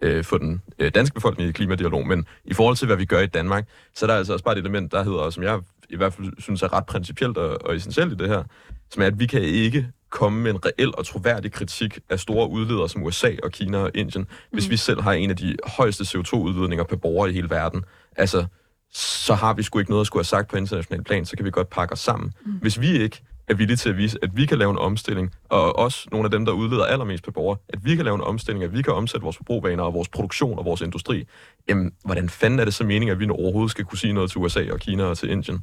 øh, 0.01 0.23
for 0.23 0.37
den 0.37 0.61
øh, 0.79 0.91
danske 0.95 1.13
befolkning 1.13 1.49
i 1.49 1.51
klimadialog, 1.51 2.07
men 2.07 2.25
i 2.45 2.53
forhold 2.53 2.75
til, 2.75 2.85
hvad 2.85 2.97
vi 2.97 3.05
gør 3.05 3.19
i 3.19 3.27
Danmark, 3.27 3.67
så 3.93 4.05
er 4.05 4.07
der 4.07 4.17
altså 4.17 4.33
også 4.33 4.45
bare 4.45 4.57
et 4.57 4.59
element, 4.59 4.91
der 4.91 5.03
hedder, 5.03 5.29
som 5.29 5.43
jeg 5.43 5.59
i 5.93 5.97
hvert 5.97 6.13
fald 6.13 6.41
synes 6.41 6.61
er 6.61 6.73
ret 6.73 6.85
principielt 6.85 7.37
og, 7.37 7.65
og 7.65 7.75
essentielt 7.75 8.11
i 8.13 8.15
det 8.15 8.29
her, 8.29 8.43
som 8.91 9.01
er, 9.01 9.07
at 9.07 9.19
vi 9.19 9.25
kan 9.25 9.41
ikke 9.41 9.87
komme 10.09 10.41
med 10.41 10.51
en 10.51 10.65
reel 10.65 10.95
og 10.97 11.05
troværdig 11.05 11.51
kritik 11.51 11.99
af 12.09 12.19
store 12.19 12.49
udledere 12.49 12.89
som 12.89 13.03
USA 13.03 13.31
og 13.43 13.51
Kina 13.51 13.77
og 13.77 13.91
Indien, 13.93 14.27
hvis 14.51 14.67
mm. 14.67 14.71
vi 14.71 14.77
selv 14.77 15.01
har 15.01 15.13
en 15.13 15.29
af 15.29 15.35
de 15.35 15.55
højeste 15.65 16.03
CO2-udledninger 16.03 16.83
per 16.83 16.95
borger 16.95 17.27
i 17.27 17.33
hele 17.33 17.49
verden. 17.49 17.83
Altså, 18.15 18.45
så 18.93 19.33
har 19.33 19.53
vi 19.53 19.63
sgu 19.63 19.79
ikke 19.79 19.91
noget 19.91 20.01
at 20.01 20.07
skulle 20.07 20.19
have 20.19 20.25
sagt 20.25 20.49
på 20.49 20.57
international 20.57 21.03
plan, 21.03 21.25
så 21.25 21.35
kan 21.35 21.45
vi 21.45 21.51
godt 21.51 21.69
pakke 21.69 21.91
os 21.93 21.99
sammen. 21.99 22.31
Mm. 22.45 22.51
Hvis 22.51 22.81
vi 22.81 22.87
ikke 22.87 23.21
er 23.47 23.53
villige 23.53 23.77
til 23.77 23.89
at 23.89 23.97
vise, 23.97 24.17
at 24.21 24.29
vi 24.33 24.45
kan 24.45 24.57
lave 24.57 24.71
en 24.71 24.77
omstilling, 24.77 25.31
og 25.49 25.79
også 25.79 26.07
nogle 26.11 26.25
af 26.25 26.31
dem, 26.31 26.45
der 26.45 26.51
udleder 26.51 26.85
allermest 26.85 27.23
på 27.23 27.31
borger, 27.31 27.55
at 27.69 27.79
vi 27.85 27.95
kan 27.95 28.05
lave 28.05 28.15
en 28.15 28.21
omstilling, 28.21 28.63
at 28.63 28.73
vi 28.73 28.81
kan 28.81 28.93
omsætte 28.93 29.23
vores 29.23 29.37
forbrugvaner 29.37 29.83
og 29.83 29.93
vores 29.93 30.09
produktion 30.09 30.59
og 30.59 30.65
vores 30.65 30.81
industri, 30.81 31.27
jamen, 31.69 31.91
hvordan 32.05 32.29
fanden 32.29 32.59
er 32.59 32.65
det 32.65 32.73
så 32.73 32.83
meningen, 32.83 33.09
at 33.09 33.19
vi 33.19 33.29
overhovedet 33.29 33.71
skal 33.71 33.85
kunne 33.85 33.97
sige 33.97 34.13
noget 34.13 34.31
til 34.31 34.41
USA 34.41 34.71
og 34.71 34.79
Kina 34.79 35.03
og 35.03 35.17
til 35.17 35.29
Indien? 35.29 35.59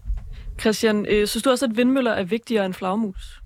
Christian, 0.61 1.07
øh, 1.09 1.27
synes 1.27 1.43
du 1.43 1.51
også, 1.51 1.67
at 1.67 1.77
vindmøller 1.77 2.11
er 2.11 2.25
vigtigere 2.25 2.67
end 2.67 2.75
flagmus? 2.75 3.41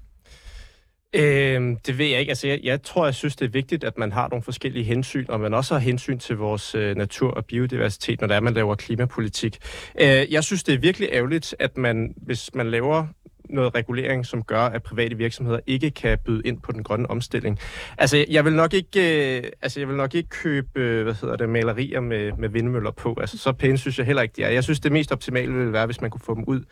Øhm, 1.17 1.77
det 1.77 1.99
ved 1.99 2.07
jeg 2.07 2.21
ikke. 2.21 2.31
Altså, 2.31 2.47
jeg, 2.47 2.61
jeg 2.63 2.83
tror, 2.83 3.05
jeg 3.05 3.15
synes, 3.15 3.37
det 3.37 3.45
er 3.45 3.51
vigtigt, 3.51 3.85
at 3.85 3.99
man 3.99 4.13
har 4.13 4.29
nogle 4.29 4.43
forskellige 4.43 4.85
hensyn, 4.85 5.27
og 5.29 5.41
man 5.41 5.55
også 5.55 5.75
har 5.75 5.81
hensyn 5.81 6.19
til 6.19 6.37
vores 6.37 6.75
øh, 6.75 6.97
natur 6.97 7.31
og 7.31 7.45
biodiversitet, 7.45 8.21
når 8.21 8.29
det 8.29 8.37
er, 8.37 8.41
man 8.41 8.55
laver 8.55 8.75
klimapolitik. 8.75 9.59
Øh, 10.01 10.33
jeg 10.33 10.45
synes, 10.45 10.65
det 10.65 10.75
er 10.75 10.79
virkelig 10.79 11.09
ærgerligt, 11.13 11.55
at 11.59 11.77
man, 11.77 12.15
hvis 12.17 12.55
man 12.55 12.71
laver 12.71 13.07
noget 13.55 13.75
regulering, 13.75 14.27
som 14.27 14.43
gør, 14.43 14.61
at 14.61 14.83
private 14.83 15.17
virksomheder 15.17 15.61
ikke 15.67 15.91
kan 15.91 16.19
byde 16.25 16.43
ind 16.45 16.61
på 16.61 16.73
den 16.73 16.83
grønne 16.83 17.11
omstilling. 17.11 17.59
Altså, 17.99 18.25
jeg 18.31 18.45
vil 18.45 18.53
nok 18.53 18.75
ikke, 18.75 19.37
øh, 19.37 19.43
altså, 19.63 19.81
jeg 19.81 19.89
vil 19.89 19.97
nok 19.97 20.15
ikke 20.15 20.29
købe, 20.29 20.69
øh, 20.75 21.03
hvad 21.03 21.15
hedder 21.15 21.37
det, 21.37 21.49
malerier 21.49 22.01
med, 22.01 22.33
med 22.39 22.49
vindmøller 22.49 22.91
på. 22.91 23.17
Altså, 23.21 23.39
så 23.39 23.53
pæne 23.53 23.79
synes 23.79 23.99
jeg 23.99 24.07
heller 24.07 24.23
ikke, 24.23 24.35
de 24.37 24.43
er. 24.43 24.51
Jeg 24.51 24.65
synes, 24.65 24.81
det 24.81 24.93
mest 24.93 25.13
optimale 25.13 25.53
ville 25.53 25.73
være, 25.73 25.87
hvis 25.87 26.01
man 26.01 26.11
kunne 26.11 26.21
få 26.25 26.35
dem 26.35 26.45
ud 26.47 26.65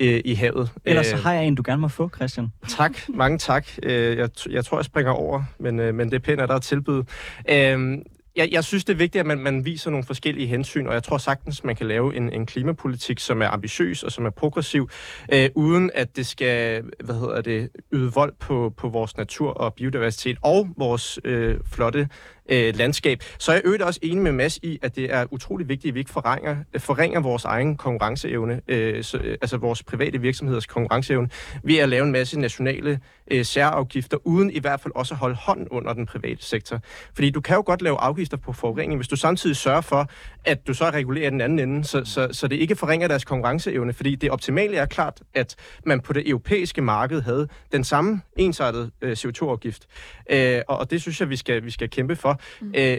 øh, 0.00 0.20
i 0.24 0.34
havet. 0.34 0.70
Ellers 0.84 1.06
så 1.06 1.16
har 1.16 1.32
jeg 1.32 1.46
en, 1.46 1.54
du 1.54 1.62
gerne 1.66 1.80
må 1.80 1.88
få, 1.88 2.10
Christian. 2.16 2.52
Tak, 2.68 2.98
mange 3.08 3.38
tak. 3.38 3.68
Øh, 3.82 4.16
jeg, 4.16 4.28
jeg 4.50 4.64
tror, 4.64 4.78
jeg 4.78 4.84
springer 4.84 5.12
over, 5.12 5.42
men, 5.58 5.80
øh, 5.80 5.94
men 5.94 6.10
det 6.10 6.16
er 6.16 6.20
pænt, 6.20 6.40
at 6.40 6.48
der 6.48 6.54
er 6.54 6.58
tilbud. 6.58 7.02
Øh, 7.50 7.98
jeg, 8.38 8.48
jeg 8.52 8.64
synes, 8.64 8.84
det 8.84 8.92
er 8.92 8.96
vigtigt, 8.96 9.20
at 9.20 9.26
man, 9.26 9.38
man 9.38 9.64
viser 9.64 9.90
nogle 9.90 10.04
forskellige 10.04 10.46
hensyn, 10.46 10.86
og 10.86 10.94
jeg 10.94 11.02
tror 11.02 11.18
sagtens, 11.18 11.64
man 11.64 11.76
kan 11.76 11.86
lave 11.86 12.16
en, 12.16 12.32
en 12.32 12.46
klimapolitik, 12.46 13.18
som 13.18 13.42
er 13.42 13.48
ambitiøs 13.48 14.02
og 14.02 14.12
som 14.12 14.26
er 14.26 14.30
progressiv, 14.30 14.90
øh, 15.32 15.50
uden 15.54 15.90
at 15.94 16.16
det 16.16 16.26
skal 16.26 16.82
hvad 17.04 17.14
hedder 17.14 17.40
det, 17.40 17.70
yde 17.92 18.12
vold 18.12 18.32
på, 18.40 18.74
på 18.76 18.88
vores 18.88 19.16
natur 19.16 19.50
og 19.50 19.74
biodiversitet 19.74 20.38
og 20.42 20.68
vores 20.76 21.18
øh, 21.24 21.56
flotte 21.72 22.08
øh, 22.48 22.76
landskab. 22.76 23.22
Så 23.38 23.52
er 23.52 23.56
jeg 23.56 23.62
øvrigt 23.64 23.82
også 23.82 24.00
enig 24.02 24.22
med 24.22 24.32
Mads 24.32 24.58
i, 24.62 24.78
at 24.82 24.96
det 24.96 25.14
er 25.14 25.26
utrolig 25.30 25.68
vigtigt, 25.68 25.90
at 25.90 25.94
vi 25.94 25.98
ikke 25.98 26.10
forringer, 26.10 26.56
øh, 26.74 26.80
forringer 26.80 27.20
vores 27.20 27.44
egen 27.44 27.76
konkurrenceevne, 27.76 28.60
øh, 28.68 29.04
så, 29.04 29.18
øh, 29.18 29.38
altså 29.42 29.56
vores 29.56 29.82
private 29.82 30.20
virksomheders 30.20 30.66
konkurrenceevne, 30.66 31.28
ved 31.62 31.76
at 31.76 31.88
lave 31.88 32.04
en 32.04 32.12
masse 32.12 32.40
nationale 32.40 33.00
øh, 33.30 33.44
særafgifter, 33.44 34.16
uden 34.24 34.50
i 34.50 34.58
hvert 34.58 34.80
fald 34.80 34.92
også 34.94 35.14
at 35.14 35.18
holde 35.18 35.34
hånden 35.34 35.68
under 35.68 35.92
den 35.92 36.06
private 36.06 36.44
sektor. 36.44 36.80
Fordi 37.14 37.30
du 37.30 37.40
kan 37.40 37.56
jo 37.56 37.62
godt 37.66 37.82
lave 37.82 37.96
afgifter 38.00 38.36
på 38.36 38.52
forurening, 38.52 38.96
hvis 38.96 39.08
du 39.08 39.16
samtidig 39.16 39.56
sørger 39.56 39.80
for, 39.80 40.10
at 40.44 40.66
du 40.66 40.74
så 40.74 40.90
regulerer 40.90 41.30
den 41.30 41.40
anden 41.40 41.58
ende, 41.58 41.84
så, 41.84 42.04
så, 42.04 42.28
så 42.32 42.48
det 42.48 42.56
ikke 42.56 42.76
forringer 42.76 43.08
deres 43.08 43.24
konkurrenceevne. 43.24 43.92
Fordi 43.92 44.14
det 44.14 44.30
optimale 44.30 44.76
er 44.76 44.86
klart, 44.86 45.22
at 45.34 45.56
man 45.84 46.00
på 46.00 46.12
det 46.12 46.28
europæiske 46.28 46.82
marked 46.82 47.20
havde 47.20 47.48
den 47.72 47.84
samme 47.84 48.20
ensartede 48.36 48.90
øh, 49.00 49.12
CO2-afgift. 49.12 49.86
Øh, 50.30 50.60
og, 50.68 50.78
og 50.78 50.90
det 50.90 51.02
synes 51.02 51.20
jeg, 51.20 51.30
vi 51.30 51.36
skal, 51.36 51.64
vi 51.64 51.70
skal 51.70 51.90
kæmpe 51.90 52.16
for. 52.16 52.37
Mm. 52.60 52.74
Øh, 52.76 52.98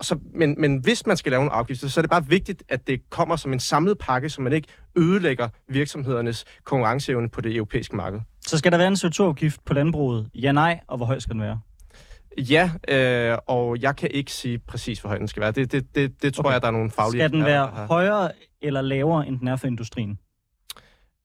så, 0.00 0.18
men, 0.34 0.54
men 0.58 0.76
hvis 0.76 1.06
man 1.06 1.16
skal 1.16 1.32
lave 1.32 1.42
en 1.42 1.48
afgift, 1.52 1.80
så 1.80 2.00
er 2.00 2.02
det 2.02 2.10
bare 2.10 2.26
vigtigt, 2.26 2.62
at 2.68 2.86
det 2.86 3.10
kommer 3.10 3.36
som 3.36 3.52
en 3.52 3.60
samlet 3.60 3.98
pakke, 3.98 4.28
så 4.28 4.42
man 4.42 4.52
ikke 4.52 4.68
ødelægger 4.96 5.48
virksomhedernes 5.68 6.44
konkurrenceevne 6.64 7.28
på 7.28 7.40
det 7.40 7.56
europæiske 7.56 7.96
marked. 7.96 8.20
Så 8.46 8.58
skal 8.58 8.72
der 8.72 8.78
være 8.78 8.88
en 8.88 8.94
CO2-afgift 8.94 9.64
på 9.64 9.74
landbruget? 9.74 10.30
Ja, 10.34 10.52
nej, 10.52 10.80
og 10.86 10.96
hvor 10.96 11.06
høj 11.06 11.18
skal 11.18 11.32
den 11.32 11.42
være? 11.42 11.60
Ja, 12.38 12.70
øh, 12.88 13.38
og 13.46 13.82
jeg 13.82 13.96
kan 13.96 14.10
ikke 14.10 14.32
sige 14.32 14.58
præcis, 14.58 15.00
hvor 15.00 15.08
høj 15.08 15.18
den 15.18 15.28
skal 15.28 15.40
være. 15.40 15.52
Det, 15.52 15.72
det, 15.72 15.94
det, 15.94 16.22
det 16.22 16.34
tror 16.34 16.44
okay. 16.44 16.52
jeg, 16.52 16.60
der 16.62 16.68
er 16.68 16.72
nogle 16.72 16.90
faglige... 16.90 17.20
Skal 17.20 17.32
den 17.32 17.44
være 17.44 17.66
højere 17.66 18.30
eller 18.62 18.82
lavere, 18.82 19.28
end 19.28 19.38
den 19.38 19.48
er 19.48 19.56
for 19.56 19.66
industrien? 19.66 20.18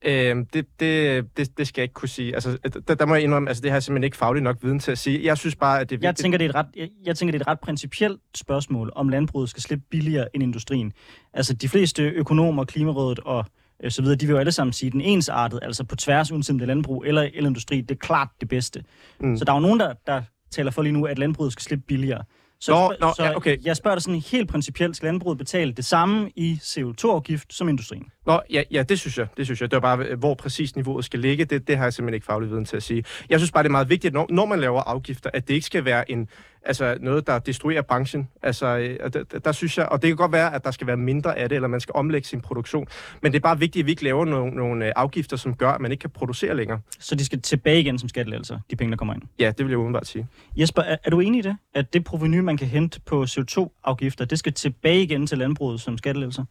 Øh, 0.04 0.36
det, 0.52 0.66
det, 0.80 1.26
det, 1.36 1.58
det 1.58 1.66
skal 1.66 1.80
jeg 1.80 1.84
ikke 1.84 1.94
kunne 1.94 2.08
sige. 2.08 2.34
Altså, 2.34 2.58
der, 2.88 2.94
der 2.94 3.06
må 3.06 3.14
jeg 3.14 3.24
indrømme, 3.24 3.48
altså 3.48 3.62
det 3.62 3.70
har 3.70 3.76
jeg 3.76 3.82
simpelthen 3.82 4.04
ikke 4.04 4.16
fagligt 4.16 4.44
nok 4.44 4.56
viden 4.62 4.78
til 4.78 4.92
at 4.92 4.98
sige. 4.98 5.24
Jeg 5.24 5.38
synes 5.38 5.56
bare, 5.56 5.80
at 5.80 5.90
det 5.90 5.96
er 5.96 5.98
vigtigt. 5.98 6.06
Jeg 6.06 6.16
tænker, 6.16 6.38
det 6.38 6.44
er 6.44 6.48
et 6.48 6.54
ret, 6.54 6.66
jeg, 6.76 6.88
jeg 7.04 7.16
tænker, 7.16 7.32
det 7.32 7.38
er 7.38 7.42
et 7.42 7.48
ret 7.48 7.60
principielt 7.60 8.20
spørgsmål, 8.34 8.92
om 8.96 9.08
landbruget 9.08 9.50
skal 9.50 9.62
slippe 9.62 9.84
billigere 9.90 10.28
end 10.34 10.42
industrien. 10.42 10.92
Altså 11.34 11.54
de 11.54 11.68
fleste 11.68 12.02
økonomer, 12.02 12.64
Klimarådet 12.64 13.18
og 13.18 13.44
øh, 13.84 13.90
så 13.90 14.02
videre, 14.02 14.16
de 14.16 14.26
vil 14.26 14.32
jo 14.32 14.38
alle 14.38 14.52
sammen 14.52 14.72
sige, 14.72 14.86
at 14.86 14.92
den 14.92 15.00
ensartet, 15.00 15.58
altså 15.62 15.84
på 15.84 15.96
tværs, 15.96 16.32
uanset 16.32 16.52
om 16.52 16.58
det 16.58 16.64
er 16.64 16.74
landbrug 16.74 17.04
eller 17.06 17.28
elindustri, 17.34 17.80
det 17.80 17.90
er 17.90 17.98
klart 17.98 18.28
det 18.40 18.48
bedste. 18.48 18.84
Mm. 19.20 19.36
Så 19.36 19.44
der 19.44 19.52
er 19.52 19.56
jo 19.56 19.60
nogen, 19.60 19.80
der, 19.80 19.94
der 20.06 20.22
taler 20.50 20.70
for 20.70 20.82
lige 20.82 20.92
nu, 20.92 21.04
at 21.04 21.18
landbruget 21.18 21.52
skal 21.52 21.62
slippe 21.62 21.84
billigere. 21.88 22.24
Så, 22.60 22.72
nå, 22.72 22.94
nå, 23.00 23.12
så 23.16 23.24
ja, 23.24 23.36
okay. 23.36 23.56
jeg 23.64 23.76
spørger 23.76 23.94
dig 23.94 24.02
sådan 24.02 24.20
helt 24.20 24.48
principielt, 24.48 24.96
skal 24.96 25.06
landbruget 25.06 25.38
betale 25.38 25.72
det 25.72 25.84
samme 25.84 26.30
i 26.36 26.58
CO2-afgift 26.62 27.54
som 27.54 27.68
industrien? 27.68 28.06
Nå, 28.26 28.40
ja, 28.50 28.62
ja, 28.70 28.82
det 28.82 29.00
synes 29.00 29.18
jeg. 29.18 29.26
Det 29.36 29.46
synes 29.46 29.60
jeg. 29.60 29.70
Det 29.70 29.76
er 29.76 29.80
bare, 29.80 30.16
hvor 30.16 30.34
præcis 30.34 30.76
niveauet 30.76 31.04
skal 31.04 31.20
ligge. 31.20 31.44
Det, 31.44 31.68
det 31.68 31.76
har 31.76 31.84
jeg 31.84 31.92
simpelthen 31.92 32.14
ikke 32.14 32.26
faglig 32.26 32.50
viden 32.50 32.64
til 32.64 32.76
at 32.76 32.82
sige. 32.82 33.04
Jeg 33.28 33.40
synes 33.40 33.52
bare, 33.52 33.62
det 33.62 33.68
er 33.68 33.72
meget 33.72 33.88
vigtigt, 33.88 34.14
når, 34.14 34.26
når 34.30 34.46
man 34.46 34.60
laver 34.60 34.80
afgifter, 34.80 35.30
at 35.34 35.48
det 35.48 35.54
ikke 35.54 35.66
skal 35.66 35.84
være 35.84 36.10
en, 36.10 36.28
altså 36.64 36.96
noget, 37.00 37.26
der 37.26 37.38
destruerer 37.38 37.82
branchen. 37.82 38.28
Altså, 38.42 38.66
øh, 38.66 39.12
der, 39.12 39.38
der 39.44 39.52
synes 39.52 39.78
jeg, 39.78 39.86
og 39.86 40.02
det 40.02 40.08
kan 40.08 40.16
godt 40.16 40.32
være, 40.32 40.54
at 40.54 40.64
der 40.64 40.70
skal 40.70 40.86
være 40.86 40.96
mindre 40.96 41.38
af 41.38 41.48
det, 41.48 41.56
eller 41.56 41.68
man 41.68 41.80
skal 41.80 41.92
omlægge 41.94 42.28
sin 42.28 42.40
produktion. 42.40 42.86
Men 43.22 43.32
det 43.32 43.38
er 43.38 43.42
bare 43.42 43.58
vigtigt, 43.58 43.82
at 43.82 43.86
vi 43.86 43.90
ikke 43.90 44.04
laver 44.04 44.24
nogle, 44.24 44.56
nogle 44.56 44.86
øh, 44.86 44.92
afgifter, 44.96 45.36
som 45.36 45.54
gør, 45.54 45.70
at 45.70 45.80
man 45.80 45.90
ikke 45.90 46.00
kan 46.00 46.10
producere 46.10 46.56
længere. 46.56 46.80
Så 46.98 47.14
de 47.14 47.24
skal 47.24 47.40
tilbage 47.42 47.80
igen 47.80 47.98
som 47.98 48.08
skattelettelser, 48.08 48.58
de 48.70 48.76
penge, 48.76 48.90
der 48.90 48.96
kommer 48.96 49.14
ind? 49.14 49.22
Ja, 49.38 49.52
det 49.58 49.66
vil 49.66 49.70
jeg 49.70 49.78
udenbart 49.78 50.06
sige. 50.06 50.26
Jesper, 50.56 50.82
er, 50.82 50.96
er 51.04 51.10
du 51.10 51.20
enig 51.20 51.38
i 51.38 51.42
det? 51.42 51.56
At 51.74 51.92
det 51.92 52.04
proveny, 52.04 52.38
man 52.38 52.56
kan 52.56 52.66
hente 52.66 53.00
på 53.00 53.22
CO2-afgifter, 53.22 54.24
det 54.24 54.38
skal 54.38 54.52
tilbage 54.52 55.02
igen 55.02 55.26
til 55.26 55.38
landbruget 55.38 55.80
som 55.80 55.98
skattelettelser? 55.98 56.44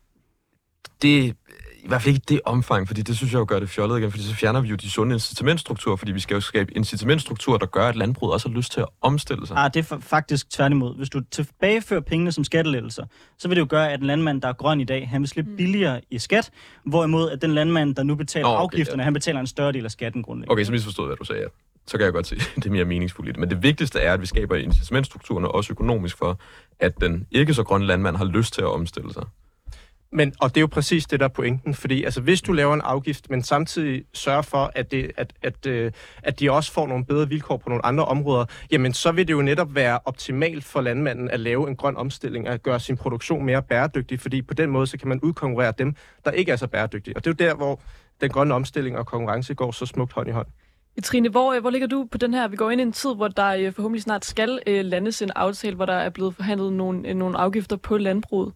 Det 1.02 1.36
i 1.84 1.88
hvert 1.88 2.02
fald 2.02 2.16
ikke 2.16 2.26
det 2.30 2.42
omfang, 2.46 2.88
fordi 2.88 3.02
det 3.02 3.18
synes 3.18 3.34
jeg 3.34 3.40
jo 3.40 3.46
gør 3.48 3.60
det 3.60 3.70
fjollet 3.70 4.00
igen, 4.00 4.12
fordi 4.12 4.24
så 4.24 4.36
fjerner 4.36 4.62
vi 4.62 4.68
jo 4.68 4.76
de 4.76 4.90
sunde 4.90 5.14
incitamentstrukturer, 5.14 5.96
fordi 5.96 6.12
vi 6.12 6.20
skal 6.20 6.36
jo 6.36 6.42
skabe 6.42 6.74
incitamentstrukturer, 6.78 7.58
der 7.58 7.66
gør, 7.66 7.88
at 7.88 7.96
landbruget 7.96 8.34
også 8.34 8.50
har 8.50 8.56
lyst 8.56 8.72
til 8.72 8.80
at 8.80 8.88
omstille 9.02 9.48
sig. 9.48 9.58
Ah, 9.58 9.72
det 9.74 9.92
er 9.92 9.98
faktisk 10.00 10.50
tværtimod. 10.50 10.96
Hvis 10.96 11.10
du 11.10 11.22
tilbagefører 11.32 12.02
pengene 12.02 12.32
som 12.32 12.44
skattelettelser, 12.44 13.06
så 13.38 13.48
vil 13.48 13.56
det 13.56 13.62
jo 13.62 13.68
gøre, 13.70 13.92
at 13.92 14.00
en 14.00 14.06
landmand, 14.06 14.42
der 14.42 14.48
er 14.48 14.54
grøn 14.54 14.82
i 14.82 14.84
dag, 14.84 15.10
han 15.10 15.22
vil 15.22 15.30
slippe 15.30 15.52
mm. 15.52 15.58
billigere 15.58 16.02
i 16.12 16.20
skat, 16.20 16.52
hvorimod 16.86 17.30
at 17.30 17.42
den 17.42 17.54
landmand, 17.54 17.96
der 17.96 18.04
nu 18.04 18.16
betaler 18.16 18.48
oh, 18.48 18.54
okay, 18.54 18.64
afgifterne, 18.64 19.02
ja. 19.02 19.04
han 19.04 19.14
betaler 19.14 19.40
en 19.40 19.48
større 19.48 19.72
del 19.72 19.86
af 19.86 19.92
skatten 19.92 20.24
grundlæggende. 20.24 20.52
Okay, 20.52 20.64
så 20.64 20.72
misforstod 20.72 21.08
hvad 21.08 21.18
du 21.18 21.24
sagde, 21.24 21.42
ja. 21.42 21.48
Så 21.88 21.98
kan 21.98 22.06
jeg 22.06 22.14
godt 22.14 22.28
se, 22.28 22.36
det 22.56 22.66
er 22.66 22.72
mere 22.72 22.86
meningsfuldt. 22.86 23.38
Men 23.38 23.50
det 23.50 23.64
vigtigste 23.64 24.00
er, 24.00 24.14
at 24.14 24.22
vi 24.22 24.26
skaber 24.26 24.56
incitamentstrukturerne 24.56 25.52
også 25.52 25.74
økonomisk 25.74 26.18
for, 26.18 26.40
at 26.80 27.02
den 27.02 27.28
ikke 27.32 27.54
så 27.54 27.64
grønne 27.64 27.88
landmand 27.88 28.16
har 28.16 28.26
lyst 28.26 28.54
til 28.54 28.62
at 28.62 28.68
omstille 28.68 29.14
sig. 29.14 29.24
Men, 30.12 30.34
og 30.40 30.50
det 30.50 30.58
er 30.58 30.62
jo 30.62 30.68
præcis 30.68 31.06
det, 31.06 31.20
der 31.20 31.26
er 31.26 31.30
pointen, 31.30 31.74
fordi 31.74 32.04
altså, 32.04 32.22
hvis 32.22 32.42
du 32.42 32.54
laver 32.54 32.74
en 32.74 32.82
afgift, 32.82 33.30
men 33.30 33.44
samtidig 33.44 34.04
sørger 34.14 34.42
for, 34.42 34.72
at, 34.76 34.92
det, 34.92 35.12
at, 35.18 35.34
at, 35.42 35.66
øh, 35.66 35.92
at 36.24 36.40
de 36.40 36.52
også 36.52 36.72
får 36.72 36.88
nogle 36.88 37.06
bedre 37.06 37.30
vilkår 37.30 37.58
på 37.58 37.70
nogle 37.70 37.86
andre 37.86 38.06
områder, 38.06 38.46
jamen 38.72 38.94
så 38.94 39.12
vil 39.12 39.28
det 39.28 39.34
jo 39.34 39.42
netop 39.42 39.76
være 39.76 40.00
optimalt 40.06 40.64
for 40.64 40.82
landmanden 40.82 41.30
at 41.30 41.40
lave 41.40 41.70
en 41.70 41.76
grøn 41.76 41.98
omstilling, 41.98 42.48
at 42.48 42.64
gøre 42.64 42.80
sin 42.80 42.98
produktion 42.98 43.46
mere 43.46 43.62
bæredygtig, 43.62 44.20
fordi 44.20 44.42
på 44.42 44.54
den 44.54 44.70
måde, 44.70 44.88
så 44.88 44.98
kan 44.98 45.08
man 45.08 45.20
udkonkurrere 45.20 45.74
dem, 45.78 45.96
der 46.26 46.32
ikke 46.32 46.52
er 46.52 46.56
så 46.56 46.68
bæredygtige. 46.68 47.18
Og 47.18 47.26
det 47.26 47.42
er 47.42 47.46
jo 47.46 47.50
der, 47.50 47.56
hvor 47.56 47.82
den 48.22 48.30
grønne 48.30 48.54
omstilling 48.54 48.98
og 48.98 49.06
konkurrence 49.06 49.54
går 49.54 49.72
så 49.72 49.86
smukt 49.86 50.14
hånd 50.14 50.30
i 50.30 50.32
hånd. 50.32 50.48
Trine, 51.04 51.30
hvor, 51.30 51.54
øh, 51.54 51.62
hvor 51.62 51.70
ligger 51.70 51.88
du 51.88 52.08
på 52.12 52.18
den 52.18 52.34
her? 52.34 52.48
Vi 52.48 52.56
går 52.56 52.72
ind 52.72 52.82
i 52.82 52.84
en 52.84 52.92
tid, 52.92 53.16
hvor 53.16 53.28
der 53.28 53.48
øh, 53.48 53.74
forhåbentlig 53.74 54.02
snart 54.04 54.26
skal 54.26 54.60
landes 54.66 55.22
en 55.22 55.32
aftale, 55.36 55.76
hvor 55.76 55.86
der 55.86 55.94
er 55.94 56.10
blevet 56.10 56.36
forhandlet 56.36 56.74
nogle, 56.74 57.14
nogle 57.14 57.38
afgifter 57.38 57.76
på 57.76 57.98
landbruget. 57.98 58.54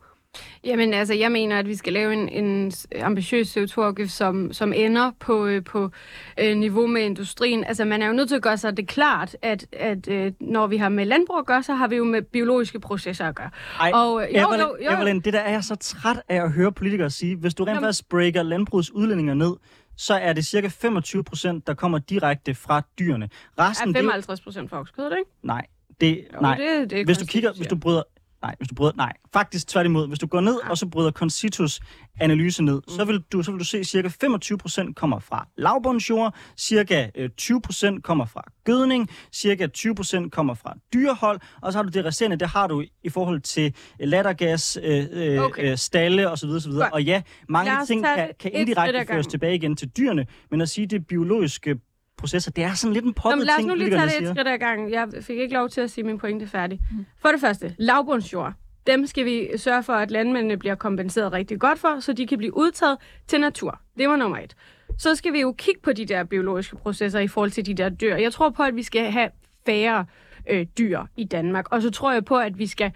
Jamen 0.63 0.93
altså, 0.93 1.13
jeg 1.13 1.31
mener, 1.31 1.59
at 1.59 1.67
vi 1.67 1.75
skal 1.75 1.93
lave 1.93 2.13
en, 2.13 2.29
en 2.29 2.71
ambitiøs 3.01 3.57
CO2-afgift, 3.57 4.11
som, 4.11 4.53
som 4.53 4.73
ender 4.73 5.11
på, 5.19 5.45
øh, 5.45 5.63
på 5.63 5.91
øh, 6.39 6.57
niveau 6.57 6.87
med 6.87 7.01
industrien. 7.01 7.63
Altså, 7.63 7.85
man 7.85 8.01
er 8.01 8.07
jo 8.07 8.13
nødt 8.13 8.27
til 8.27 8.35
at 8.35 8.41
gøre 8.41 8.57
sig 8.57 8.77
det 8.77 8.87
klart, 8.87 9.35
at, 9.41 9.65
at 9.71 10.07
øh, 10.07 10.31
når 10.39 10.67
vi 10.67 10.77
har 10.77 10.89
med 10.89 11.05
landbrug 11.05 11.37
at 11.39 11.45
gøre, 11.45 11.63
så 11.63 11.73
har 11.73 11.87
vi 11.87 11.95
jo 11.95 12.03
med 12.03 12.21
biologiske 12.21 12.79
processer 12.79 13.27
at 13.27 13.35
gøre. 13.35 13.49
Ej, 13.79 13.91
og, 13.93 14.23
øh, 14.23 14.35
jo, 14.35 14.39
Evelyn, 14.39 14.61
jo, 14.61 14.77
jo. 14.85 14.97
Evelyn, 14.97 15.19
det 15.19 15.33
der 15.33 15.39
er 15.39 15.51
jeg 15.51 15.63
så 15.63 15.75
træt 15.75 16.21
af 16.29 16.43
at 16.43 16.51
høre 16.51 16.71
politikere 16.71 17.09
sige. 17.09 17.35
Hvis 17.35 17.53
du 17.53 17.63
rent 17.63 17.79
faktisk 17.79 18.09
breaker 18.09 18.43
landbrugets 18.43 18.91
udlændinger 18.91 19.33
ned, 19.33 19.53
så 19.97 20.13
er 20.13 20.33
det 20.33 20.45
cirka 20.45 20.67
25 20.67 21.23
procent, 21.23 21.67
der 21.67 21.73
kommer 21.73 21.97
direkte 21.97 22.55
fra 22.55 22.81
dyrene. 22.99 23.29
Resten, 23.59 23.89
er 23.89 23.93
55 23.93 24.41
procent 24.41 24.69
fra 24.69 24.79
oksekød, 24.79 25.05
ikke? 25.05 25.31
Nej, 25.43 25.65
det, 26.01 26.25
jo, 26.33 26.41
nej. 26.41 26.57
Det, 26.57 26.89
det 26.89 27.05
hvis 27.05 27.17
du 27.17 27.25
kigger, 27.25 27.53
hvis 27.53 27.67
du 27.67 27.75
bryder 27.75 28.03
Nej, 28.43 28.55
hvis 28.57 28.67
du 28.67 28.75
bryder, 28.75 28.93
nej, 28.95 29.13
faktisk 29.33 29.67
tværtimod. 29.67 30.07
Hvis 30.07 30.19
du 30.19 30.27
går 30.27 30.41
ned 30.41 30.55
og 30.69 30.77
så 30.77 30.87
bryder 30.87 31.11
Concitus 31.11 31.79
analyse 32.19 32.63
ned, 32.63 32.81
mm. 32.87 32.93
så, 32.93 33.05
vil 33.05 33.23
du, 33.31 33.43
så 33.43 33.51
vil 33.51 33.59
du 33.59 33.65
se, 33.65 33.77
at 33.77 33.85
cirka 33.85 34.07
25% 34.07 34.93
kommer 34.93 35.19
fra 35.19 35.47
lavbundsjord, 35.57 36.35
cirka 36.57 37.09
20% 37.41 37.85
øh, 37.85 38.01
kommer 38.01 38.25
fra 38.25 38.43
gødning, 38.63 39.09
cirka 39.31 39.67
20% 39.77 40.29
kommer 40.29 40.53
fra 40.53 40.75
dyrehold, 40.93 41.39
og 41.61 41.73
så 41.73 41.77
har 41.77 41.83
du 41.83 41.89
det 41.89 42.05
resterende, 42.05 42.37
det 42.37 42.47
har 42.47 42.67
du 42.67 42.83
i 43.03 43.09
forhold 43.09 43.41
til 43.41 43.75
øh, 43.99 44.07
lattergas, 44.07 44.77
øh, 44.83 45.05
øh, 45.11 45.41
okay. 45.41 45.71
øh, 45.71 45.77
stalle 45.77 46.29
osv. 46.29 46.49
osv. 46.49 46.71
Og 46.93 47.03
ja, 47.03 47.21
mange 47.49 47.85
ting 47.85 48.05
kan, 48.05 48.31
kan 48.39 48.51
indirekte 48.53 49.05
føres 49.07 49.27
tilbage 49.27 49.55
igen 49.55 49.75
til 49.75 49.89
dyrene, 49.89 50.25
men 50.51 50.61
at 50.61 50.69
sige, 50.69 50.87
det 50.87 51.07
biologiske 51.07 51.79
processer. 52.23 52.51
Det 52.51 52.63
er 52.63 52.73
sådan 52.73 52.93
lidt 52.93 53.05
en 53.05 53.13
poppet 53.13 53.39
ting, 53.39 53.45
Lad 53.45 53.55
os 53.59 53.65
nu 53.65 53.75
lige 53.75 53.89
tage 53.89 54.07
det 54.07 54.21
et 54.21 54.29
skridt 54.29 54.47
ad 54.47 54.57
gang. 54.57 54.91
Jeg 54.91 55.07
fik 55.21 55.37
ikke 55.37 55.53
lov 55.53 55.69
til 55.69 55.81
at 55.81 55.91
sige 55.91 56.03
min 56.03 56.17
pointe 56.17 56.47
færdig. 56.47 56.79
Mm. 56.91 57.05
For 57.21 57.29
det 57.29 57.41
første, 57.41 57.75
lavbundsjord. 57.77 58.53
Dem 58.87 59.07
skal 59.07 59.25
vi 59.25 59.49
sørge 59.57 59.83
for, 59.83 59.93
at 59.93 60.11
landmændene 60.11 60.57
bliver 60.57 60.75
kompenseret 60.75 61.33
rigtig 61.33 61.59
godt 61.59 61.79
for, 61.79 61.99
så 61.99 62.13
de 62.13 62.27
kan 62.27 62.37
blive 62.37 62.57
udtaget 62.57 62.97
til 63.27 63.39
natur. 63.39 63.79
Det 63.97 64.09
var 64.09 64.15
nummer 64.15 64.37
et. 64.37 64.55
Så 64.97 65.15
skal 65.15 65.33
vi 65.33 65.41
jo 65.41 65.55
kigge 65.57 65.81
på 65.81 65.93
de 65.93 66.05
der 66.05 66.23
biologiske 66.23 66.75
processer 66.75 67.19
i 67.19 67.27
forhold 67.27 67.51
til 67.51 67.65
de 67.65 67.73
der 67.73 67.89
dyr. 67.89 68.15
Jeg 68.15 68.33
tror 68.33 68.49
på, 68.49 68.63
at 68.63 68.75
vi 68.75 68.83
skal 68.83 69.11
have 69.11 69.29
færre 69.65 70.05
øh, 70.49 70.65
dyr 70.77 70.99
i 71.17 71.23
Danmark. 71.23 71.65
Og 71.71 71.81
så 71.81 71.91
tror 71.91 72.11
jeg 72.13 72.25
på, 72.25 72.37
at 72.37 72.59
vi 72.59 72.67
skal 72.67 72.85
øh, 72.87 72.91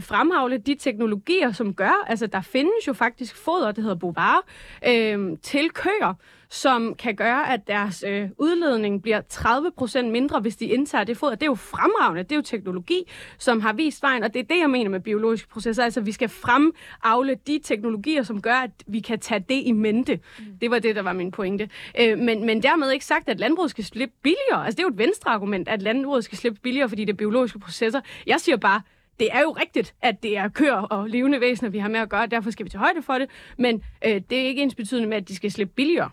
fremhavle 0.00 0.58
de 0.58 0.74
teknologier, 0.74 1.52
som 1.52 1.74
gør, 1.74 2.04
altså 2.06 2.26
der 2.26 2.40
findes 2.40 2.86
jo 2.86 2.92
faktisk 2.92 3.36
foder, 3.36 3.72
det 3.72 3.84
hedder 3.84 3.96
bovar, 3.96 4.44
øh, 4.88 5.38
til 5.42 5.70
køer, 5.70 6.14
som 6.54 6.94
kan 6.94 7.16
gøre, 7.16 7.52
at 7.52 7.66
deres 7.66 8.04
øh, 8.08 8.28
udledning 8.38 9.02
bliver 9.02 9.20
30% 9.32 10.02
mindre, 10.02 10.40
hvis 10.40 10.56
de 10.56 10.64
indtager 10.64 11.04
det 11.04 11.16
foder. 11.16 11.34
Det 11.34 11.42
er 11.42 11.46
jo 11.46 11.54
fremragende, 11.54 12.22
det 12.22 12.32
er 12.32 12.36
jo 12.36 12.42
teknologi, 12.42 13.10
som 13.38 13.60
har 13.60 13.72
vist 13.72 14.02
vejen, 14.02 14.22
og 14.22 14.34
det 14.34 14.40
er 14.40 14.44
det, 14.44 14.60
jeg 14.60 14.70
mener 14.70 14.90
med 14.90 15.00
biologiske 15.00 15.48
processer. 15.48 15.84
Altså, 15.84 16.00
vi 16.00 16.12
skal 16.12 16.28
fremavle 16.28 17.36
de 17.46 17.60
teknologier, 17.64 18.22
som 18.22 18.42
gør, 18.42 18.54
at 18.54 18.70
vi 18.86 19.00
kan 19.00 19.20
tage 19.20 19.44
det 19.48 19.62
i 19.64 19.72
mente. 19.72 20.20
Mm. 20.38 20.44
Det 20.60 20.70
var 20.70 20.78
det, 20.78 20.96
der 20.96 21.02
var 21.02 21.12
min 21.12 21.30
pointe. 21.30 21.68
Øh, 22.00 22.18
men, 22.18 22.46
men 22.46 22.62
dermed 22.62 22.90
ikke 22.90 23.04
sagt, 23.04 23.28
at 23.28 23.40
landbruget 23.40 23.70
skal 23.70 23.84
slippe 23.84 24.14
billigere. 24.22 24.64
Altså, 24.64 24.76
det 24.76 24.78
er 24.78 24.86
jo 24.86 24.92
et 24.92 24.98
venstre 24.98 25.30
argument, 25.30 25.68
at 25.68 25.82
landbruget 25.82 26.24
skal 26.24 26.38
slippe 26.38 26.60
billigere, 26.62 26.88
fordi 26.88 27.04
det 27.04 27.12
er 27.12 27.16
biologiske 27.16 27.58
processer. 27.58 28.00
Jeg 28.26 28.40
siger 28.40 28.56
bare, 28.56 28.80
det 29.20 29.28
er 29.32 29.40
jo 29.40 29.50
rigtigt, 29.50 29.94
at 30.02 30.22
det 30.22 30.36
er 30.36 30.48
køer 30.48 30.74
og 30.74 31.08
levende 31.08 31.40
væsener, 31.40 31.70
vi 31.70 31.78
har 31.78 31.88
med 31.88 32.00
at 32.00 32.08
gøre, 32.08 32.26
derfor 32.26 32.50
skal 32.50 32.64
vi 32.64 32.70
tage 32.70 32.78
højde 32.78 33.02
for 33.02 33.18
det, 33.18 33.30
men 33.58 33.82
øh, 34.06 34.20
det 34.30 34.38
er 34.38 34.46
ikke 34.46 34.62
ens 34.62 34.74
betydende 34.74 35.08
med, 35.08 35.16
at 35.16 35.28
de 35.28 35.36
skal 35.36 35.50
slippe 35.50 35.74
billigere. 35.74 36.10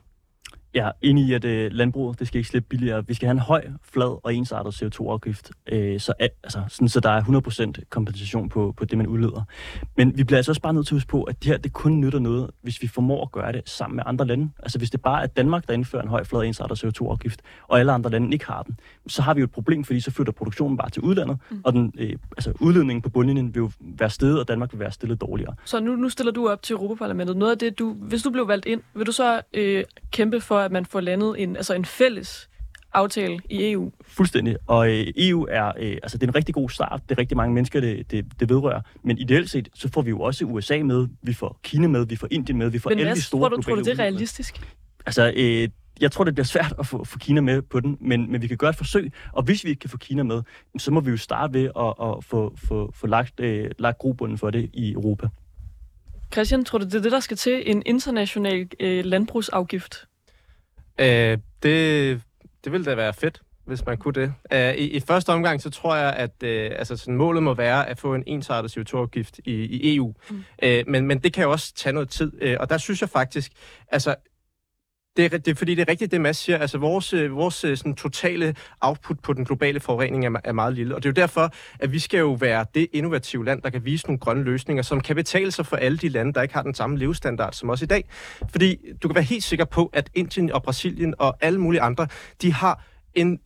Er 0.74 0.92
enig 1.02 1.26
i, 1.26 1.34
at 1.34 1.46
øh, 1.46 1.72
landbruget 1.72 2.20
det 2.20 2.28
skal 2.28 2.38
ikke 2.38 2.50
slippe 2.50 2.68
billigere. 2.70 3.08
Vi 3.08 3.14
skal 3.14 3.28
have 3.28 3.32
en 3.32 3.40
høj, 3.40 3.68
flad 3.84 4.26
og 4.26 4.36
ensartet 4.36 4.84
CO2-afgift, 4.84 5.52
øh, 5.72 6.00
så, 6.00 6.14
altså, 6.20 6.62
sådan, 6.68 6.90
så 6.90 7.00
der 7.00 7.10
er 7.10 7.22
100% 7.80 7.84
kompensation 7.90 8.50
på, 8.50 8.74
på 8.78 8.86
det, 8.86 8.98
man 8.98 9.08
udleder. 9.08 9.44
Men 9.98 10.18
vi 10.18 10.24
bliver 10.24 10.38
altså 10.38 10.52
også 10.52 10.62
bare 10.62 10.74
nødt 10.74 10.88
til 10.88 10.94
at 10.94 10.96
huske 10.96 11.08
på, 11.08 11.24
at 11.24 11.44
det 11.44 11.52
her 11.52 11.58
det 11.58 11.74
kun 11.74 12.00
nytter 12.00 12.20
noget, 12.20 12.50
hvis 12.62 12.82
vi 12.82 12.88
formår 12.88 13.22
at 13.22 13.32
gøre 13.32 13.52
det 13.52 13.70
sammen 13.70 13.96
med 13.96 14.04
andre 14.08 14.28
lande. 14.28 14.50
Altså 14.60 14.78
hvis 14.78 14.90
det 14.90 15.02
bare 15.02 15.24
er 15.24 15.28
Danmark, 15.28 15.68
der 15.68 15.74
indfører 15.74 16.04
en 16.04 16.10
høj, 16.10 16.24
flad 16.24 16.40
og 16.40 16.48
ensartet 16.48 16.84
CO2-afgift, 16.84 17.42
og 17.68 17.80
alle 17.80 17.92
andre 17.92 18.10
lande 18.10 18.34
ikke 18.34 18.46
har 18.46 18.64
den, 18.64 18.80
så 19.08 19.22
har 19.22 19.34
vi 19.34 19.40
jo 19.40 19.46
et 19.46 19.52
problem, 19.52 19.84
fordi 19.84 20.00
så 20.00 20.12
flytter 20.12 20.34
produktionen 20.34 20.78
bare 20.78 20.90
til 20.90 21.02
udlandet, 21.02 21.38
mm. 21.52 21.62
og 21.64 21.74
den, 21.74 21.94
øh, 21.98 22.16
altså, 22.38 22.54
udledningen 22.60 23.02
på 23.02 23.10
bundlinjen 23.10 23.56
vil 23.56 23.60
jo 23.60 23.72
være 23.80 24.10
stedet, 24.10 24.40
og 24.40 24.48
Danmark 24.48 24.74
vil 24.74 24.80
være 24.80 24.92
stillet 24.92 25.22
dårligere. 25.22 25.56
Så 25.66 25.80
nu, 25.80 25.96
nu 25.96 26.10
stiller 26.10 26.32
du 26.32 26.50
op 26.50 26.62
til 26.62 26.74
Europaparlamentet. 26.74 27.38
Noget 27.38 27.52
af 27.52 27.58
det, 27.58 27.80
du, 27.80 27.94
hvis 27.94 28.24
du 28.24 28.30
blev 28.30 28.48
valgt 28.48 28.66
ind, 28.66 28.82
vil 28.94 29.06
du 29.06 29.12
så 29.12 29.42
øh, 29.54 29.84
kæmpe 30.12 30.42
for, 30.42 30.61
at 30.66 30.72
man 30.72 30.86
får 30.86 31.00
landet 31.00 31.36
en, 31.44 31.56
altså 31.56 31.74
en 31.74 31.86
fælles 31.86 32.50
aftale 32.94 33.40
i 33.50 33.72
EU. 33.72 33.92
Fuldstændig. 34.08 34.58
Og 34.68 34.90
øh, 34.90 35.08
EU 35.18 35.48
er, 35.50 35.72
øh, 35.80 35.98
altså 36.04 36.18
det 36.18 36.24
er 36.24 36.28
en 36.28 36.36
rigtig 36.36 36.56
god 36.56 36.70
start. 36.70 37.02
Det 37.10 37.16
er 37.16 37.20
rigtig 37.20 37.38
mange 37.38 37.54
mennesker, 37.54 37.82
det, 37.82 38.12
det, 38.12 38.26
det 38.40 38.50
vedrører. 38.50 38.82
Men 39.04 39.18
ideelt 39.18 39.50
set, 39.50 39.70
så 39.74 39.90
får 39.90 40.02
vi 40.02 40.10
jo 40.10 40.20
også 40.20 40.46
USA 40.46 40.84
med, 40.84 41.08
vi 41.22 41.34
får 41.34 41.60
Kina 41.64 41.88
med, 41.88 42.06
vi 42.06 42.16
får 42.16 42.28
Indien 42.32 42.58
med, 42.58 42.70
vi 42.70 42.80
får 42.80 42.90
Men 42.90 43.00
alle 43.00 43.16
de 43.16 43.22
store 43.22 43.42
tror 43.42 43.50
du, 43.50 43.62
tror 43.62 43.76
du, 43.76 43.82
det 43.82 43.92
er 43.92 44.00
realistisk? 44.00 44.62
Altså, 45.06 45.34
øh, 45.36 45.70
jeg 46.02 46.12
tror, 46.12 46.24
det 46.24 46.36
bliver 46.36 46.46
svært 46.46 46.74
at 46.80 46.88
få, 46.88 47.04
få 47.04 47.20
Kina 47.20 47.42
med 47.42 47.62
på 47.62 47.80
den, 47.80 47.98
men, 48.02 48.32
men 48.32 48.42
vi 48.42 48.48
kan 48.48 48.58
gøre 48.58 48.70
et 48.70 48.76
forsøg. 48.76 49.12
Og 49.32 49.44
hvis 49.44 49.64
vi 49.64 49.70
ikke 49.70 49.80
kan 49.80 49.90
få 49.90 49.98
Kina 49.98 50.24
med, 50.24 50.42
så 50.78 50.92
må 50.92 51.00
vi 51.00 51.12
jo 51.12 51.18
starte 51.18 51.54
ved 51.54 51.64
at, 51.64 52.10
at 52.10 52.24
få, 52.24 52.54
få, 52.68 52.92
få 52.96 53.08
lagt, 53.08 53.40
øh, 53.40 53.72
lagt 53.80 53.98
grobunden 53.98 54.38
for 54.38 54.50
det 54.50 54.70
i 54.74 54.92
Europa. 54.92 55.28
Christian, 56.34 56.66
tror 56.66 56.78
du, 56.78 56.86
det 56.86 56.96
er 56.96 57.02
det, 57.02 57.12
der 57.12 57.20
skal 57.20 57.38
til? 57.38 57.64
En 57.66 57.84
international 57.86 58.68
øh, 58.80 59.06
landbrugsafgift? 59.06 60.06
Øh, 61.02 61.38
det, 61.64 62.22
det 62.64 62.72
ville 62.72 62.86
da 62.86 62.96
være 62.96 63.14
fedt, 63.14 63.42
hvis 63.66 63.86
man 63.86 63.98
kunne 63.98 64.14
det. 64.14 64.34
Øh, 64.54 64.76
i, 64.76 64.90
I 64.90 65.00
første 65.00 65.30
omgang, 65.30 65.62
så 65.62 65.70
tror 65.70 65.96
jeg, 65.96 66.14
at 66.14 66.44
øh, 66.44 66.72
altså, 66.76 66.98
sådan, 66.98 67.16
målet 67.16 67.44
må 67.44 67.54
være 67.54 67.90
at 67.90 68.00
få 68.00 68.16
en 68.16 68.24
ensartet 68.28 68.78
CO2-afgift 68.78 69.40
i, 69.46 69.52
i 69.52 69.96
EU. 69.96 70.14
Mm. 70.30 70.44
Øh, 70.64 70.84
men, 70.88 71.08
men 71.08 71.20
det 71.20 71.34
kan 71.34 71.44
jo 71.44 71.52
også 71.52 71.74
tage 71.74 71.94
noget 71.94 72.10
tid, 72.10 72.32
øh, 72.42 72.58
og 72.60 72.70
der 72.70 72.78
synes 72.78 73.02
jeg 73.02 73.10
faktisk, 73.10 73.52
altså 73.88 74.16
det 75.18 75.26
er, 75.26 75.30
det 75.30 75.48
er 75.48 75.56
fordi, 75.56 75.76
det 75.76 75.82
er 75.82 75.92
rigtigt, 75.92 76.12
det 76.12 76.22
Mads 76.22 76.38
siger. 76.38 76.58
Altså, 76.58 76.78
vores, 76.78 77.14
øh, 77.14 77.36
vores 77.36 77.64
øh, 77.64 77.78
sådan, 77.78 77.96
totale 77.96 78.56
output 78.82 79.20
på 79.20 79.34
den 79.34 79.46
globale 79.46 79.80
forurening 79.80 80.26
er, 80.26 80.40
er 80.44 80.52
meget 80.52 80.74
lille. 80.74 80.96
Og 80.96 81.04
det 81.04 81.10
er 81.10 81.12
jo 81.12 81.22
derfor, 81.22 81.54
at 81.80 81.92
vi 81.92 82.00
skal 82.00 82.20
jo 82.20 82.32
være 82.32 82.66
det 82.76 82.88
innovative 82.94 83.46
land, 83.46 83.62
der 83.62 83.70
kan 83.70 83.86
vise 83.86 84.08
nogle 84.08 84.20
grønne 84.20 84.44
løsninger, 84.44 84.84
som 84.84 85.02
kan 85.02 85.16
betale 85.16 85.52
sig 85.52 85.66
for 85.66 85.76
alle 85.76 85.98
de 85.98 86.10
lande, 86.10 86.34
der 86.34 86.42
ikke 86.42 86.54
har 86.54 86.62
den 86.62 86.74
samme 86.74 86.98
levestandard 86.98 87.54
som 87.54 87.70
os 87.70 87.82
i 87.82 87.86
dag. 87.86 88.10
Fordi 88.52 88.78
du 89.04 89.08
kan 89.08 89.16
være 89.16 89.24
helt 89.24 89.44
sikker 89.44 89.66
på, 89.66 89.90
at 89.94 90.10
Indien 90.14 90.52
og 90.52 90.64
Brasilien 90.64 91.14
og 91.18 91.38
alle 91.42 91.62
mulige 91.62 91.82
andre, 91.82 92.08
de 92.42 92.54
har 92.54 92.84
en 93.14 93.40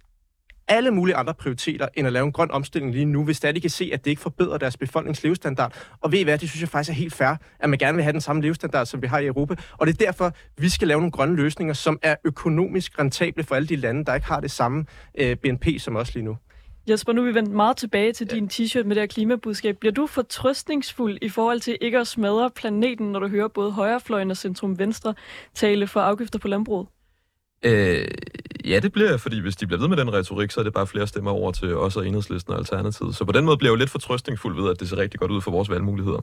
alle 0.68 0.92
mulige 0.92 1.16
andre 1.16 1.34
prioriteter, 1.34 1.88
end 1.94 2.08
at 2.08 2.14
lave 2.14 2.26
en 2.26 2.32
grøn 2.32 2.52
omstilling 2.52 2.94
lige 2.94 3.06
nu, 3.06 3.24
hvis 3.24 3.40
de 3.40 3.62
kan 3.62 3.70
se, 3.70 3.90
at 3.94 4.06
det 4.06 4.12
ikke 4.12 4.22
forbedrer 4.22 4.58
deres 4.58 4.78
befolknings 4.78 5.24
levestandard. 5.24 5.74
Og 6.02 6.12
ved 6.12 6.20
I 6.20 6.24
hvad, 6.24 6.38
det 6.38 6.50
synes 6.50 6.62
jeg 6.62 6.70
faktisk 6.70 6.90
er 6.90 6.96
helt 6.96 7.14
fair, 7.14 7.36
at 7.60 7.70
man 7.70 7.80
gerne 7.80 7.96
vil 7.96 8.04
have 8.04 8.14
den 8.14 8.22
samme 8.22 8.42
levestandard, 8.42 8.86
som 8.86 9.02
vi 9.02 9.08
har 9.08 9.20
i 9.20 9.26
Europa. 9.26 9.56
Og 9.78 9.88
det 9.88 9.94
er 9.94 10.06
derfor, 10.06 10.32
vi 10.58 10.70
skal 10.70 10.88
lave 10.88 11.00
nogle 11.00 11.12
grønne 11.12 11.36
løsninger, 11.36 11.74
som 11.74 12.00
er 12.02 12.16
økonomisk 12.24 13.00
rentable 13.00 13.44
for 13.44 13.56
alle 13.56 13.68
de 13.68 13.76
lande, 13.76 14.06
der 14.06 14.16
ikke 14.16 14.28
har 14.28 14.40
det 14.40 14.52
samme 14.52 14.86
øh, 15.18 15.36
BNP 15.36 15.68
som 15.80 15.96
os 15.96 16.14
lige 16.14 16.24
nu. 16.26 16.38
Jesper, 16.90 17.14
nu 17.14 17.22
er 17.22 17.26
vi 17.26 17.34
vendt 17.34 17.52
meget 17.52 17.78
tilbage 17.78 18.14
til 18.14 18.30
din 18.32 18.50
t-shirt 18.54 18.84
med 18.84 18.96
det 18.96 19.02
her 19.02 19.08
klimabudskab. 19.08 19.78
Bliver 19.78 19.94
du 19.94 20.08
fortrøstningsfuld 20.08 21.18
i 21.22 21.30
forhold 21.30 21.60
til 21.60 21.78
ikke 21.82 22.00
at 22.00 22.08
smadre 22.08 22.50
planeten, 22.56 23.12
når 23.12 23.20
du 23.20 23.28
hører 23.28 23.48
både 23.48 23.72
højrefløjen 23.72 24.32
og 24.32 24.38
centrum-venstre 24.38 25.14
tale 25.54 25.88
for 25.88 26.00
afgifter 26.00 26.40
på 26.40 26.48
landbruget? 26.48 26.88
Øh, 27.64 28.08
ja, 28.70 28.80
det 28.80 28.92
bliver 28.92 29.18
fordi 29.18 29.40
hvis 29.40 29.56
de 29.56 29.68
bliver 29.68 29.80
ved 29.80 29.88
med 29.88 29.98
den 29.98 30.14
retorik, 30.14 30.52
så 30.52 30.60
er 30.60 30.64
det 30.64 30.74
bare 30.74 30.88
flere 30.88 31.08
stemmer 31.08 31.32
over 31.32 31.52
til 31.52 31.76
os 31.78 31.98
og 31.98 32.08
enhedslisten 32.08 32.54
og 32.54 32.60
Alternativet. 32.60 33.16
Så 33.16 33.26
på 33.26 33.32
den 33.32 33.46
måde 33.46 33.58
bliver 33.58 33.72
jeg 33.72 33.76
jo 33.76 33.80
lidt 33.80 33.90
fortrøstningsfuld 33.90 34.62
ved, 34.62 34.72
at 34.72 34.80
det 34.80 34.90
ser 34.90 34.98
rigtig 34.98 35.20
godt 35.20 35.32
ud 35.32 35.42
for 35.42 35.52
vores 35.52 35.70
valgmuligheder. 35.70 36.20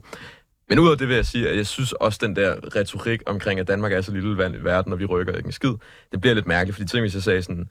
Men 0.69 0.79
udover 0.79 0.95
det 0.95 1.07
vil 1.07 1.15
jeg 1.15 1.25
sige, 1.25 1.49
at 1.49 1.57
jeg 1.57 1.67
synes 1.67 1.91
også, 1.91 2.19
den 2.21 2.35
der 2.35 2.55
retorik 2.75 3.21
omkring, 3.25 3.59
at 3.59 3.67
Danmark 3.67 3.91
er 3.91 4.01
så 4.01 4.11
lille 4.11 4.37
land 4.37 4.55
i 4.55 4.63
verden, 4.63 4.93
og 4.93 4.99
vi 4.99 5.05
rykker 5.05 5.33
ikke 5.33 5.47
en 5.47 5.51
skid, 5.51 5.73
det 6.11 6.21
bliver 6.21 6.33
lidt 6.33 6.47
mærkeligt, 6.47 6.75
fordi 6.75 6.87
tænk, 6.87 7.03
hvis 7.03 7.13
jeg 7.13 7.23
sagde 7.23 7.41
sådan, 7.41 7.69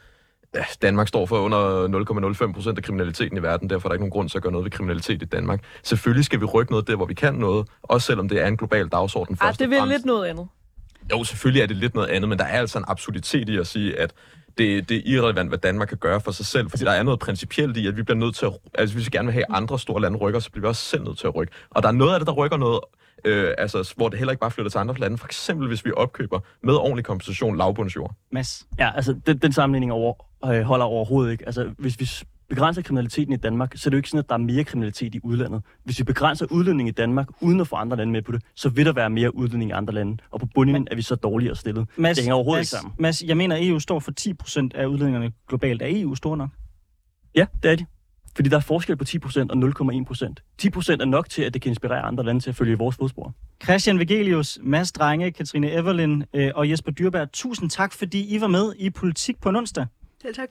ja, 0.55 0.65
Danmark 0.83 1.09
står 1.09 1.27
for 1.27 1.39
under 1.39 2.35
0,05 2.47 2.53
procent 2.53 2.79
af 2.79 2.85
kriminaliteten 2.85 3.39
i 3.39 3.43
verden, 3.43 3.71
derfor 3.71 3.89
er 3.89 3.91
der 3.91 3.95
ikke 3.95 4.03
nogen 4.03 4.11
grund 4.11 4.29
til 4.29 4.39
at 4.39 4.43
gøre 4.43 4.53
noget 4.53 4.65
ved 4.65 4.71
kriminalitet 4.71 5.23
i 5.23 5.25
Danmark. 5.25 5.65
Selvfølgelig 5.83 6.25
skal 6.25 6.41
vi 6.41 6.45
rykke 6.45 6.73
noget 6.73 6.87
der, 6.87 6.97
hvor 6.97 7.07
vi 7.07 7.15
kan 7.15 7.35
noget, 7.35 7.69
også 7.83 8.07
selvom 8.07 8.29
det 8.29 8.41
er 8.41 8.47
en 8.47 8.57
global 8.57 8.89
dagsorden 8.89 9.37
først 9.37 9.59
det 9.59 9.67
og 9.67 9.71
vil 9.71 9.93
lidt 9.93 10.05
noget 10.05 10.27
andet. 10.27 10.49
Jo, 11.13 11.25
selvfølgelig 11.25 11.63
er 11.63 11.67
det 11.67 11.77
lidt 11.77 11.95
noget 11.95 12.09
andet, 12.09 12.29
men 12.29 12.39
der 12.39 12.45
er 12.45 12.59
altså 12.59 12.79
en 12.79 12.85
absurditet 12.89 13.49
i 13.49 13.57
at 13.57 13.67
sige, 13.67 13.99
at 14.01 14.13
det, 14.59 14.89
det 14.89 14.97
er 14.97 15.03
irrelevant, 15.05 15.49
hvad 15.49 15.59
Danmark 15.59 15.89
kan 15.89 15.99
gøre 15.99 16.21
for 16.21 16.31
sig 16.31 16.47
selv, 16.47 16.71
fordi 16.71 16.85
der 16.85 16.91
er 16.91 17.03
noget 17.03 17.21
principielt 17.21 17.77
i, 17.77 17.87
at 17.87 17.97
vi 17.97 18.03
bliver 18.03 18.19
nødt 18.19 18.35
til 18.35 18.47
at... 18.47 18.53
Altså, 18.75 18.97
hvis 18.97 19.07
vi 19.07 19.11
gerne 19.11 19.27
vil 19.27 19.33
have, 19.33 19.45
andre 19.51 19.79
store 19.79 20.01
lande 20.01 20.19
rykker, 20.19 20.41
så 20.41 20.51
bliver 20.51 20.63
vi 20.63 20.69
også 20.69 20.83
selv 20.83 21.05
nødt 21.05 21.19
til 21.19 21.27
at 21.27 21.35
rykke. 21.35 21.53
Og 21.71 21.83
der 21.83 21.89
er 21.89 21.93
noget 21.93 22.15
af 22.15 22.21
det, 22.21 22.27
der 22.27 22.33
rykker 22.33 22.57
noget, 22.57 22.81
øh, 23.25 23.55
altså, 23.59 23.95
hvor 23.97 24.09
det 24.09 24.19
heller 24.19 24.33
ikke 24.33 24.41
bare 24.41 24.51
flytter 24.51 24.71
til 24.71 24.79
andre 24.79 24.95
lande. 24.95 25.19
For 25.19 25.27
eksempel, 25.27 25.69
hvis 25.69 25.85
vi 25.85 25.93
opkøber 25.97 26.41
med 26.63 26.75
ordentlig 26.75 27.05
kompensation 27.05 27.57
lavbundsjord. 27.57 28.15
Mads. 28.33 28.67
Ja, 28.79 28.91
altså, 28.97 29.17
den, 29.27 29.39
den 29.39 29.53
sammenligning 29.53 29.93
over, 29.93 30.15
øh, 30.45 30.63
holder 30.63 30.85
overhovedet 30.85 31.33
ikke. 31.33 31.47
Altså, 31.47 31.71
hvis 31.79 32.01
vi 32.01 32.09
begrænser 32.55 32.83
kriminaliteten 32.83 33.33
i 33.33 33.37
Danmark, 33.37 33.73
så 33.77 33.89
er 33.89 33.91
det 33.91 33.93
jo 33.93 33.99
ikke 33.99 34.09
sådan, 34.09 34.19
at 34.19 34.29
der 34.29 34.35
er 34.35 34.39
mere 34.39 34.65
kriminalitet 34.65 35.15
i 35.15 35.21
udlandet. 35.23 35.63
Hvis 35.85 35.99
vi 35.99 36.05
begrænser 36.05 36.47
udledning 36.51 36.89
i 36.89 36.93
Danmark, 36.93 37.29
uden 37.41 37.61
at 37.61 37.69
få 37.69 37.77
andre 37.77 37.97
lande 37.97 38.13
med 38.13 38.23
på 38.23 38.33
det, 38.33 38.43
så 38.55 38.69
vil 38.69 38.87
der 38.87 38.93
være 38.93 39.11
mere 39.11 39.35
udledning 39.35 39.71
i 39.71 39.73
andre 39.73 39.95
lande. 39.95 40.17
Og 40.31 40.41
på 40.41 40.47
bundlinjen 40.55 40.89
er 40.91 40.97
vi 40.97 41.03
så 41.03 41.15
dårligere 41.15 41.57
stillet. 41.57 41.87
Mads, 41.97 42.17
det 42.17 42.25
hænger 42.25 42.35
overhovedet 42.35 42.59
Mads, 42.59 42.73
ikke 42.73 42.81
sammen. 42.81 42.95
Mads, 42.99 43.23
jeg 43.23 43.37
mener, 43.37 43.57
at 43.57 43.67
EU 43.67 43.79
står 43.79 44.01
for 44.01 44.13
10% 44.21 44.69
af 44.75 44.87
udledningerne 44.87 45.33
globalt. 45.49 45.83
Er 45.83 45.87
EU 45.91 46.15
stor 46.15 46.37
nok? 46.37 46.51
Ja, 47.35 47.47
det 47.63 47.71
er 47.71 47.77
de. 47.77 47.87
Fordi 48.37 48.49
der 48.49 48.57
er 48.57 48.61
forskel 48.61 48.97
på 48.97 49.05
10% 49.09 49.15
og 49.51 49.57
0,1%. 49.57 50.35
10% 50.63 50.93
er 51.01 51.05
nok 51.05 51.31
til, 51.31 51.43
at 51.43 51.55
det 51.55 51.63
kan 51.63 51.71
inspirere 51.71 52.01
andre 52.01 52.25
lande 52.25 52.41
til 52.41 52.51
at 52.51 52.57
følge 52.57 52.79
vores 52.79 52.97
fodspor. 52.97 53.35
Christian 53.65 53.99
Vegelius, 53.99 54.59
Mads 54.63 54.93
Drenge, 54.93 55.31
Katrine 55.31 55.71
Everlin 55.71 56.25
øh, 56.35 56.51
og 56.55 56.71
Jesper 56.71 56.93
Dyrberg, 56.93 57.33
tusind 57.33 57.71
tak, 57.71 57.93
fordi 57.93 58.37
I 58.37 58.41
var 58.41 58.47
med 58.47 58.73
i 58.79 58.91
Politik 58.91 59.41
på 59.41 59.49
en 59.49 59.57
onsdag. 59.57 59.87
Selv 60.23 60.35
tak. 60.35 60.49